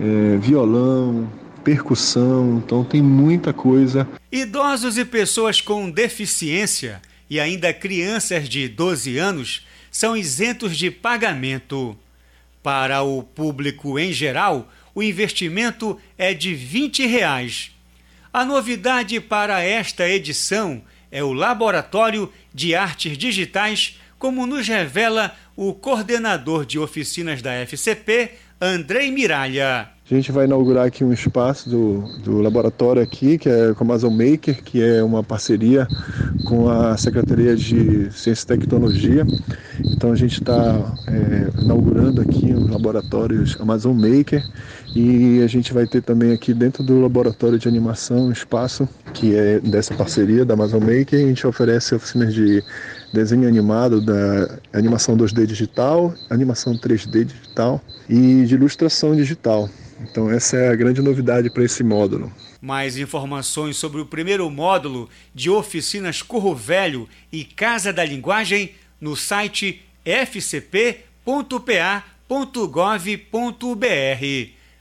é, 0.00 0.36
violão, 0.38 1.28
percussão, 1.64 2.62
então 2.64 2.84
tem 2.84 3.02
muita 3.02 3.52
coisa. 3.52 4.08
Idosos 4.30 4.96
e 4.96 5.04
pessoas 5.04 5.60
com 5.60 5.90
deficiência 5.90 7.02
e 7.28 7.40
ainda 7.40 7.72
crianças 7.72 8.48
de 8.48 8.68
12 8.68 9.18
anos 9.18 9.66
são 9.90 10.16
isentos 10.16 10.76
de 10.76 10.90
pagamento. 10.90 11.96
Para 12.62 13.02
o 13.02 13.22
público 13.22 13.98
em 13.98 14.12
geral, 14.12 14.70
o 14.94 15.02
investimento 15.02 15.98
é 16.16 16.32
de 16.32 16.54
20 16.54 17.06
reais. 17.06 17.72
A 18.32 18.44
novidade 18.44 19.18
para 19.20 19.60
esta 19.60 20.08
edição 20.08 20.82
é 21.10 21.20
o 21.20 21.32
Laboratório 21.32 22.30
de 22.54 22.76
Artes 22.76 23.18
Digitais, 23.18 23.98
como 24.20 24.46
nos 24.46 24.68
revela 24.68 25.32
o 25.56 25.74
coordenador 25.74 26.64
de 26.64 26.78
oficinas 26.78 27.42
da 27.42 27.50
FCP, 27.66 28.30
Andrei 28.60 29.10
Miralha. 29.10 29.88
A 30.08 30.14
gente 30.14 30.30
vai 30.30 30.44
inaugurar 30.44 30.86
aqui 30.86 31.02
um 31.02 31.12
espaço 31.12 31.68
do, 31.68 32.02
do 32.18 32.40
laboratório 32.40 33.02
aqui, 33.02 33.38
que 33.38 33.48
é 33.48 33.74
com 33.74 33.82
a 33.82 33.86
Amazon 33.86 34.12
Maker, 34.12 34.62
que 34.62 34.82
é 34.82 35.02
uma 35.02 35.24
parceria 35.24 35.88
com 36.44 36.68
a 36.68 36.96
Secretaria 36.96 37.56
de 37.56 38.12
Ciência 38.12 38.44
e 38.44 38.58
Tecnologia. 38.58 39.26
Então 39.86 40.12
a 40.12 40.16
gente 40.16 40.34
está 40.34 40.94
é, 41.08 41.62
inaugurando 41.62 42.20
aqui 42.20 42.52
os 42.52 42.68
laboratórios 42.68 43.56
Amazon 43.60 43.96
Maker 43.96 44.44
e 44.94 45.40
a 45.42 45.46
gente 45.46 45.72
vai 45.72 45.86
ter 45.86 46.02
também 46.02 46.32
aqui 46.32 46.52
dentro 46.52 46.82
do 46.82 47.00
laboratório 47.00 47.58
de 47.58 47.68
animação 47.68 48.26
um 48.26 48.32
espaço 48.32 48.88
que 49.14 49.36
é 49.36 49.60
dessa 49.60 49.94
parceria 49.94 50.44
da 50.44 50.54
Amazon 50.54 50.82
Maker. 50.82 51.18
A 51.18 51.28
gente 51.28 51.46
oferece 51.46 51.94
oficinas 51.94 52.34
de 52.34 52.62
desenho 53.12 53.46
animado, 53.46 54.00
da 54.00 54.58
animação 54.72 55.16
2D 55.16 55.46
digital, 55.46 56.12
animação 56.28 56.74
3D 56.76 57.24
digital 57.24 57.80
e 58.08 58.44
de 58.44 58.54
ilustração 58.54 59.14
digital. 59.14 59.68
Então 60.00 60.28
essa 60.30 60.56
é 60.56 60.70
a 60.70 60.74
grande 60.74 61.00
novidade 61.00 61.50
para 61.50 61.62
esse 61.62 61.84
módulo. 61.84 62.32
Mais 62.60 62.96
informações 62.96 63.76
sobre 63.76 64.00
o 64.00 64.06
primeiro 64.06 64.50
módulo 64.50 65.08
de 65.34 65.48
oficinas 65.48 66.20
Corro 66.20 66.54
Velho 66.54 67.08
e 67.32 67.44
Casa 67.44 67.92
da 67.92 68.04
Linguagem 68.04 68.74
no 69.00 69.16
site 69.16 69.82
fcp.pa.gov.br. 70.04 70.50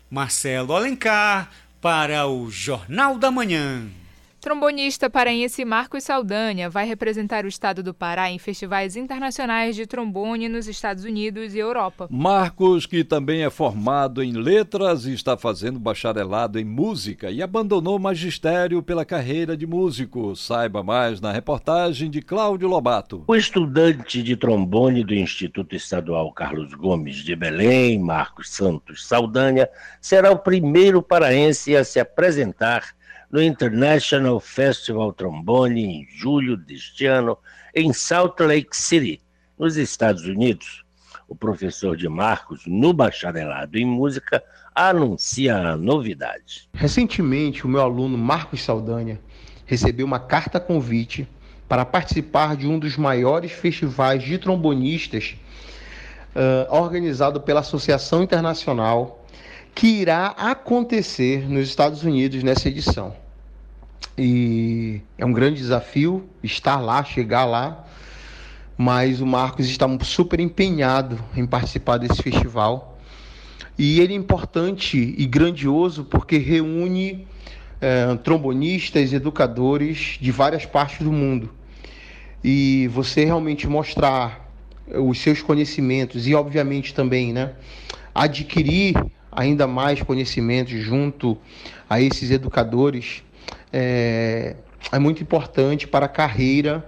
Marcelo 0.10 0.76
Alencar 0.76 1.50
para 1.80 2.28
o 2.28 2.50
Jornal 2.50 3.18
da 3.18 3.30
Manhã. 3.32 3.99
Trombonista 4.42 5.10
paraense 5.10 5.66
Marcos 5.66 6.06
Saldanha 6.06 6.70
vai 6.70 6.86
representar 6.86 7.44
o 7.44 7.48
estado 7.50 7.84
do 7.84 7.94
Pará 7.94 8.32
em 8.32 8.40
festivais 8.40 8.96
internacionais 8.96 9.76
de 9.76 9.86
trombone 9.86 10.48
nos 10.48 10.66
Estados 10.66 11.04
Unidos 11.04 11.54
e 11.54 11.60
Europa. 11.60 12.08
Marcos, 12.10 12.86
que 12.86 13.04
também 13.04 13.44
é 13.44 13.50
formado 13.50 14.24
em 14.24 14.32
letras 14.32 15.06
e 15.06 15.14
está 15.14 15.36
fazendo 15.36 15.78
bacharelado 15.78 16.58
em 16.58 16.64
música 16.64 17.30
e 17.30 17.44
abandonou 17.44 17.98
o 17.98 18.00
magistério 18.00 18.82
pela 18.82 19.04
carreira 19.04 19.58
de 19.58 19.68
músico. 19.68 20.34
Saiba 20.38 20.82
mais 20.82 21.20
na 21.20 21.34
reportagem 21.34 22.10
de 22.10 22.22
Cláudio 22.22 22.70
Lobato. 22.70 23.26
O 23.28 23.36
estudante 23.36 24.24
de 24.24 24.38
trombone 24.38 25.04
do 25.04 25.14
Instituto 25.14 25.76
Estadual 25.76 26.32
Carlos 26.32 26.74
Gomes 26.74 27.18
de 27.18 27.36
Belém, 27.36 28.00
Marcos 28.00 28.50
Santos 28.52 29.06
Saldanha, 29.06 29.68
será 30.00 30.32
o 30.32 30.40
primeiro 30.40 31.04
paraense 31.04 31.76
a 31.76 31.84
se 31.84 32.00
apresentar 32.00 32.98
no 33.32 33.42
International 33.42 34.40
Festival 34.40 35.14
Trombone 35.14 35.84
em 35.84 36.08
julho 36.10 36.58
deste 36.58 37.06
ano, 37.06 37.38
em 37.76 37.94
Salt 37.94 38.40
Lake 38.40 38.76
City, 38.76 39.22
nos 39.58 39.78
Estados 39.78 40.26
Unidos. 40.26 40.84
O 41.28 41.36
professor 41.36 41.96
de 41.96 42.10
Marcos, 42.10 42.64
no 42.66 42.92
bacharelado 42.92 43.78
em 43.78 43.86
música, 43.86 44.44
anuncia 44.74 45.56
a 45.56 45.78
novidade. 45.78 46.68
Recentemente, 46.74 47.66
o 47.66 47.70
meu 47.70 47.82
aluno 47.82 48.18
Marcos 48.18 48.64
Saldanha 48.64 49.20
recebeu 49.66 50.06
uma 50.06 50.20
carta 50.20 50.60
convite 50.60 51.28
para 51.68 51.86
participar 51.86 52.58
de 52.58 52.66
um 52.68 52.80
dos 52.80 52.98
maiores 52.98 53.52
festivais 53.52 54.24
de 54.24 54.40
trombonistas 54.40 55.36
uh, 56.36 56.74
organizado 56.76 57.40
pela 57.40 57.60
Associação 57.60 58.24
Internacional 58.24 59.19
que 59.74 59.88
irá 59.88 60.28
acontecer 60.28 61.50
nos 61.50 61.68
Estados 61.68 62.04
Unidos 62.04 62.44
nessa 62.44 62.68
edição. 62.68 63.16
E 64.18 65.02
é 65.18 65.26
um 65.26 65.32
grande 65.32 65.62
desafio 65.62 66.30
estar 66.44 66.80
lá, 66.80 67.04
chegar 67.04 67.46
lá, 67.46 67.86
mas 68.78 69.22
o 69.22 69.26
Marcos 69.26 69.68
está 69.70 69.88
super 70.02 70.40
empenhado 70.40 71.20
em 71.36 71.46
participar 71.46 71.98
desse 71.98 72.22
festival. 72.22 73.00
E 73.78 74.02
ele 74.02 74.14
é 74.14 74.18
importante 74.18 75.16
e 75.18 75.26
grandioso 75.26 76.04
porque 76.04 76.38
reúne 76.38 77.26
é, 77.80 78.14
trombonistas, 78.18 79.14
educadores 79.14 80.18
de 80.20 80.32
várias 80.32 80.66
partes 80.66 81.00
do 81.00 81.12
mundo. 81.12 81.50
E 82.44 82.90
você 82.90 83.24
realmente 83.24 83.68
mostrar 83.68 84.50
os 84.88 85.20
seus 85.20 85.42
conhecimentos 85.42 86.28
e, 86.28 86.36
obviamente, 86.36 86.94
também 86.94 87.32
né, 87.32 87.54
adquirir 88.14 88.96
ainda 89.32 89.68
mais 89.68 90.02
conhecimento 90.02 90.72
junto 90.72 91.38
a 91.90 92.02
esses 92.02 92.32
educadores 92.32 93.24
é, 93.72 94.56
é 94.92 95.00
muito 95.00 95.22
importante 95.22 95.88
para 95.88 96.06
a 96.06 96.10
carreira 96.10 96.86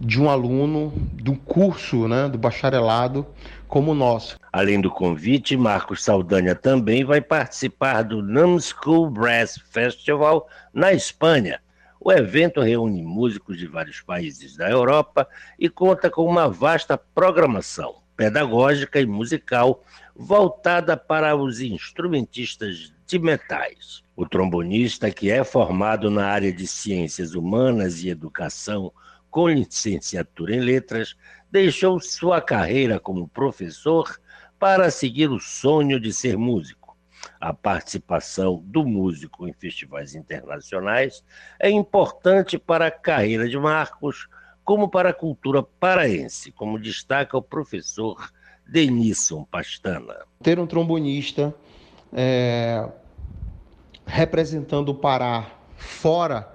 de 0.00 0.20
um 0.20 0.30
aluno 0.30 0.92
do 1.12 1.34
curso, 1.34 2.08
né, 2.08 2.28
do 2.28 2.38
bacharelado 2.38 3.26
como 3.68 3.92
o 3.92 3.94
nosso. 3.94 4.38
Além 4.50 4.80
do 4.80 4.90
convite, 4.90 5.56
Marcos 5.56 6.02
Saldanha 6.02 6.54
também 6.54 7.04
vai 7.04 7.20
participar 7.20 8.02
do 8.02 8.22
NAM 8.22 8.58
School 8.58 9.10
Brass 9.10 9.60
Festival 9.70 10.48
na 10.72 10.92
Espanha. 10.92 11.60
O 12.00 12.10
evento 12.10 12.62
reúne 12.62 13.02
músicos 13.02 13.58
de 13.58 13.66
vários 13.66 14.00
países 14.00 14.56
da 14.56 14.70
Europa 14.70 15.28
e 15.58 15.68
conta 15.68 16.08
com 16.08 16.24
uma 16.24 16.48
vasta 16.48 16.96
programação 16.96 17.96
pedagógica 18.16 19.00
e 19.00 19.06
musical 19.06 19.84
voltada 20.22 20.98
para 20.98 21.34
os 21.34 21.60
instrumentistas 21.60 22.92
de 23.06 23.18
metais. 23.18 24.04
O 24.14 24.28
trombonista, 24.28 25.10
que 25.10 25.30
é 25.30 25.42
formado 25.42 26.10
na 26.10 26.26
área 26.26 26.52
de 26.52 26.66
ciências 26.66 27.34
humanas 27.34 28.02
e 28.02 28.10
educação 28.10 28.92
com 29.30 29.48
licenciatura 29.48 30.54
em 30.54 30.60
letras, 30.60 31.16
deixou 31.50 31.98
sua 31.98 32.38
carreira 32.38 33.00
como 33.00 33.28
professor 33.28 34.20
para 34.58 34.90
seguir 34.90 35.30
o 35.30 35.40
sonho 35.40 35.98
de 35.98 36.12
ser 36.12 36.36
músico. 36.36 36.94
A 37.40 37.54
participação 37.54 38.62
do 38.66 38.84
músico 38.84 39.48
em 39.48 39.54
festivais 39.54 40.14
internacionais 40.14 41.24
é 41.58 41.70
importante 41.70 42.58
para 42.58 42.88
a 42.88 42.90
carreira 42.90 43.48
de 43.48 43.58
Marcos, 43.58 44.28
como 44.62 44.90
para 44.90 45.08
a 45.08 45.14
cultura 45.14 45.62
paraense, 45.62 46.52
como 46.52 46.78
destaca 46.78 47.38
o 47.38 47.42
professor 47.42 48.30
Denisson 48.70 49.44
Pastana. 49.50 50.14
Ter 50.42 50.60
um 50.60 50.66
trombonista 50.66 51.54
é, 52.12 52.88
representando 54.06 54.90
o 54.90 54.94
Pará 54.94 55.50
fora 55.76 56.50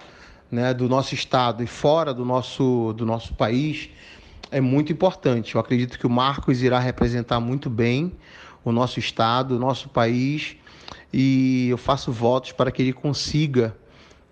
né, 0.50 0.72
do 0.72 0.88
nosso 0.88 1.14
estado 1.14 1.62
e 1.62 1.66
fora 1.66 2.14
do 2.14 2.24
nosso, 2.24 2.94
do 2.94 3.04
nosso 3.04 3.34
país 3.34 3.90
é 4.50 4.60
muito 4.60 4.92
importante. 4.92 5.56
Eu 5.56 5.60
acredito 5.60 5.98
que 5.98 6.06
o 6.06 6.10
Marcos 6.10 6.62
irá 6.62 6.78
representar 6.78 7.38
muito 7.38 7.68
bem 7.68 8.12
o 8.64 8.72
nosso 8.72 8.98
estado, 8.98 9.56
o 9.56 9.58
nosso 9.58 9.88
país, 9.88 10.56
e 11.12 11.68
eu 11.68 11.76
faço 11.76 12.10
votos 12.10 12.52
para 12.52 12.70
que 12.70 12.82
ele 12.82 12.92
consiga 12.92 13.76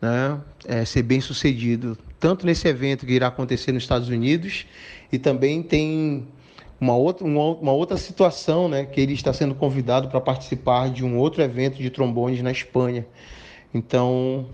né, 0.01 0.41
é, 0.65 0.85
ser 0.85 1.03
bem 1.03 1.21
sucedido, 1.21 1.97
tanto 2.19 2.47
nesse 2.47 2.67
evento 2.67 3.07
que 3.07 3.13
irá 3.13 3.29
acontecer 3.29 3.73
nos 3.73 3.83
Estados 3.83 4.09
Unidos, 4.09 4.67
e 5.13 5.19
também 5.19 5.63
tem 5.63 6.27
uma 6.81 6.97
outra, 6.97 7.25
uma, 7.25 7.73
outra 7.73 7.97
situação, 7.97 8.69
né, 8.69 8.85
que 8.85 9.01
ele 9.01 9.15
está 9.15 9.33
sendo 9.33 9.55
convidado 9.55 10.09
para 10.09 10.21
participar 10.21 10.91
de 10.91 11.05
um 11.05 11.19
outro 11.19 11.43
evento 11.43 11.77
de 11.77 11.91
trombones 11.91 12.43
na 12.43 12.51
Espanha. 12.51 13.07
Então, 13.73 14.47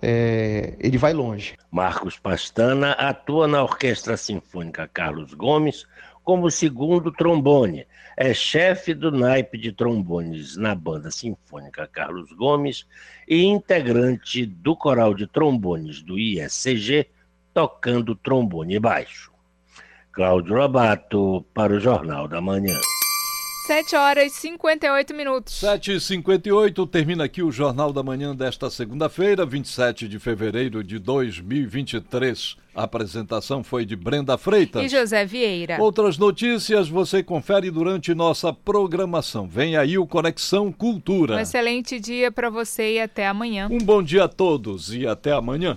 é, 0.00 0.74
ele 0.78 0.98
vai 0.98 1.12
longe. 1.12 1.54
Marcos 1.70 2.18
Pastana 2.18 2.92
atua 2.92 3.48
na 3.48 3.62
Orquestra 3.62 4.16
Sinfônica 4.16 4.88
Carlos 4.92 5.34
Gomes 5.34 5.86
como 6.26 6.50
segundo 6.50 7.12
trombone. 7.12 7.86
É 8.16 8.34
chefe 8.34 8.92
do 8.94 9.12
naipe 9.12 9.56
de 9.56 9.70
trombones 9.72 10.56
na 10.56 10.74
Banda 10.74 11.10
Sinfônica 11.10 11.86
Carlos 11.86 12.32
Gomes 12.32 12.86
e 13.28 13.44
integrante 13.44 14.44
do 14.44 14.74
coral 14.74 15.14
de 15.14 15.26
trombones 15.26 16.02
do 16.02 16.18
ISCG, 16.18 17.06
tocando 17.54 18.16
trombone 18.16 18.78
baixo. 18.78 19.35
Cláudio 20.16 20.56
Robato 20.56 21.44
para 21.52 21.74
o 21.74 21.78
Jornal 21.78 22.26
da 22.26 22.40
Manhã. 22.40 22.74
7 23.66 23.96
horas 23.96 24.32
e 24.32 24.40
58 24.40 25.12
minutos. 25.12 25.60
7 25.60 25.92
e 25.92 26.00
58 26.00 26.86
termina 26.86 27.24
aqui 27.24 27.42
o 27.42 27.52
Jornal 27.52 27.92
da 27.92 28.02
Manhã 28.02 28.34
desta 28.34 28.70
segunda-feira, 28.70 29.44
27 29.44 30.08
de 30.08 30.18
fevereiro 30.18 30.82
de 30.82 30.98
2023. 30.98 32.56
A 32.74 32.84
apresentação 32.84 33.64
foi 33.64 33.84
de 33.84 33.96
Brenda 33.96 34.38
Freitas 34.38 34.84
e 34.84 34.88
José 34.88 35.26
Vieira. 35.26 35.76
Outras 35.80 36.16
notícias 36.16 36.88
você 36.88 37.22
confere 37.22 37.70
durante 37.70 38.14
nossa 38.14 38.52
programação. 38.52 39.46
Vem 39.46 39.76
aí 39.76 39.98
o 39.98 40.06
Conexão 40.06 40.70
Cultura. 40.70 41.36
Um 41.36 41.40
excelente 41.40 41.98
dia 41.98 42.30
para 42.30 42.48
você 42.48 42.94
e 42.94 43.00
até 43.00 43.26
amanhã. 43.26 43.68
Um 43.70 43.78
bom 43.78 44.02
dia 44.02 44.24
a 44.24 44.28
todos 44.28 44.94
e 44.94 45.06
até 45.06 45.32
amanhã. 45.32 45.76